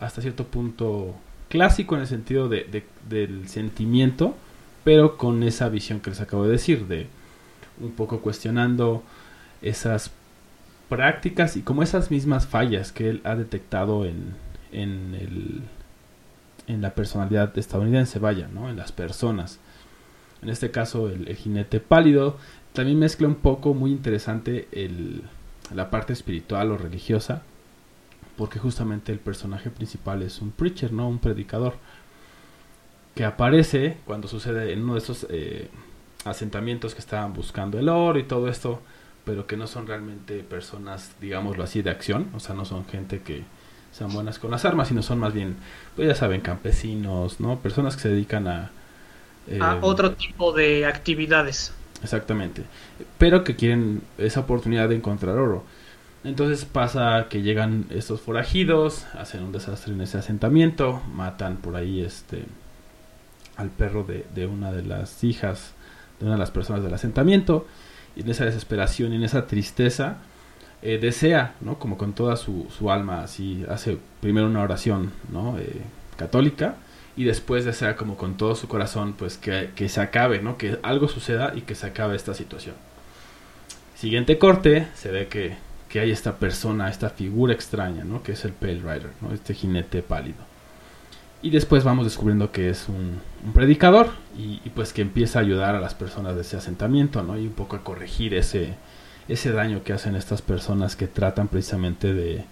hasta 0.00 0.22
cierto 0.22 0.44
punto 0.44 1.14
clásico 1.48 1.94
en 1.94 2.02
el 2.02 2.06
sentido 2.06 2.48
de, 2.48 2.64
de- 2.64 2.86
del 3.08 3.48
sentimiento, 3.48 4.34
pero 4.84 5.16
con 5.18 5.42
esa 5.42 5.68
visión 5.68 6.00
que 6.00 6.10
les 6.10 6.20
acabo 6.20 6.44
de 6.44 6.52
decir, 6.52 6.86
de 6.86 7.06
un 7.82 7.92
poco 7.92 8.20
cuestionando 8.20 9.02
esas 9.60 10.10
prácticas 10.88 11.56
y 11.56 11.62
como 11.62 11.82
esas 11.82 12.10
mismas 12.10 12.46
fallas 12.46 12.92
que 12.92 13.08
él 13.08 13.20
ha 13.24 13.34
detectado 13.34 14.04
en, 14.04 14.34
en, 14.72 15.14
el, 15.14 15.62
en 16.66 16.82
la 16.82 16.94
personalidad 16.94 17.56
estadounidense, 17.58 18.18
vaya, 18.18 18.48
¿no? 18.52 18.68
En 18.68 18.76
las 18.76 18.92
personas. 18.92 19.58
En 20.42 20.48
este 20.48 20.70
caso, 20.70 21.08
el, 21.08 21.34
jinete 21.36 21.80
pálido 21.80 22.36
también 22.72 22.98
mezcla 22.98 23.28
un 23.28 23.36
poco 23.36 23.74
muy 23.74 23.90
interesante 23.90 24.68
el, 24.72 25.22
la 25.74 25.90
parte 25.90 26.12
espiritual 26.12 26.72
o 26.72 26.76
religiosa, 26.76 27.42
porque 28.36 28.58
justamente 28.58 29.12
el 29.12 29.18
personaje 29.18 29.70
principal 29.70 30.22
es 30.22 30.40
un 30.40 30.50
preacher, 30.50 30.92
¿no? 30.92 31.08
Un 31.08 31.18
predicador, 31.18 31.74
que 33.14 33.24
aparece 33.24 33.98
cuando 34.04 34.26
sucede 34.26 34.72
en 34.72 34.82
uno 34.82 34.94
de 34.94 34.98
esos 34.98 35.26
eh, 35.30 35.68
asentamientos 36.24 36.94
que 36.94 37.00
estaban 37.00 37.32
buscando 37.32 37.78
el 37.78 37.88
oro 37.88 38.18
y 38.18 38.24
todo 38.24 38.48
esto, 38.48 38.80
pero 39.24 39.46
que 39.46 39.56
no 39.56 39.66
son 39.66 39.86
realmente 39.86 40.42
personas, 40.42 41.12
digámoslo 41.20 41.64
así, 41.64 41.82
de 41.82 41.90
acción, 41.90 42.28
o 42.34 42.40
sea, 42.40 42.54
no 42.54 42.64
son 42.64 42.86
gente 42.86 43.22
que 43.22 43.44
sean 43.92 44.12
buenas 44.12 44.38
con 44.38 44.50
las 44.50 44.64
armas, 44.64 44.88
sino 44.88 45.02
son 45.02 45.18
más 45.18 45.32
bien, 45.34 45.56
pues 45.96 46.08
ya 46.08 46.14
saben, 46.14 46.40
campesinos, 46.40 47.40
¿no? 47.40 47.58
Personas 47.60 47.96
que 47.96 48.02
se 48.02 48.08
dedican 48.08 48.48
a... 48.48 48.70
eh, 49.46 49.58
a 49.60 49.78
otro 49.80 50.14
tipo 50.14 50.52
de 50.52 50.86
actividades. 50.86 51.72
Exactamente. 52.02 52.64
Pero 53.18 53.44
que 53.44 53.56
quieren 53.56 54.02
esa 54.18 54.40
oportunidad 54.40 54.88
de 54.88 54.96
encontrar 54.96 55.36
oro. 55.38 55.64
Entonces 56.24 56.64
pasa 56.64 57.26
que 57.28 57.42
llegan 57.42 57.86
estos 57.90 58.20
forajidos, 58.20 59.06
hacen 59.14 59.42
un 59.42 59.52
desastre 59.52 59.92
en 59.92 60.00
ese 60.00 60.18
asentamiento, 60.18 61.02
matan 61.12 61.56
por 61.56 61.76
ahí 61.76 62.00
este 62.00 62.44
al 63.56 63.70
perro 63.70 64.04
de, 64.04 64.26
de 64.34 64.46
una 64.46 64.72
de 64.72 64.82
las 64.82 65.22
hijas 65.24 65.74
de 66.22 66.28
una 66.28 66.36
de 66.36 66.40
las 66.40 66.50
personas 66.50 66.82
del 66.82 66.94
asentamiento. 66.94 67.66
Y 68.16 68.20
en 68.20 68.30
esa 68.30 68.44
desesperación 68.44 69.12
y 69.12 69.16
en 69.16 69.24
esa 69.24 69.46
tristeza 69.46 70.18
eh, 70.82 70.98
desea, 70.98 71.54
¿no? 71.60 71.78
Como 71.78 71.98
con 71.98 72.12
toda 72.12 72.36
su, 72.36 72.66
su 72.76 72.90
alma, 72.90 73.22
así 73.22 73.64
hace 73.68 73.98
primero 74.20 74.46
una 74.46 74.62
oración, 74.62 75.12
¿no? 75.30 75.58
Eh, 75.58 75.80
católica 76.16 76.76
y 77.16 77.24
después 77.24 77.64
desea 77.64 77.96
como 77.96 78.16
con 78.16 78.36
todo 78.36 78.54
su 78.54 78.68
corazón 78.68 79.14
pues 79.14 79.36
que, 79.36 79.70
que 79.74 79.88
se 79.88 80.00
acabe, 80.00 80.40
¿no? 80.40 80.56
Que 80.56 80.78
algo 80.82 81.08
suceda 81.08 81.52
y 81.54 81.62
que 81.62 81.74
se 81.74 81.86
acabe 81.86 82.16
esta 82.16 82.34
situación. 82.34 82.74
Siguiente 83.94 84.38
corte, 84.38 84.88
se 84.94 85.10
ve 85.10 85.28
que, 85.28 85.56
que 85.88 86.00
hay 86.00 86.10
esta 86.10 86.36
persona, 86.36 86.88
esta 86.88 87.10
figura 87.10 87.52
extraña, 87.52 88.04
¿no? 88.04 88.22
Que 88.22 88.32
es 88.32 88.44
el 88.44 88.52
Pale 88.52 88.80
Rider, 88.80 89.10
¿no? 89.20 89.32
Este 89.32 89.54
jinete 89.54 90.02
pálido. 90.02 90.51
Y 91.42 91.50
después 91.50 91.82
vamos 91.82 92.04
descubriendo 92.04 92.52
que 92.52 92.70
es 92.70 92.88
un, 92.88 93.20
un 93.44 93.52
predicador 93.52 94.10
y, 94.38 94.58
pues 94.70 94.92
que 94.92 95.02
empieza 95.02 95.40
a 95.40 95.42
ayudar 95.42 95.74
a 95.74 95.80
las 95.80 95.94
personas 95.94 96.36
de 96.36 96.42
ese 96.42 96.56
asentamiento, 96.56 97.22
¿no? 97.22 97.36
Y 97.36 97.46
un 97.46 97.52
poco 97.52 97.76
a 97.76 97.82
corregir 97.82 98.32
ese, 98.34 98.74
ese 99.28 99.50
daño 99.50 99.82
que 99.82 99.92
hacen 99.92 100.14
estas 100.14 100.40
personas 100.40 100.94
que 100.94 101.08
tratan 101.08 101.48
precisamente 101.48 102.14
de 102.14 102.44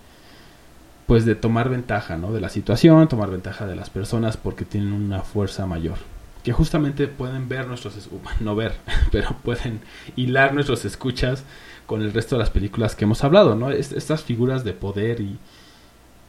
pues 1.06 1.24
de 1.24 1.34
tomar 1.34 1.68
ventaja, 1.68 2.16
¿no? 2.16 2.32
De 2.32 2.40
la 2.40 2.48
situación, 2.48 3.08
tomar 3.08 3.30
ventaja 3.30 3.66
de 3.66 3.74
las 3.74 3.90
personas 3.90 4.36
porque 4.36 4.64
tienen 4.64 4.92
una 4.92 5.22
fuerza 5.22 5.66
mayor. 5.66 5.98
Que 6.44 6.52
justamente 6.52 7.08
pueden 7.08 7.48
ver 7.48 7.66
nuestros, 7.66 8.08
no 8.38 8.54
ver, 8.54 8.74
pero 9.12 9.36
pueden 9.42 9.80
hilar 10.14 10.54
nuestros 10.54 10.84
escuchas 10.84 11.44
con 11.86 12.02
el 12.02 12.12
resto 12.12 12.36
de 12.36 12.40
las 12.40 12.50
películas 12.50 12.94
que 12.94 13.04
hemos 13.04 13.24
hablado, 13.24 13.56
¿no? 13.56 13.70
estas 13.70 14.22
figuras 14.22 14.62
de 14.62 14.72
poder 14.72 15.20
y, 15.20 15.36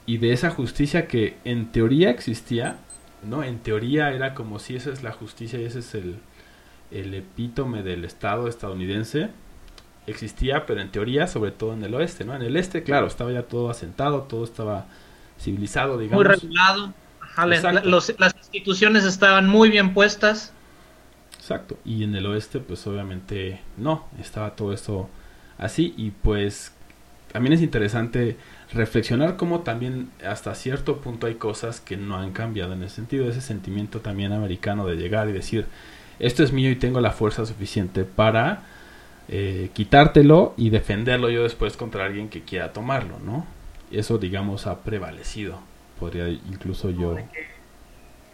y 0.05 0.17
de 0.17 0.33
esa 0.33 0.49
justicia 0.49 1.07
que 1.07 1.37
en 1.43 1.71
teoría 1.71 2.09
existía, 2.09 2.77
¿no? 3.23 3.43
En 3.43 3.59
teoría 3.59 4.11
era 4.11 4.33
como 4.33 4.59
si 4.59 4.75
esa 4.75 4.91
es 4.91 5.03
la 5.03 5.11
justicia 5.11 5.59
y 5.59 5.65
ese 5.65 5.79
es 5.79 5.95
el, 5.95 6.17
el 6.91 7.13
epítome 7.13 7.83
del 7.83 8.05
Estado 8.05 8.47
estadounidense 8.47 9.29
existía, 10.07 10.65
pero 10.65 10.81
en 10.81 10.91
teoría, 10.91 11.27
sobre 11.27 11.51
todo 11.51 11.73
en 11.73 11.83
el 11.83 11.93
oeste, 11.93 12.25
¿no? 12.25 12.35
En 12.35 12.41
el 12.41 12.57
este, 12.57 12.83
claro, 12.83 13.07
estaba 13.07 13.31
ya 13.31 13.43
todo 13.43 13.69
asentado, 13.69 14.23
todo 14.23 14.43
estaba 14.43 14.85
civilizado, 15.39 15.97
digamos. 15.97 16.25
Muy 16.25 16.33
regulado. 16.33 16.93
las 18.17 18.35
instituciones 18.35 19.05
estaban 19.05 19.47
muy 19.47 19.69
bien 19.69 19.93
puestas. 19.93 20.53
Exacto. 21.37 21.77
Y 21.85 22.03
en 22.03 22.15
el 22.15 22.25
oeste, 22.25 22.59
pues 22.59 22.85
obviamente 22.87 23.61
no, 23.77 24.07
estaba 24.19 24.55
todo 24.55 24.73
esto 24.73 25.09
así 25.57 25.93
y 25.97 26.11
pues 26.11 26.73
también 27.31 27.53
es 27.53 27.61
interesante 27.61 28.37
reflexionar 28.73 29.37
cómo 29.37 29.61
también 29.61 30.09
hasta 30.25 30.55
cierto 30.55 30.97
punto 30.97 31.27
hay 31.27 31.35
cosas 31.35 31.81
que 31.81 31.97
no 31.97 32.17
han 32.17 32.31
cambiado 32.31 32.73
en 32.73 32.83
ese 32.83 32.95
sentido, 32.95 33.29
ese 33.29 33.41
sentimiento 33.41 33.99
también 33.99 34.31
americano 34.31 34.85
de 34.85 34.95
llegar 34.95 35.29
y 35.29 35.33
decir, 35.33 35.65
esto 36.19 36.43
es 36.43 36.51
mío 36.51 36.69
y 36.69 36.75
tengo 36.75 37.01
la 37.01 37.11
fuerza 37.11 37.45
suficiente 37.45 38.03
para 38.03 38.63
eh, 39.27 39.69
quitártelo 39.73 40.53
y 40.57 40.69
defenderlo 40.69 41.29
yo 41.29 41.43
después 41.43 41.75
contra 41.75 42.05
alguien 42.05 42.29
que 42.29 42.43
quiera 42.43 42.73
tomarlo, 42.73 43.19
¿no? 43.19 43.45
Eso, 43.91 44.17
digamos, 44.17 44.67
ha 44.67 44.83
prevalecido, 44.83 45.59
podría 45.99 46.29
incluso 46.29 46.89
yo 46.91 47.17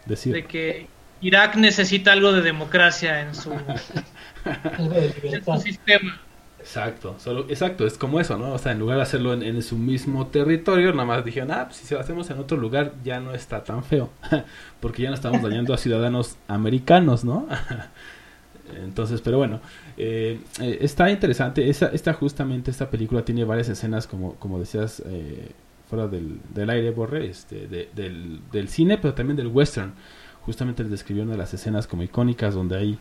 decir. 0.06 0.34
De 0.34 0.44
que 0.44 0.86
Irak 1.20 1.56
necesita 1.56 2.12
algo 2.12 2.32
de 2.32 2.42
democracia 2.42 3.22
en 3.22 3.34
su, 3.34 3.52
en 5.22 5.44
su 5.44 5.56
sistema. 5.60 6.20
Exacto, 6.60 7.14
solo, 7.18 7.46
exacto, 7.48 7.86
es 7.86 7.96
como 7.96 8.20
eso, 8.20 8.36
¿no? 8.36 8.52
O 8.52 8.58
sea, 8.58 8.72
en 8.72 8.78
lugar 8.78 8.96
de 8.96 9.02
hacerlo 9.02 9.32
en, 9.32 9.62
su 9.62 9.76
mismo 9.76 10.26
territorio, 10.26 10.92
nada 10.92 11.04
más 11.04 11.24
dijeron, 11.24 11.50
ah, 11.52 11.66
pues 11.66 11.76
si 11.76 11.94
lo 11.94 12.00
hacemos 12.00 12.28
en 12.30 12.38
otro 12.38 12.56
lugar 12.56 12.94
ya 13.04 13.20
no 13.20 13.32
está 13.32 13.62
tan 13.62 13.84
feo, 13.84 14.10
porque 14.80 15.02
ya 15.02 15.08
no 15.08 15.14
estamos 15.14 15.40
dañando 15.40 15.72
a 15.72 15.78
ciudadanos 15.78 16.36
americanos, 16.48 17.24
¿no? 17.24 17.46
Entonces, 18.76 19.20
pero 19.20 19.38
bueno, 19.38 19.60
eh, 19.96 20.40
eh, 20.60 20.78
está 20.80 21.10
interesante. 21.10 21.68
Esta, 21.68 21.86
esta, 21.86 22.12
justamente, 22.12 22.70
esta 22.70 22.90
película 22.90 23.24
tiene 23.24 23.44
varias 23.44 23.68
escenas, 23.68 24.06
como, 24.06 24.34
como 24.34 24.58
decías, 24.58 25.02
eh, 25.06 25.52
fuera 25.88 26.06
del, 26.06 26.40
del, 26.52 26.70
aire, 26.70 26.90
Borre, 26.90 27.26
este, 27.26 27.66
del, 27.66 28.40
del, 28.52 28.68
cine, 28.68 28.98
pero 28.98 29.14
también 29.14 29.36
del 29.36 29.46
western. 29.46 29.94
Justamente 30.42 30.82
les 30.82 30.90
describió 30.90 31.22
una 31.22 31.32
de 31.32 31.38
las 31.38 31.54
escenas 31.54 31.86
como 31.86 32.02
icónicas 32.02 32.54
donde 32.54 32.76
hay 32.76 32.98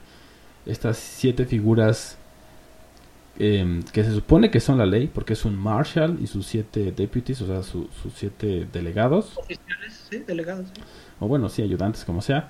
estas 0.66 0.98
siete 0.98 1.46
figuras 1.46 2.18
em, 3.40 3.84
que 3.84 4.04
se 4.04 4.12
supone 4.12 4.52
que 4.52 4.60
son 4.60 4.78
la 4.78 4.86
ley, 4.86 5.08
porque 5.08 5.34
es 5.34 5.46
un 5.46 5.56
marshal 5.56 6.18
y 6.22 6.28
sus 6.28 6.46
siete 6.46 6.92
deputies, 6.92 7.42
o 7.42 7.48
sea, 7.48 7.64
sus 7.64 7.88
siete 8.16 8.68
delegados. 8.72 9.38
Oficiales, 9.38 10.06
sí, 10.10 10.20
delegados. 10.20 10.68
O 11.20 11.28
bueno, 11.28 11.50
sí, 11.50 11.62
ayudantes, 11.62 12.04
como 12.04 12.22
sea 12.22 12.50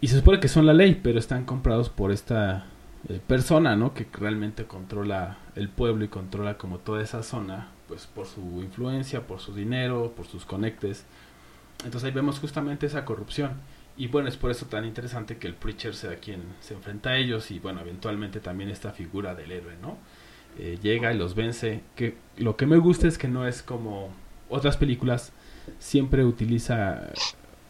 y 0.00 0.08
se 0.08 0.16
supone 0.16 0.40
que 0.40 0.48
son 0.48 0.66
la 0.66 0.72
ley, 0.72 0.98
pero 1.02 1.18
están 1.18 1.44
comprados 1.44 1.90
por 1.90 2.10
esta 2.10 2.64
eh, 3.08 3.20
persona, 3.26 3.76
¿no? 3.76 3.92
Que 3.92 4.06
realmente 4.12 4.64
controla 4.64 5.38
el 5.56 5.68
pueblo 5.68 6.04
y 6.04 6.08
controla 6.08 6.56
como 6.56 6.78
toda 6.78 7.02
esa 7.02 7.22
zona, 7.22 7.68
pues 7.86 8.06
por 8.06 8.26
su 8.26 8.62
influencia, 8.62 9.26
por 9.26 9.40
su 9.40 9.54
dinero, 9.54 10.14
por 10.16 10.26
sus 10.26 10.46
conectes. 10.46 11.04
Entonces 11.84 12.04
ahí 12.04 12.12
vemos 12.12 12.38
justamente 12.38 12.86
esa 12.86 13.04
corrupción. 13.04 13.52
Y 14.00 14.06
bueno, 14.06 14.30
es 14.30 14.38
por 14.38 14.50
eso 14.50 14.64
tan 14.64 14.86
interesante 14.86 15.36
que 15.36 15.46
el 15.46 15.52
preacher 15.52 15.94
sea 15.94 16.16
quien 16.16 16.42
se 16.60 16.72
enfrenta 16.72 17.10
a 17.10 17.18
ellos 17.18 17.50
y 17.50 17.58
bueno, 17.58 17.82
eventualmente 17.82 18.40
también 18.40 18.70
esta 18.70 18.92
figura 18.92 19.34
del 19.34 19.52
héroe, 19.52 19.74
¿no? 19.82 19.98
Eh, 20.58 20.78
llega 20.80 21.12
y 21.12 21.18
los 21.18 21.34
vence. 21.34 21.82
Que 21.96 22.16
lo 22.38 22.56
que 22.56 22.64
me 22.64 22.78
gusta 22.78 23.06
es 23.06 23.18
que 23.18 23.28
no 23.28 23.46
es 23.46 23.62
como 23.62 24.08
otras 24.48 24.78
películas, 24.78 25.34
siempre 25.78 26.24
utiliza 26.24 27.10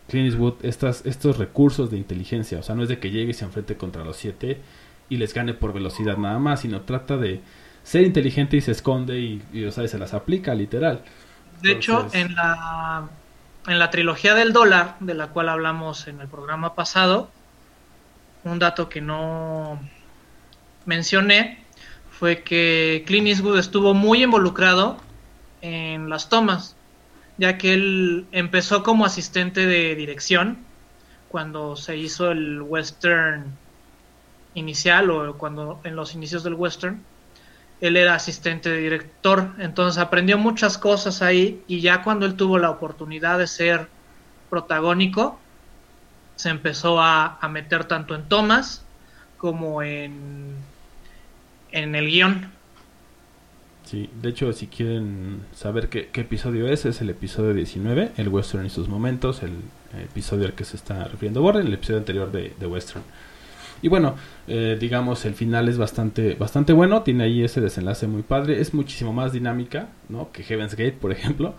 Clint 0.07 0.29
Eastwood 0.29 0.65
estas, 0.65 1.05
estos 1.05 1.37
recursos 1.37 1.91
de 1.91 1.97
inteligencia. 1.97 2.61
O 2.61 2.63
sea, 2.63 2.77
no 2.77 2.85
es 2.85 2.89
de 2.89 3.01
que 3.01 3.11
llegue 3.11 3.33
y 3.33 3.35
se 3.35 3.45
enfrente 3.45 3.77
contra 3.77 4.05
los 4.05 4.17
siete 4.17 4.61
y 5.09 5.17
les 5.17 5.35
gane 5.35 5.53
por 5.53 5.73
velocidad 5.73 6.17
nada 6.17 6.39
más, 6.39 6.61
sino 6.61 6.83
trata 6.83 7.17
de 7.17 7.41
ser 7.83 8.05
inteligente 8.05 8.57
y 8.57 8.61
se 8.61 8.71
esconde 8.71 9.19
y, 9.19 9.43
y 9.53 9.69
se 9.69 9.99
las 9.99 10.15
aplica 10.15 10.55
literal. 10.55 11.03
De 11.61 11.73
hecho, 11.73 12.07
en 12.13 12.37
la, 12.37 13.11
en 13.67 13.79
la 13.79 13.91
trilogía 13.91 14.35
del 14.35 14.53
dólar, 14.53 14.97
de 15.01 15.15
la 15.15 15.29
cual 15.29 15.49
hablamos 15.49 16.07
en 16.09 16.21
el 16.21 16.29
programa 16.29 16.75
pasado, 16.75 17.31
un 18.45 18.59
dato 18.59 18.89
que 18.89 19.01
no 19.01 19.81
mencioné 20.87 21.65
fue 22.11 22.43
que 22.43 23.05
Clint 23.07 23.29
Eastwood 23.29 23.59
estuvo 23.59 23.95
muy 23.95 24.23
involucrado 24.23 24.99
en 25.61 26.09
las 26.09 26.29
tomas 26.29 26.77
ya 27.41 27.57
que 27.57 27.73
él 27.73 28.27
empezó 28.33 28.83
como 28.83 29.07
asistente 29.07 29.67
de 29.67 29.95
dirección 29.95 30.59
cuando 31.31 31.75
se 31.75 31.97
hizo 31.97 32.31
el 32.31 32.61
western 32.61 33.57
inicial 34.53 35.11
o 35.11 35.39
cuando 35.39 35.81
en 35.85 35.97
los 35.97 36.15
inicios 36.15 36.43
del 36.43 36.53
western 36.53 37.03
él 37.81 37.97
era 37.97 38.15
asistente 38.15 38.71
de 38.71 38.79
director 38.79 39.53
entonces 39.59 39.99
aprendió 39.99 40.39
muchas 40.39 40.79
cosas 40.79 41.23
ahí 41.23 41.63
y 41.67 41.81
ya 41.81 42.03
cuando 42.03 42.27
él 42.27 42.35
tuvo 42.35 42.59
la 42.59 42.71
oportunidad 42.71 43.39
de 43.39 43.47
ser 43.47 43.89
protagónico 44.49 45.39
se 46.37 46.49
empezó 46.49 47.01
a, 47.01 47.39
a 47.41 47.49
meter 47.49 47.85
tanto 47.85 48.15
en 48.15 48.29
tomas 48.29 48.85
como 49.39 49.83
en 49.83 50.55
en 51.73 51.95
el 51.95 52.07
guion 52.07 52.61
Sí, 53.91 54.09
de 54.23 54.29
hecho, 54.29 54.53
si 54.53 54.69
quieren 54.69 55.41
saber 55.53 55.89
qué, 55.89 56.09
episodio 56.15 56.69
es, 56.69 56.85
es 56.85 57.01
el 57.01 57.11
episodio 57.11 57.53
19, 57.53 58.13
el 58.19 58.29
Western 58.29 58.65
y 58.65 58.71
sus 58.71 58.89
momentos, 58.89 59.43
el, 59.43 59.55
episodio 60.01 60.47
al 60.47 60.53
que 60.53 60.65
se 60.65 60.77
está 60.77 61.03
refiriendo 61.09 61.43
Warren, 61.43 61.67
el 61.67 61.75
episodio 61.75 61.99
anterior 61.99 62.31
de, 62.31 62.67
Western. 62.69 63.03
Y 63.83 63.89
bueno, 63.89 64.15
eh, 64.47 64.77
digamos, 64.79 65.25
el 65.25 65.35
final 65.35 65.69
es 65.69 65.79
bastante, 65.79 66.35
bastante 66.35 66.73
bueno, 66.73 67.03
tiene 67.03 67.25
ahí 67.25 67.43
ese 67.43 67.61
desenlace 67.61 68.07
muy 68.07 68.23
padre, 68.23 68.61
es 68.61 68.75
muchísimo 68.75 69.13
más 69.13 69.33
dinámica, 69.33 69.89
¿no? 70.09 70.31
Que 70.33 70.43
Heaven's 70.43 70.75
Gate, 70.75 70.93
por 70.93 71.13
ejemplo, 71.13 71.55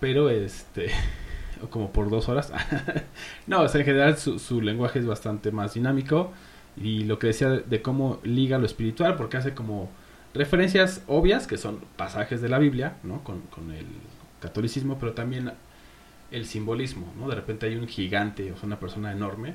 pero 0.00 0.28
este, 0.30 0.90
como 1.70 1.90
por 1.92 2.10
dos 2.10 2.28
horas. 2.28 2.52
no, 3.46 3.64
en 3.64 3.84
general 3.84 4.18
su, 4.18 4.38
su 4.38 4.60
lenguaje 4.60 4.98
es 4.98 5.06
bastante 5.06 5.50
más 5.50 5.74
dinámico 5.74 6.32
y 6.76 7.04
lo 7.04 7.18
que 7.18 7.28
decía 7.28 7.48
de 7.48 7.82
cómo 7.82 8.20
liga 8.22 8.58
lo 8.58 8.66
espiritual, 8.66 9.16
porque 9.16 9.36
hace 9.36 9.54
como 9.54 9.90
referencias 10.34 11.02
obvias, 11.06 11.46
que 11.46 11.58
son 11.58 11.80
pasajes 11.96 12.40
de 12.40 12.48
la 12.48 12.58
Biblia, 12.58 12.96
¿no? 13.02 13.22
Con, 13.24 13.42
el 13.72 13.86
catolicismo, 14.40 14.98
pero 14.98 15.12
también 15.12 15.52
el 16.30 16.46
simbolismo, 16.46 17.12
¿no? 17.18 17.28
De 17.28 17.34
repente 17.34 17.66
hay 17.66 17.76
un 17.76 17.86
gigante, 17.86 18.50
o 18.52 18.56
sea, 18.56 18.66
una 18.66 18.80
persona 18.80 19.12
enorme 19.12 19.54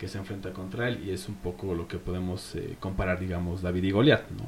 que 0.00 0.08
se 0.08 0.16
enfrenta 0.16 0.54
contra 0.54 0.88
él 0.88 1.06
y 1.06 1.10
es 1.10 1.28
un 1.28 1.34
poco 1.34 1.74
lo 1.74 1.86
que 1.86 1.98
podemos 1.98 2.54
eh, 2.54 2.78
comparar, 2.80 3.20
digamos, 3.20 3.60
David 3.60 3.84
y 3.84 3.90
Goliat, 3.90 4.30
¿no? 4.30 4.46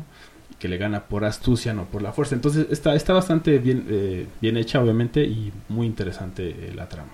Que 0.58 0.66
le 0.66 0.78
gana 0.78 1.04
por 1.08 1.26
astucia, 1.26 1.74
no 1.74 1.84
por 1.84 2.00
la 2.00 2.14
fuerza. 2.14 2.34
Entonces 2.34 2.68
está, 2.70 2.94
está 2.94 3.12
bastante 3.12 3.58
bien, 3.58 3.86
eh, 3.90 4.26
bien 4.40 4.56
hecha, 4.56 4.80
obviamente, 4.80 5.22
y 5.22 5.52
muy 5.68 5.86
interesante 5.86 6.48
eh, 6.48 6.72
la 6.74 6.88
trama. 6.88 7.12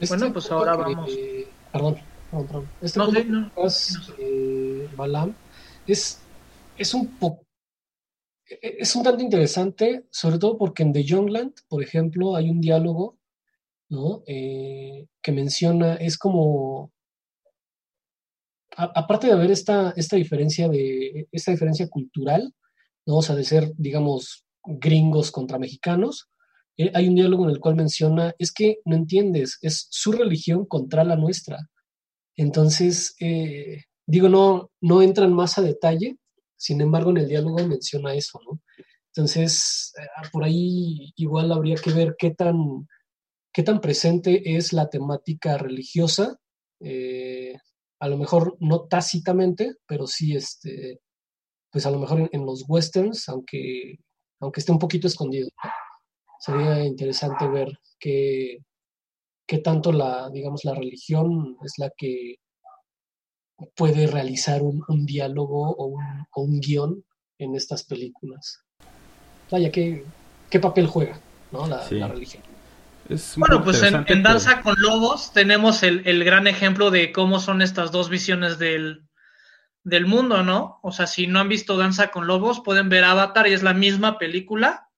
Este 0.00 0.16
bueno, 0.16 0.32
pues 0.32 0.50
ahora 0.50 0.74
vamos. 0.74 1.08
perdón, 1.72 1.96
perdón, 2.32 2.68
Este 2.82 2.98
no, 2.98 3.06
no, 3.06 3.52
Balam 4.96 5.32
es 5.86 6.20
es 6.76 6.92
un 6.92 7.06
poco 7.06 7.44
e-, 8.48 8.58
e-, 8.60 8.76
es 8.80 8.96
un 8.96 9.04
tanto 9.04 9.22
interesante, 9.22 10.06
sobre 10.10 10.38
todo 10.38 10.58
porque 10.58 10.82
en 10.82 10.92
The 10.92 11.04
Youngland, 11.04 11.52
por 11.68 11.84
ejemplo, 11.84 12.34
hay 12.34 12.50
un 12.50 12.60
diálogo 12.60 13.16
¿no? 13.94 14.22
Eh, 14.26 15.06
que 15.22 15.32
menciona, 15.32 15.94
es 15.94 16.18
como, 16.18 16.92
aparte 18.76 19.28
de 19.28 19.32
haber 19.32 19.50
esta, 19.50 19.92
esta 19.96 20.16
diferencia 20.16 20.68
de, 20.68 21.28
esta 21.32 21.52
diferencia 21.52 21.88
cultural, 21.88 22.52
¿no? 23.06 23.16
o 23.16 23.22
sea, 23.22 23.36
de 23.36 23.44
ser, 23.44 23.72
digamos, 23.76 24.44
gringos 24.64 25.30
contra 25.30 25.58
mexicanos, 25.58 26.28
eh, 26.76 26.90
hay 26.94 27.08
un 27.08 27.14
diálogo 27.14 27.44
en 27.44 27.50
el 27.50 27.60
cual 27.60 27.76
menciona, 27.76 28.34
es 28.38 28.52
que 28.52 28.78
no 28.84 28.96
entiendes, 28.96 29.58
es 29.62 29.86
su 29.90 30.12
religión 30.12 30.66
contra 30.66 31.04
la 31.04 31.16
nuestra. 31.16 31.58
Entonces, 32.36 33.14
eh, 33.20 33.84
digo, 34.06 34.28
no, 34.28 34.70
no 34.80 35.02
entran 35.02 35.32
más 35.32 35.56
a 35.58 35.62
detalle, 35.62 36.16
sin 36.56 36.80
embargo, 36.80 37.10
en 37.10 37.18
el 37.18 37.28
diálogo 37.28 37.66
menciona 37.66 38.14
eso, 38.14 38.40
¿no? 38.44 38.60
Entonces, 39.14 39.92
eh, 40.00 40.28
por 40.32 40.44
ahí 40.44 41.12
igual 41.16 41.52
habría 41.52 41.76
que 41.76 41.92
ver 41.92 42.16
qué 42.18 42.32
tan, 42.32 42.88
qué 43.54 43.62
tan 43.62 43.80
presente 43.80 44.56
es 44.56 44.72
la 44.72 44.90
temática 44.90 45.56
religiosa, 45.56 46.36
eh, 46.80 47.54
a 48.00 48.08
lo 48.08 48.18
mejor 48.18 48.56
no 48.58 48.86
tácitamente, 48.88 49.76
pero 49.86 50.08
sí, 50.08 50.34
este, 50.34 51.00
pues 51.70 51.86
a 51.86 51.90
lo 51.90 52.00
mejor 52.00 52.28
en, 52.32 52.44
los 52.44 52.64
westerns, 52.68 53.28
aunque, 53.28 54.00
aunque 54.40 54.60
esté 54.60 54.72
un 54.72 54.80
poquito 54.80 55.06
escondido. 55.06 55.48
Sería 56.40 56.84
interesante 56.84 57.46
ver 57.46 57.68
qué, 57.98 58.58
qué 59.46 59.58
tanto 59.58 59.92
la, 59.92 60.28
digamos, 60.30 60.64
la 60.64 60.74
religión 60.74 61.56
es 61.64 61.74
la 61.78 61.90
que 61.96 62.36
puede 63.76 64.08
realizar 64.08 64.62
un, 64.62 65.06
diálogo 65.06 65.70
o 65.70 65.86
un, 65.86 66.02
o 66.34 66.42
un, 66.42 66.58
guion 66.58 67.04
en 67.38 67.54
estas 67.54 67.84
películas. 67.84 68.58
Vaya, 69.48 69.70
¿qué, 69.70 70.04
qué 70.50 70.58
papel 70.58 70.88
juega 70.88 71.20
¿no? 71.52 71.68
la, 71.68 71.86
religión? 72.08 72.42
Bueno, 73.36 73.62
pues 73.62 73.82
en, 73.82 74.22
Danza 74.22 74.62
con 74.62 74.74
Lobos 74.78 75.32
tenemos 75.32 75.82
el, 75.82 76.02
el, 76.06 76.24
gran 76.24 76.46
ejemplo 76.46 76.90
de 76.90 77.12
cómo 77.12 77.38
son 77.38 77.60
estas 77.60 77.92
dos 77.92 78.08
visiones 78.08 78.58
del, 78.58 79.06
del 79.84 80.06
mundo, 80.06 80.42
¿no? 80.42 80.80
O 80.82 80.90
sea, 80.90 81.06
si 81.06 81.26
no 81.26 81.38
han 81.38 81.48
visto 81.48 81.76
Danza 81.76 82.08
con 82.08 82.26
Lobos, 82.26 82.60
pueden 82.60 82.88
ver 82.88 83.04
Avatar 83.04 83.46
y 83.46 83.52
es 83.52 83.62
la 83.62 83.74
misma 83.74 84.18
película, 84.18 84.88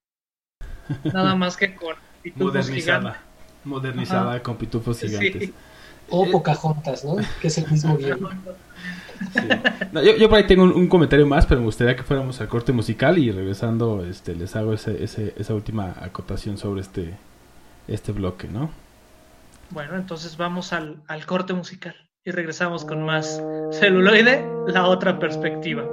nada 1.04 1.34
más 1.34 1.56
que 1.56 1.74
con 1.74 1.96
modernizada, 2.36 3.20
modernizada 3.64 4.42
con 4.42 4.56
pitufos 4.56 5.00
gigantes. 5.00 5.50
O 6.08 6.30
Pocahontas, 6.30 7.04
¿no? 7.04 7.16
Que 7.40 7.48
es 7.48 7.58
el 7.58 7.68
mismo 7.68 7.96
guion. 7.98 8.20
yo, 10.20 10.28
por 10.28 10.38
ahí 10.38 10.46
tengo 10.46 10.62
un, 10.62 10.86
comentario 10.86 11.26
más, 11.26 11.46
pero 11.46 11.60
me 11.60 11.66
gustaría 11.66 11.96
que 11.96 12.04
fuéramos 12.04 12.40
al 12.40 12.46
corte 12.46 12.72
musical 12.72 13.18
y 13.18 13.32
regresando 13.32 14.04
este, 14.04 14.36
les 14.36 14.54
hago 14.54 14.72
ese, 14.72 15.34
esa 15.36 15.54
última 15.54 15.96
acotación 16.00 16.58
sobre 16.58 16.82
este, 16.82 17.16
este 17.88 18.12
bloque, 18.12 18.48
¿no? 18.48 18.70
Bueno, 19.70 19.96
entonces 19.96 20.36
vamos 20.36 20.72
al, 20.72 21.02
al 21.08 21.26
corte 21.26 21.52
musical 21.52 21.94
y 22.24 22.30
regresamos 22.30 22.84
con 22.84 23.04
más 23.04 23.42
celuloide, 23.72 24.44
la 24.66 24.86
otra 24.86 25.18
perspectiva. 25.18 25.84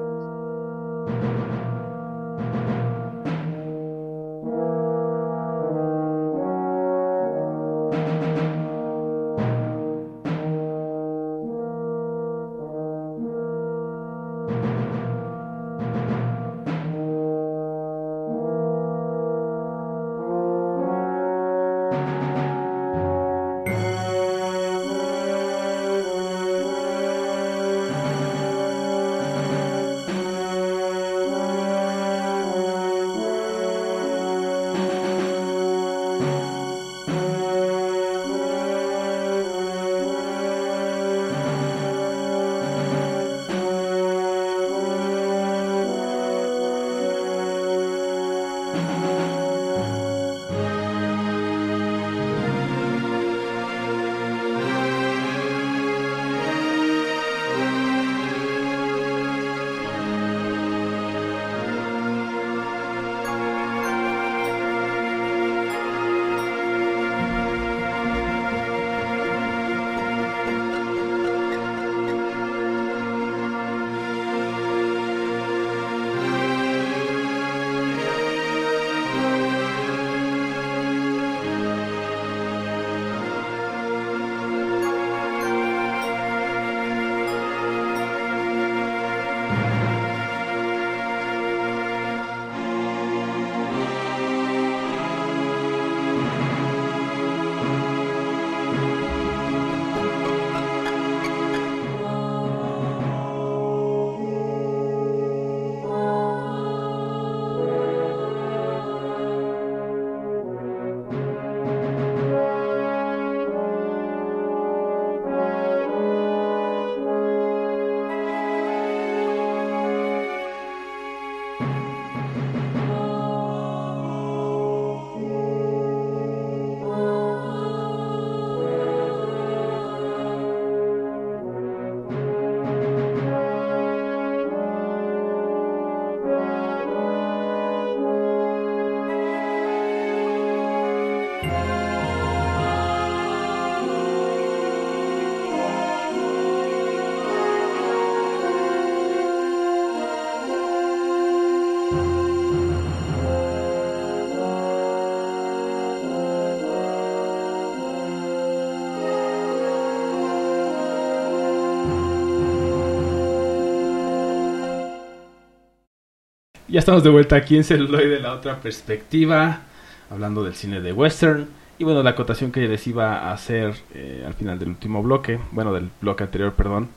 Ya 166.73 166.79
estamos 166.79 167.03
de 167.03 167.11
vuelta 167.11 167.35
aquí 167.35 167.55
en 167.55 167.63
Celuloide, 167.63 168.19
la 168.19 168.33
otra 168.33 168.59
perspectiva, 168.59 169.61
hablando 170.09 170.43
del 170.43 170.55
cine 170.55 170.81
de 170.81 170.91
western. 170.91 171.47
Y 171.77 171.83
bueno, 171.83 172.01
la 172.01 172.09
acotación 172.09 172.51
que 172.51 172.67
les 172.67 172.87
iba 172.87 173.15
a 173.15 173.31
hacer 173.31 173.75
eh, 173.93 174.23
al 174.25 174.33
final 174.33 174.57
del 174.57 174.69
último 174.69 175.03
bloque, 175.03 175.39
bueno, 175.51 175.71
del 175.71 175.91
bloque 176.01 176.23
anterior, 176.23 176.53
perdón, 176.53 176.89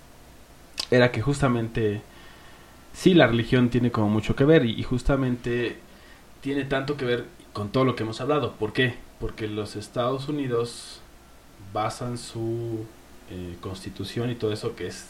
era 0.90 1.12
que 1.12 1.20
justamente 1.20 2.00
sí, 2.94 3.12
la 3.12 3.26
religión 3.26 3.68
tiene 3.68 3.90
como 3.90 4.08
mucho 4.08 4.34
que 4.34 4.46
ver 4.46 4.64
y, 4.64 4.82
justamente 4.82 5.76
tiene 6.40 6.64
tanto 6.64 6.96
que 6.96 7.04
ver 7.04 7.26
con 7.52 7.68
todo 7.68 7.84
lo 7.84 7.96
que 7.96 8.04
hemos 8.04 8.22
hablado. 8.22 8.52
¿Por 8.52 8.72
qué? 8.72 8.94
Porque 9.20 9.46
los 9.46 9.76
Estados 9.76 10.26
Unidos 10.30 11.02
basan 11.74 12.16
su 12.16 12.86
eh, 13.30 13.56
constitución 13.60 14.30
y 14.30 14.36
todo 14.36 14.54
eso 14.54 14.74
que 14.74 14.86
es 14.86 15.04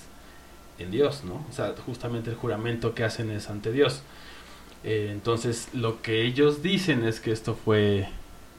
en 0.81 0.91
Dios, 0.91 1.23
¿no? 1.23 1.47
O 1.49 1.53
sea, 1.53 1.73
justamente 1.87 2.31
el 2.31 2.37
juramento 2.37 2.97
que 2.97 3.05
hacen 3.05 3.31
es 3.31 3.49
ante 3.49 3.71
Dios. 3.71 4.03
Eh, 4.85 5.11
entonces, 5.13 5.69
lo 5.73 6.03
que 6.03 6.23
ellos 6.23 6.63
dicen 6.63 7.05
es 7.05 7.21
que 7.21 7.33
esto 7.33 7.55
fue 7.55 8.09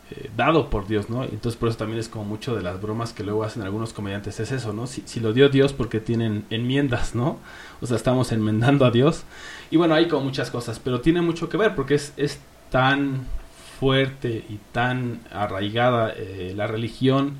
eh, 0.10 0.30
dado 0.38 0.70
por 0.70 0.88
Dios, 0.88 1.10
¿no? 1.10 1.24
Entonces, 1.24 1.58
por 1.58 1.68
eso 1.68 1.78
también 1.78 2.00
es 2.00 2.08
como 2.08 2.24
mucho 2.24 2.56
de 2.56 2.62
las 2.62 2.82
bromas 2.82 3.12
que 3.12 3.24
luego 3.24 3.44
hacen 3.44 3.64
algunos 3.64 3.92
comediantes, 3.92 4.40
es 4.40 4.54
eso, 4.54 4.72
¿no? 4.72 4.88
Si, 4.88 5.20
lo 5.20 5.34
dio 5.34 5.50
Dios 5.50 5.74
porque 5.74 6.00
tienen 6.00 6.46
enmiendas, 6.50 7.14
¿no? 7.14 7.40
O 7.82 7.88
sea, 7.88 7.98
estamos 7.98 8.32
enmendando 8.32 8.86
a 8.86 8.92
Dios. 8.92 9.24
Y 9.70 9.76
bueno, 9.76 9.96
hay 9.96 10.08
como 10.08 10.24
muchas 10.24 10.50
cosas, 10.50 10.80
pero 10.80 11.02
tiene 11.02 11.22
mucho 11.22 11.50
que 11.50 11.58
ver 11.58 11.76
porque 11.76 11.96
es, 11.96 12.40
tan 12.70 13.26
fuerte 13.80 14.44
y 14.50 14.60
tan 14.74 15.22
arraigada 15.32 16.14
eh, 16.18 16.54
la 16.56 16.68
religión 16.68 17.38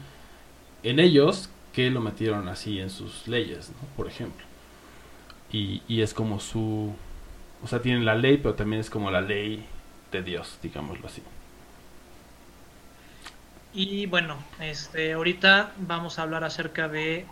en 0.84 1.00
ellos 1.00 1.50
que 1.74 1.90
lo 1.90 2.00
metieron 2.00 2.48
así 2.48 2.80
en 2.80 2.90
sus 2.90 3.28
leyes, 3.28 3.70
¿no? 3.70 3.88
Por 3.96 4.08
ejemplo. 4.08 4.46
Y 5.52 6.02
es 6.02 6.14
como 6.14 6.40
su, 6.40 6.94
o 7.64 7.68
sea, 7.68 7.82
tienen 7.82 8.06
la 8.06 8.16
ley, 8.16 8.38
pero 8.38 8.56
también 8.56 8.82
es 8.82 8.90
como 8.90 9.12
la 9.12 9.22
ley 9.22 9.66
de 10.12 10.24
Dios, 10.24 10.60
digámoslo 10.62 11.08
así. 11.08 11.22
Y 13.74 14.06
bueno, 14.08 14.38
este, 14.60 15.14
ahorita 15.14 15.74
vamos 15.78 16.18
a 16.18 16.24
hablar 16.24 16.44
acerca 16.44 16.88
de 16.88 17.26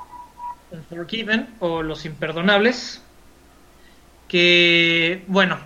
Unforgiven 0.71 1.55
o 1.59 1.81
Los 1.81 2.05
Imperdonables. 2.05 3.01
que, 4.27 5.23
bueno, 5.27 5.59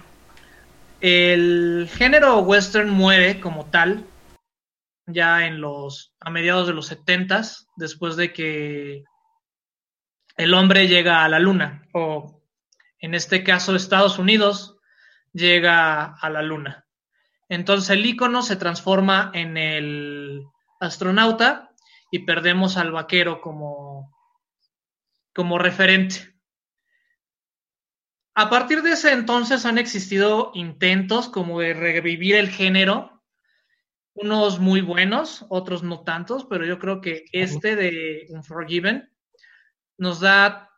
el 1.01 1.89
género 1.91 2.39
western 2.39 2.89
muere 2.89 3.39
como 3.39 3.65
tal 3.65 4.05
ya 5.05 5.47
en 5.47 5.61
los 5.61 6.13
a 6.19 6.29
mediados 6.29 6.67
de 6.67 6.73
los 6.73 6.87
setentas, 6.87 7.67
después 7.75 8.15
de 8.15 8.31
que 8.31 9.03
el 10.37 10.53
hombre 10.53 10.87
llega 10.87 11.23
a 11.23 11.29
la 11.29 11.39
luna, 11.39 11.83
o 11.93 12.38
en 12.99 13.13
este 13.13 13.43
caso 13.43 13.75
Estados 13.75 14.19
Unidos 14.19 14.77
llega 15.33 16.05
a 16.05 16.29
la 16.29 16.41
luna. 16.41 16.85
Entonces 17.47 17.89
el 17.89 18.05
icono 18.05 18.41
se 18.41 18.55
transforma 18.55 19.31
en 19.33 19.57
el 19.57 20.43
astronauta 20.79 21.71
y 22.11 22.19
perdemos 22.19 22.77
al 22.77 22.91
vaquero 22.91 23.41
como, 23.41 24.15
como 25.33 25.57
referente. 25.57 26.35
A 28.35 28.49
partir 28.49 28.83
de 28.83 28.91
ese 28.91 29.11
entonces 29.11 29.65
han 29.65 29.77
existido 29.77 30.51
intentos 30.53 31.27
como 31.27 31.59
de 31.59 31.73
revivir 31.73 32.35
el 32.35 32.49
género, 32.49 33.21
unos 34.13 34.59
muy 34.59 34.81
buenos, 34.81 35.45
otros 35.49 35.83
no 35.83 36.03
tantos, 36.03 36.45
pero 36.45 36.65
yo 36.65 36.79
creo 36.79 37.01
que 37.01 37.25
este 37.31 37.75
de 37.75 38.27
Unforgiven 38.29 39.11
nos 39.97 40.19
da 40.19 40.68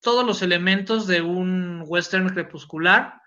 todos 0.00 0.24
los 0.24 0.42
elementos 0.42 1.06
de 1.06 1.22
un 1.22 1.82
western 1.86 2.28
crepuscular 2.28 3.20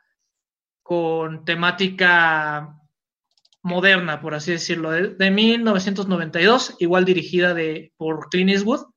con 0.81 1.45
temática 1.45 2.79
moderna, 3.61 4.21
por 4.21 4.33
así 4.33 4.51
decirlo, 4.51 4.91
de, 4.91 5.09
de 5.09 5.31
1992, 5.31 6.75
igual 6.79 7.05
dirigida 7.05 7.53
de, 7.53 7.93
por 7.97 8.29
Clint 8.29 8.51
Eastwood, 8.51 8.87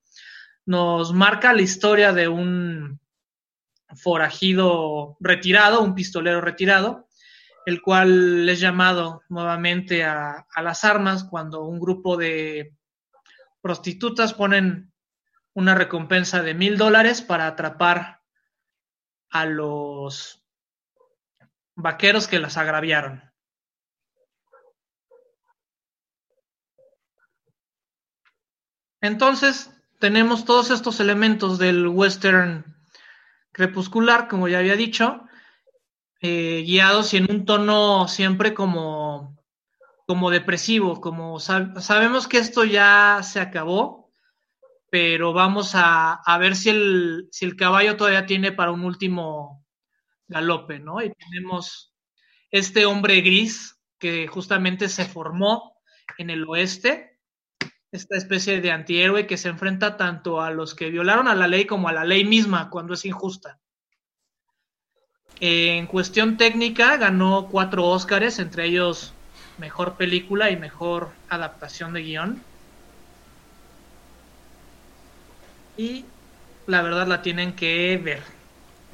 nos 0.65 1.13
marca 1.13 1.53
la 1.53 1.63
historia 1.63 2.13
de 2.13 2.29
un 2.29 3.01
forajido 3.95 5.17
retirado, 5.21 5.83
un 5.83 5.95
pistolero 5.95 6.41
retirado, 6.41 7.09
el 7.67 7.83
cual 7.83 8.49
es 8.49 8.61
llamado 8.61 9.23
nuevamente 9.29 10.05
a, 10.05 10.47
a 10.53 10.63
las 10.63 10.85
armas 10.85 11.25
cuando 11.25 11.65
un 11.65 11.79
grupo 11.79 12.17
de 12.17 12.75
prostitutas 13.61 14.35
ponen 14.35 14.92
una 15.55 15.75
recompensa 15.75 16.43
de 16.43 16.55
mil 16.55 16.79
dólares 16.79 17.23
para 17.23 17.47
atrapar 17.47 18.23
a 19.31 19.47
los 19.47 20.45
vaqueros 21.75 22.27
que 22.29 22.39
las 22.39 22.57
agraviaron. 22.57 23.23
Entonces, 29.01 29.71
tenemos 29.99 30.45
todos 30.45 30.71
estos 30.71 31.01
elementos 31.01 31.59
del 31.59 31.89
western 31.89 32.77
crepuscular, 33.51 34.29
como 34.29 34.49
ya 34.49 34.59
había 34.59 34.77
dicho, 34.77 35.25
eh, 36.21 36.63
guiados 36.65 37.13
y 37.13 37.17
en 37.17 37.31
un 37.31 37.45
tono 37.45 38.07
siempre 38.07 38.55
como, 38.55 39.37
como 40.07 40.31
depresivo, 40.31 41.01
como 41.01 41.41
sab 41.41 41.81
sabemos 41.81 42.29
que 42.29 42.39
esto 42.39 42.65
ya 42.65 43.21
se 43.23 43.41
acabó, 43.41 44.02
pero 44.93 45.33
vamos 45.33 45.75
a, 45.75 46.13
a 46.13 46.37
ver 46.37 46.55
si 46.55 46.69
el, 46.69 47.27
si 47.33 47.47
el 47.47 47.57
caballo 47.57 47.97
todavía 47.97 48.27
tiene 48.27 48.53
para 48.53 48.73
un 48.73 48.85
último 48.85 49.65
galope, 50.29 50.81
¿no? 50.81 51.01
Y 51.01 51.11
tenemos 51.15 51.95
este 52.51 52.85
hombre 52.85 53.23
gris 53.23 53.81
que 53.99 54.27
justamente 54.27 54.91
se 54.91 55.07
formó 55.07 55.81
en 56.19 56.29
el 56.29 56.45
oeste, 56.47 57.19
esta 57.91 58.19
especie 58.19 58.61
de 58.61 58.71
antihéroe 58.71 59.27
que 59.27 59.39
se 59.39 59.49
enfrenta 59.49 59.97
tanto 59.97 60.43
a 60.43 60.51
los 60.51 60.75
que 60.75 60.91
violaron 60.91 61.27
a 61.27 61.35
la 61.35 61.49
ley 61.49 61.65
como 61.65 61.89
a 61.89 61.93
la 61.95 62.05
ley 62.05 62.27
misma 62.27 62.69
cuando 62.69 62.93
es 62.93 63.07
injusta. 63.07 63.61
En 65.41 65.87
cuestión 65.87 66.37
técnica 66.37 66.99
ganó 66.99 67.49
cuatro 67.51 67.87
Óscares, 67.87 68.39
entre 68.39 68.67
ellos 68.67 69.15
mejor 69.57 69.97
película 69.97 70.51
y 70.51 70.59
mejor 70.59 71.13
adaptación 71.31 71.95
de 71.95 72.03
guion. 72.03 72.52
Y 75.77 76.05
la 76.67 76.83
verdad 76.83 77.07
la 77.07 77.23
tienen 77.23 77.55
que 77.55 78.01
ver. 78.03 78.21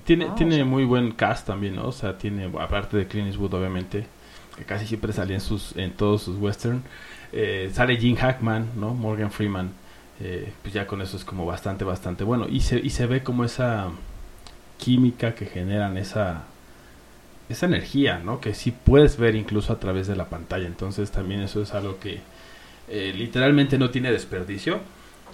Tiene, 0.05 0.26
No, 0.26 0.35
tiene 0.35 0.55
o 0.55 0.57
sea- 0.57 0.64
muy 0.64 0.85
buen 0.85 1.12
cast 1.12 1.47
también, 1.47 1.76
¿no? 1.76 1.89
O 1.89 1.93
sea, 1.93 2.16
tiene, 2.18 2.51
aparte 2.61 2.97
de 2.97 3.07
Clint 3.07 3.29
Eastwood, 3.29 3.55
obviamente, 3.55 4.07
que 4.57 4.64
casi 4.64 4.87
siempre 4.87 5.12
salía 5.12 5.37
en, 5.37 5.41
sus, 5.41 5.76
en 5.76 5.93
todos 5.93 6.22
sus 6.22 6.37
western. 6.39 6.83
eh, 7.33 7.70
sale 7.74 7.97
Gene 7.99 8.16
Hackman, 8.16 8.70
¿no? 8.76 8.95
Morgan 8.95 9.31
Freeman. 9.31 9.70
eh, 10.20 10.53
pues 10.62 10.74
ya 10.74 10.87
con 10.87 11.01
eso 11.03 11.16
es 11.16 11.24
como 11.24 11.47
bastante, 11.47 11.85
bastante 11.85 12.24
bueno. 12.24 12.49
Y 12.49 12.61
se, 12.61 12.79
y 12.81 12.91
se 12.91 13.07
ve 13.07 13.22
como 13.22 13.45
esa 13.45 13.89
química 14.79 15.35
que 15.35 15.47
generan, 15.47 15.97
esa, 15.99 16.43
esa 17.49 17.66
energía, 17.66 18.18
¿no? 18.24 18.41
Que 18.41 18.55
sí 18.55 18.72
puedes 18.72 19.16
ver 19.16 19.35
incluso 19.35 19.72
a 19.72 19.81
través 19.81 20.07
de 20.07 20.16
la 20.16 20.26
pantalla. 20.29 20.66
Entonces 20.66 21.11
también 21.11 21.41
eso 21.41 21.62
es 21.62 21.72
algo 21.74 21.99
que 21.99 22.20
eh, 22.89 23.12
literalmente 23.16 23.79
no 23.79 23.91
tiene 23.91 24.11
desperdicio. 24.12 24.81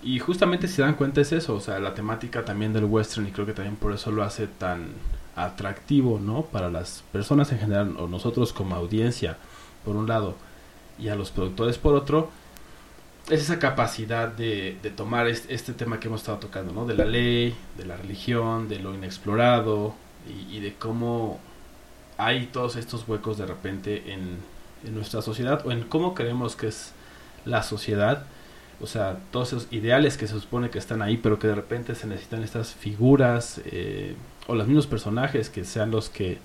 Y 0.04 0.18
justamente 0.18 0.68
si 0.68 0.82
dan 0.82 0.96
cuenta 0.96 1.22
es 1.22 1.32
eso, 1.32 1.54
o 1.54 1.60
sea, 1.60 1.78
la 1.80 1.94
temática 1.94 2.44
también 2.44 2.74
del 2.74 2.84
western 2.84 3.26
y 3.26 3.30
creo 3.30 3.46
que 3.46 3.54
también 3.54 3.76
por 3.76 3.92
eso 3.92 4.10
lo 4.10 4.22
hace 4.22 4.46
tan 4.46 4.88
atractivo, 5.34 6.20
¿no? 6.20 6.42
Para 6.42 6.70
las 6.70 7.02
personas 7.10 7.50
en 7.52 7.58
general 7.58 7.96
o 7.98 8.06
nosotros 8.06 8.52
como 8.52 8.76
audiencia, 8.76 9.38
por 9.82 9.96
un 9.96 10.06
lado, 10.06 10.36
y 10.98 11.08
a 11.08 11.14
los 11.16 11.30
productores 11.30 11.78
por 11.78 11.94
otro, 11.94 12.30
es 13.30 13.40
esa 13.40 13.58
capacidad 13.58 14.28
de, 14.28 14.76
de 14.82 14.90
tomar 14.90 15.26
este, 15.26 15.72
tema 15.72 15.98
que 15.98 16.08
hemos 16.08 16.20
estado 16.20 16.38
tocando, 16.38 16.74
¿no? 16.74 16.84
De 16.84 16.94
la 16.94 17.06
ley, 17.06 17.56
de 17.78 17.86
la 17.86 17.96
religión, 17.96 18.68
de 18.68 18.80
lo 18.80 18.94
inexplorado 18.94 19.94
y, 20.28 20.58
y 20.58 20.60
de 20.60 20.74
cómo 20.74 21.40
hay 22.18 22.46
todos 22.48 22.76
estos 22.76 23.08
huecos 23.08 23.38
de 23.38 23.46
repente 23.46 24.12
en, 24.12 24.36
en 24.84 24.94
nuestra 24.94 25.22
sociedad 25.22 25.66
o 25.66 25.72
en 25.72 25.84
cómo 25.84 26.14
creemos 26.14 26.56
que 26.56 26.68
es 26.68 26.92
la 27.46 27.62
sociedad 27.62 28.26
o 28.80 28.86
sea, 28.86 29.18
todos 29.30 29.48
esos 29.48 29.68
ideales 29.70 30.16
que 30.16 30.26
se 30.26 30.38
supone 30.38 30.70
que 30.70 30.78
están 30.78 31.02
ahí, 31.02 31.16
pero 31.16 31.38
que 31.38 31.46
de 31.46 31.54
repente 31.54 31.94
se 31.94 32.06
necesitan 32.06 32.42
estas 32.42 32.74
figuras 32.74 33.60
eh, 33.66 34.14
o 34.46 34.54
los 34.54 34.66
mismos 34.66 34.86
personajes 34.86 35.50
que 35.50 35.64
sean 35.64 35.90
los 35.90 36.08
que 36.08 36.38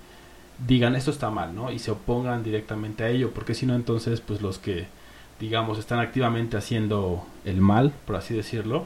digan 0.68 0.96
esto 0.96 1.12
está 1.12 1.30
mal, 1.30 1.56
¿no? 1.56 1.72
Y 1.72 1.80
se 1.80 1.92
opongan 1.92 2.44
directamente 2.44 3.04
a 3.04 3.10
ello, 3.10 3.32
porque 3.34 3.54
si 3.54 3.66
no, 3.66 3.76
entonces, 3.76 4.22
pues 4.22 4.42
los 4.42 4.58
que, 4.58 4.88
digamos, 5.40 5.80
están 5.80 6.00
activamente 6.00 6.58
haciendo 6.58 7.26
el 7.46 7.62
mal, 7.62 7.94
por 8.06 8.16
así 8.18 8.34
decirlo, 8.36 8.86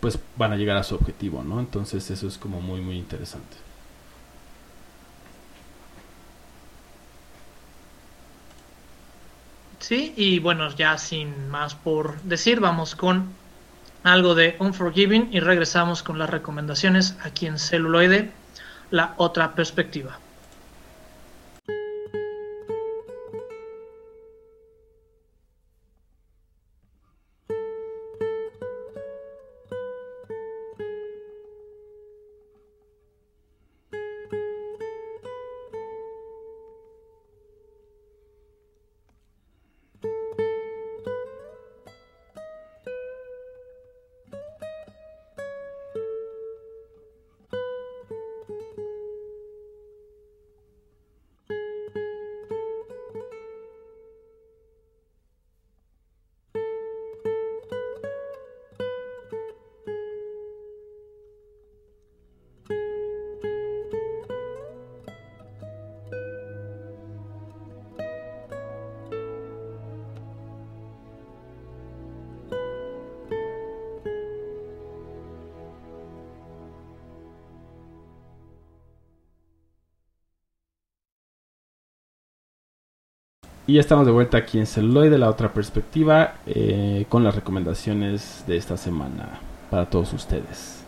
pues 0.00 0.18
van 0.36 0.52
a 0.52 0.56
llegar 0.56 0.76
a 0.76 0.82
su 0.82 0.94
objetivo, 0.94 1.42
¿no? 1.42 1.60
Entonces 1.60 2.10
eso 2.10 2.28
es 2.28 2.38
como 2.38 2.60
muy, 2.60 2.80
muy 2.80 2.96
interesante. 2.96 3.65
Sí, 9.88 10.12
y 10.16 10.40
bueno, 10.40 10.68
ya 10.74 10.98
sin 10.98 11.48
más 11.48 11.76
por 11.76 12.20
decir, 12.22 12.58
vamos 12.58 12.96
con 12.96 13.32
algo 14.02 14.34
de 14.34 14.56
Unforgiving 14.58 15.28
y 15.30 15.38
regresamos 15.38 16.02
con 16.02 16.18
las 16.18 16.28
recomendaciones 16.28 17.16
aquí 17.22 17.46
en 17.46 17.56
celuloide, 17.56 18.32
la 18.90 19.14
otra 19.16 19.54
perspectiva. 19.54 20.18
Y 83.66 83.74
ya 83.74 83.80
estamos 83.80 84.06
de 84.06 84.12
vuelta 84.12 84.38
aquí 84.38 84.58
en 84.58 84.66
Celuloide, 84.66 85.18
la 85.18 85.28
otra 85.28 85.52
perspectiva, 85.52 86.40
eh, 86.46 87.06
con 87.08 87.24
las 87.24 87.34
recomendaciones 87.34 88.44
de 88.46 88.56
esta 88.56 88.76
semana 88.76 89.44
para 89.68 89.90
todos 89.90 90.12
ustedes. 90.12 90.86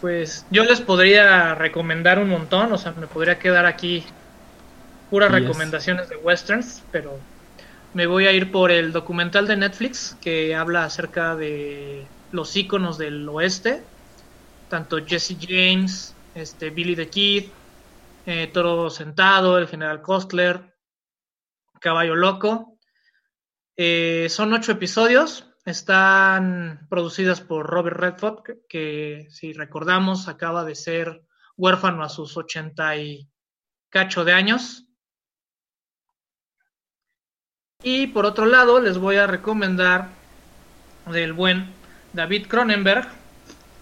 Pues 0.00 0.46
yo 0.50 0.64
les 0.64 0.80
podría 0.82 1.54
recomendar 1.54 2.18
un 2.18 2.28
montón, 2.28 2.72
o 2.72 2.78
sea, 2.78 2.92
me 2.92 3.08
podría 3.08 3.38
quedar 3.38 3.66
aquí 3.66 4.18
puras 5.08 5.30
Yes. 5.30 5.32
recomendaciones 5.32 6.08
de 6.08 6.16
westerns, 6.16 6.86
pero 6.90 7.28
me 7.92 8.06
voy 8.06 8.26
a 8.26 8.32
ir 8.32 8.50
por 8.52 8.72
el 8.72 8.92
documental 8.92 9.46
de 9.48 9.56
Netflix 9.56 10.16
que 10.20 10.54
habla 10.54 10.84
acerca 10.84 11.36
de 11.36 12.14
los 12.30 12.56
íconos 12.56 12.98
del 12.98 13.28
oeste, 13.28 13.92
tanto 14.68 14.98
Jesse 15.06 15.38
James, 15.40 16.20
este 16.34 16.70
Billy 16.70 16.96
the 16.96 17.10
Kid, 17.10 17.52
eh, 18.26 18.48
Toro 18.48 18.90
Sentado, 18.90 19.58
el 19.58 19.68
General 19.68 20.02
Costler, 20.02 20.73
Caballo 21.84 22.14
Loco. 22.14 22.78
Eh, 23.76 24.28
son 24.30 24.54
ocho 24.54 24.72
episodios, 24.72 25.50
están 25.66 26.86
producidas 26.88 27.42
por 27.42 27.66
Robert 27.66 27.98
Redford, 27.98 28.42
que, 28.42 28.60
que, 28.66 29.26
si 29.28 29.52
recordamos 29.52 30.26
acaba 30.26 30.64
de 30.64 30.76
ser 30.76 31.26
huérfano 31.58 32.02
a 32.02 32.08
sus 32.08 32.38
ochenta 32.38 32.96
y 32.96 33.28
cacho 33.90 34.24
de 34.24 34.32
años. 34.32 34.86
Y 37.82 38.06
por 38.06 38.24
otro 38.24 38.46
lado, 38.46 38.80
les 38.80 38.96
voy 38.96 39.16
a 39.16 39.26
recomendar 39.26 40.08
del 41.04 41.34
buen 41.34 41.70
David 42.14 42.46
Cronenberg, 42.46 43.08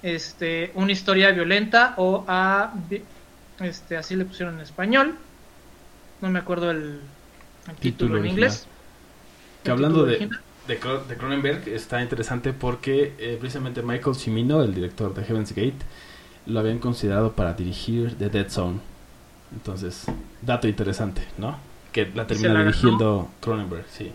este, 0.03 0.73
una 0.75 0.91
historia 0.91 1.31
violenta 1.31 1.95
o 1.99 2.25
a, 2.27 2.75
este, 3.61 3.97
así 3.97 4.17
le 4.17 4.25
pusieron 4.25 4.57
en 4.57 4.63
español. 4.63 5.17
No 6.21 6.31
me 6.31 6.41
acuerdo 6.41 6.73
el, 6.73 7.01
el 7.69 7.77
título, 7.77 8.19
en 8.19 8.27
inglés. 8.27 8.67
Que 9.63 9.71
hablando 9.71 10.05
de, 10.05 10.29
de, 10.67 10.81
Cro- 10.81 11.05
de 11.07 11.17
Cronenberg, 11.17 11.69
está 11.69 12.03
interesante 12.03 12.53
porque 12.53 13.15
eh, 13.19 13.37
precisamente 13.39 13.83
Michael 13.83 14.17
Cimino, 14.17 14.63
el 14.63 14.75
director 14.75 15.15
de 15.15 15.25
Heaven's 15.25 15.51
Gate, 15.55 15.75
lo 16.47 16.59
habían 16.61 16.79
considerado 16.79 17.33
para 17.33 17.55
dirigir 17.55 18.17
The 18.19 18.29
Dead 18.29 18.49
Zone. 18.49 18.81
Entonces, 19.53 20.07
dato 20.41 20.67
interesante, 20.67 21.23
¿no? 21.39 21.57
Que 21.93 22.11
la 22.15 22.27
termina 22.27 22.55
la 22.55 22.61
dirigiendo 22.65 23.31
Cronenberg, 23.41 23.85
sí. 23.89 24.11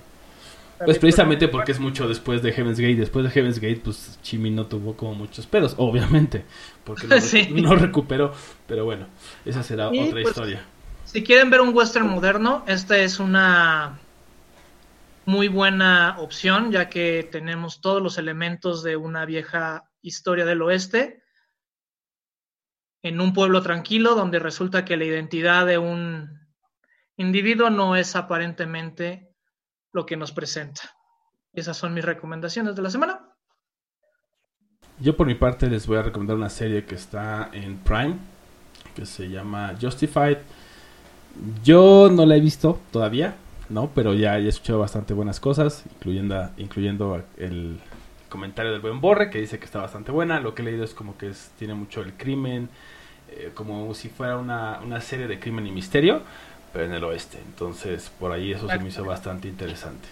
Pues 0.83 0.99
precisamente 0.99 1.47
porque 1.47 1.71
es 1.71 1.79
mucho 1.79 2.07
después 2.07 2.43
de 2.43 2.51
Heaven's 2.51 2.79
Gate. 2.79 2.97
Después 2.97 3.25
de 3.25 3.31
Heaven's 3.31 3.59
Gate, 3.59 3.81
pues 3.83 4.19
Chimino 4.21 4.65
tuvo 4.67 4.95
como 4.95 5.15
muchos 5.15 5.47
pedos, 5.47 5.73
obviamente. 5.77 6.43
Porque 6.83 7.07
no, 7.07 7.19
Sí. 7.21 7.47
recuperó. 7.77 8.31
Pero 8.67 8.85
bueno, 8.85 9.07
esa 9.45 9.63
será 9.63 9.89
Y, 9.93 9.99
otra 9.99 10.11
pues, 10.11 10.27
historia. 10.27 10.61
Si 11.17 11.23
quieren 11.23 11.49
ver 11.49 11.61
un 11.61 11.75
western 11.75 12.07
moderno, 12.07 12.63
esta 12.67 12.95
es 12.95 13.19
una 13.19 13.97
muy 15.25 15.47
buena 15.47 16.15
opción, 16.19 16.71
ya 16.71 16.89
que 16.89 17.27
tenemos 17.31 17.81
todos 17.81 18.03
los 18.03 18.19
elementos 18.19 18.83
de 18.83 18.97
una 18.97 19.25
vieja 19.25 19.89
historia 20.03 20.45
del 20.45 20.61
oeste 20.61 21.23
en 23.01 23.19
un 23.19 23.33
pueblo 23.33 23.63
tranquilo 23.63 24.13
donde 24.13 24.37
resulta 24.37 24.85
que 24.85 24.95
la 24.95 25.05
identidad 25.05 25.65
de 25.65 25.79
un 25.79 26.39
individuo 27.15 27.71
no 27.71 27.95
es 27.95 28.15
aparentemente 28.15 29.33
lo 29.93 30.05
que 30.05 30.17
nos 30.17 30.31
presenta. 30.31 30.83
Esas 31.51 31.77
son 31.77 31.95
mis 31.95 32.05
recomendaciones 32.05 32.75
de 32.75 32.81
la 32.83 32.91
semana. 32.91 33.27
Yo 34.99 35.17
por 35.17 35.25
mi 35.25 35.33
parte 35.33 35.67
les 35.67 35.87
voy 35.87 35.97
a 35.97 36.03
recomendar 36.03 36.37
una 36.37 36.51
serie 36.51 36.85
que 36.85 36.93
está 36.93 37.49
en 37.53 37.79
Prime, 37.79 38.19
que 38.93 39.07
se 39.07 39.27
llama 39.31 39.73
Justified. 39.81 40.37
Yo 41.63 42.09
no 42.11 42.25
la 42.25 42.35
he 42.35 42.39
visto 42.39 42.79
todavía, 42.91 43.35
¿no? 43.69 43.89
Pero 43.93 44.13
ya, 44.13 44.37
he 44.37 44.47
escuchado 44.47 44.79
bastante 44.79 45.13
buenas 45.13 45.39
cosas, 45.39 45.83
incluyendo, 45.95 46.49
incluyendo 46.57 47.23
el 47.37 47.79
comentario 48.29 48.71
del 48.71 48.81
buen 48.81 49.01
Borre, 49.01 49.29
que 49.29 49.39
dice 49.39 49.59
que 49.59 49.65
está 49.65 49.79
bastante 49.79 50.11
buena. 50.11 50.39
Lo 50.39 50.53
que 50.53 50.61
he 50.61 50.65
leído 50.65 50.83
es 50.83 50.93
como 50.93 51.17
que 51.17 51.31
tiene 51.57 51.73
mucho 51.73 52.01
el 52.01 52.13
crimen, 52.13 52.69
eh, 53.31 53.51
como 53.53 53.93
si 53.93 54.09
fuera 54.09 54.37
una, 54.37 54.79
una 54.83 55.01
serie 55.01 55.27
de 55.27 55.39
crimen 55.39 55.67
y 55.67 55.71
misterio, 55.71 56.21
pero 56.73 56.85
en 56.85 56.93
el 56.93 57.03
oeste. 57.03 57.39
Entonces, 57.45 58.11
por 58.19 58.31
ahí 58.31 58.51
eso 58.51 58.67
se 58.67 58.79
me 58.79 58.89
hizo 58.89 59.05
bastante 59.05 59.47
interesante. 59.47 60.07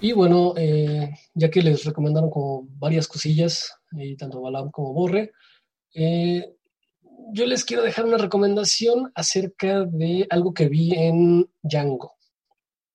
Y 0.00 0.12
bueno, 0.12 0.52
eh, 0.56 1.10
ya 1.34 1.50
que 1.50 1.62
les 1.62 1.84
recomendaron 1.84 2.30
como 2.30 2.66
varias 2.78 3.08
cosillas, 3.08 3.72
eh, 3.98 4.16
tanto 4.16 4.42
Balam 4.42 4.70
como 4.70 4.92
Borre, 4.92 5.32
eh, 5.94 6.55
yo 7.32 7.46
les 7.46 7.64
quiero 7.64 7.82
dejar 7.82 8.04
una 8.04 8.18
recomendación 8.18 9.12
acerca 9.14 9.84
de 9.84 10.26
algo 10.30 10.54
que 10.54 10.68
vi 10.68 10.92
en 10.94 11.48
Django. 11.62 12.14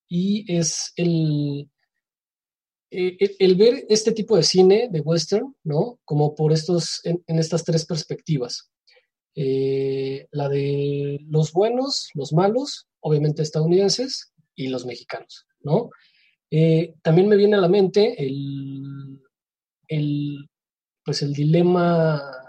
Y 0.08 0.46
es 0.54 0.94
el, 0.96 1.70
eh, 2.92 3.18
el, 3.20 3.36
el 3.40 3.56
ver 3.56 3.86
este 3.90 4.12
tipo 4.12 4.36
de 4.36 4.44
cine 4.44 4.90
de 4.92 5.02
western, 5.02 5.56
¿no? 5.64 6.00
Como 6.04 6.36
por 6.36 6.52
estos, 6.52 7.02
en, 7.06 7.24
estas 7.28 7.64
tres 7.64 7.86
perspectivas. 7.86 8.70
Eh, 9.36 10.28
la 10.32 10.50
de 10.50 11.20
los 11.28 11.54
buenos, 11.54 12.10
los 12.14 12.34
malos, 12.34 12.88
obviamente 13.00 13.42
estadounidenses, 13.42 14.34
y 14.56 14.68
los 14.68 14.86
mexicanos, 14.86 15.48
¿no? 15.62 15.90
Eh, 16.50 16.96
también 17.02 17.30
me 17.30 17.38
viene 17.38 17.56
a 17.56 17.62
la 17.62 17.70
mente 17.70 18.22
el, 18.22 19.22
el, 19.88 20.50
pues 21.04 21.22
el 21.22 21.34
dilema, 21.34 22.22
eh, 22.22 22.41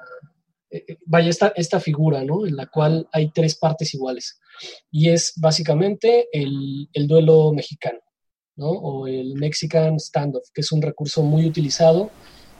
vaya, 1.07 1.28
esta, 1.28 1.53
esta 1.57 1.81
figura, 1.81 2.24
¿no? 2.24 2.47
En 2.47 2.57
la 2.57 2.66
cual 2.66 3.09
hay 3.12 3.31
tres 3.31 3.57
partes 3.57 3.94
iguales. 3.94 4.40
Y 4.90 5.11
es 5.11 5.32
básicamente 5.36 6.28
el, 6.32 6.89
el 6.93 7.07
duelo 7.07 7.53
mexicano, 7.53 8.01
¿no? 8.57 8.69
O 8.69 9.07
el 9.07 9.35
Mexican 9.35 9.99
standoff, 9.99 10.49
que 10.55 10.61
es 10.62 10.73
un 10.73 10.82
recurso 10.82 11.23
muy 11.23 11.47
utilizado 11.47 12.11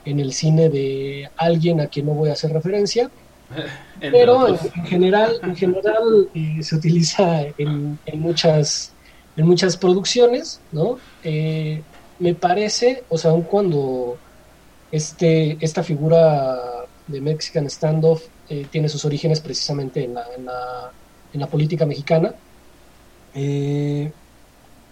en 0.05 0.21
el 0.21 0.33
cine 0.33 0.69
de 0.69 1.31
alguien 1.37 1.81
a 1.81 1.87
quien 1.87 2.07
no 2.07 2.15
voy 2.15 2.31
a 2.31 2.33
hacer 2.33 2.53
referencia, 2.53 3.11
pero 4.01 4.49
en, 4.49 4.59
general, 4.87 5.37
en 5.43 5.57
general 5.57 6.29
eh, 6.35 6.63
se 6.63 6.77
utiliza 6.77 7.43
en, 7.59 7.99
en 8.07 8.21
muchas, 8.21 8.93
en 9.37 9.47
muchas 9.47 9.77
producciones, 9.77 10.61
¿no? 10.73 10.99
Eh, 11.23 11.83
me 12.19 12.35
parece, 12.35 13.05
o 13.09 13.19
sea, 13.19 13.33
aun 13.33 13.43
cuando 13.43 14.17
este, 14.91 15.57
esta 15.61 15.83
figura 15.83 16.82
de 17.07 17.21
Mexican 17.21 17.69
Standoff 17.69 18.23
eh, 18.49 18.67
tiene 18.71 18.89
sus 18.89 19.05
orígenes 19.05 19.41
precisamente 19.41 20.05
en 20.05 20.15
la, 20.15 20.25
en 20.37 20.45
la, 20.47 20.93
en 21.33 21.41
la 21.41 21.47
política 21.47 21.87
mexicana, 21.87 22.35
eh, 23.35 24.13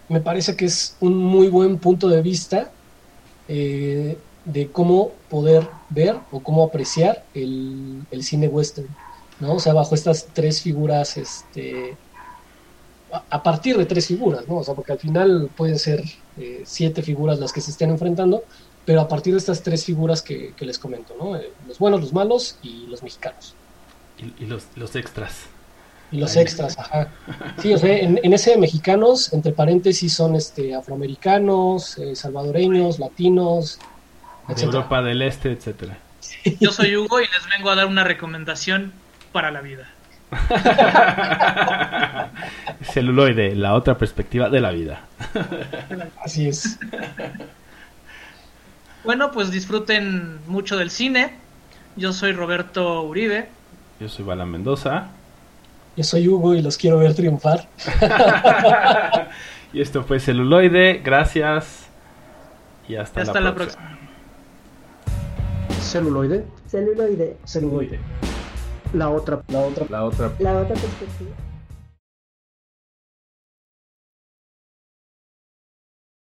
me 0.09 0.19
parece 0.19 0.55
que 0.55 0.65
es 0.65 0.95
un 0.99 1.17
muy 1.17 1.47
buen 1.47 1.77
punto 1.77 2.09
de 2.09 2.21
vista 2.21 2.71
eh, 3.47 4.17
de 4.45 4.71
cómo 4.71 5.11
poder 5.29 5.67
ver 5.89 6.17
o 6.31 6.41
cómo 6.41 6.63
apreciar 6.63 7.23
el, 7.33 8.01
el 8.11 8.23
cine 8.23 8.47
western, 8.47 8.87
¿no? 9.39 9.53
O 9.53 9.59
sea, 9.59 9.73
bajo 9.73 9.95
estas 9.95 10.27
tres 10.33 10.61
figuras, 10.61 11.17
este, 11.17 11.95
a, 13.11 13.23
a 13.29 13.43
partir 13.43 13.77
de 13.77 13.85
tres 13.85 14.07
figuras, 14.07 14.47
¿no? 14.47 14.57
O 14.57 14.63
sea, 14.63 14.73
porque 14.73 14.93
al 14.93 14.99
final 14.99 15.49
pueden 15.55 15.77
ser 15.77 16.03
eh, 16.37 16.63
siete 16.65 17.01
figuras 17.03 17.39
las 17.39 17.53
que 17.53 17.61
se 17.61 17.71
estén 17.71 17.89
enfrentando, 17.89 18.43
pero 18.85 19.01
a 19.01 19.07
partir 19.07 19.33
de 19.33 19.39
estas 19.39 19.61
tres 19.63 19.85
figuras 19.85 20.21
que, 20.21 20.53
que 20.55 20.65
les 20.65 20.77
comento, 20.79 21.15
¿no? 21.19 21.35
Eh, 21.35 21.51
los 21.67 21.79
buenos, 21.79 22.01
los 22.01 22.13
malos 22.13 22.57
y 22.63 22.87
los 22.87 23.03
mexicanos. 23.03 23.53
Y, 24.17 24.43
y 24.43 24.47
los, 24.47 24.63
los 24.75 24.95
extras. 24.95 25.45
Y 26.11 26.17
los 26.17 26.35
Ahí. 26.35 26.43
extras, 26.43 26.77
ajá. 26.77 27.09
Sí, 27.61 27.73
o 27.73 27.77
sea, 27.77 27.95
en, 27.97 28.19
en 28.21 28.33
ese 28.33 28.51
de 28.51 28.57
mexicanos, 28.57 29.31
entre 29.33 29.53
paréntesis, 29.53 30.13
son 30.13 30.35
este 30.35 30.75
afroamericanos, 30.75 31.97
eh, 31.97 32.15
salvadoreños, 32.15 32.99
latinos, 32.99 33.79
De 34.47 34.53
etcétera. 34.53 34.77
Europa 34.77 35.01
del 35.03 35.21
Este, 35.21 35.51
etcétera. 35.51 35.97
Yo 36.59 36.71
soy 36.71 36.95
Hugo 36.97 37.19
y 37.21 37.23
les 37.23 37.57
vengo 37.57 37.69
a 37.69 37.75
dar 37.75 37.85
una 37.85 38.03
recomendación 38.03 38.91
para 39.31 39.51
la 39.51 39.61
vida. 39.61 39.89
Celuloide, 42.81 43.55
la 43.55 43.73
otra 43.73 43.97
perspectiva 43.97 44.49
de 44.49 44.61
la 44.61 44.71
vida. 44.71 45.01
Así 46.23 46.47
es. 46.47 46.79
Bueno, 49.03 49.31
pues 49.31 49.51
disfruten 49.51 50.39
mucho 50.47 50.77
del 50.77 50.89
cine. 50.91 51.35
Yo 51.95 52.13
soy 52.13 52.31
Roberto 52.33 53.01
Uribe. 53.03 53.49
Yo 53.99 54.07
soy 54.09 54.25
Bala 54.25 54.45
Mendoza. 54.45 55.07
Yo 55.97 56.03
soy 56.03 56.27
Hugo 56.27 56.53
y 56.55 56.61
los 56.61 56.77
quiero 56.77 56.97
ver 56.99 57.13
triunfar. 57.15 57.67
y 59.73 59.81
esto 59.81 60.03
fue 60.03 60.19
Celuloide. 60.19 61.01
Gracias. 61.03 61.87
Y 62.87 62.95
hasta, 62.95 63.21
Hasta 63.21 63.39
la, 63.39 63.49
la 63.49 63.55
próxima. 63.55 63.83
próxima. 63.83 65.81
Celuloide. 65.81 66.45
Celuloide. 66.67 67.37
Celuloide. 67.45 67.99
La 68.93 69.09
otra, 69.09 69.41
La 69.47 69.59
otra 69.59 69.85
La 69.89 70.03
otra 70.03 70.31
La 70.39 70.53
otra 70.53 70.75
perspectiva. 70.75 71.31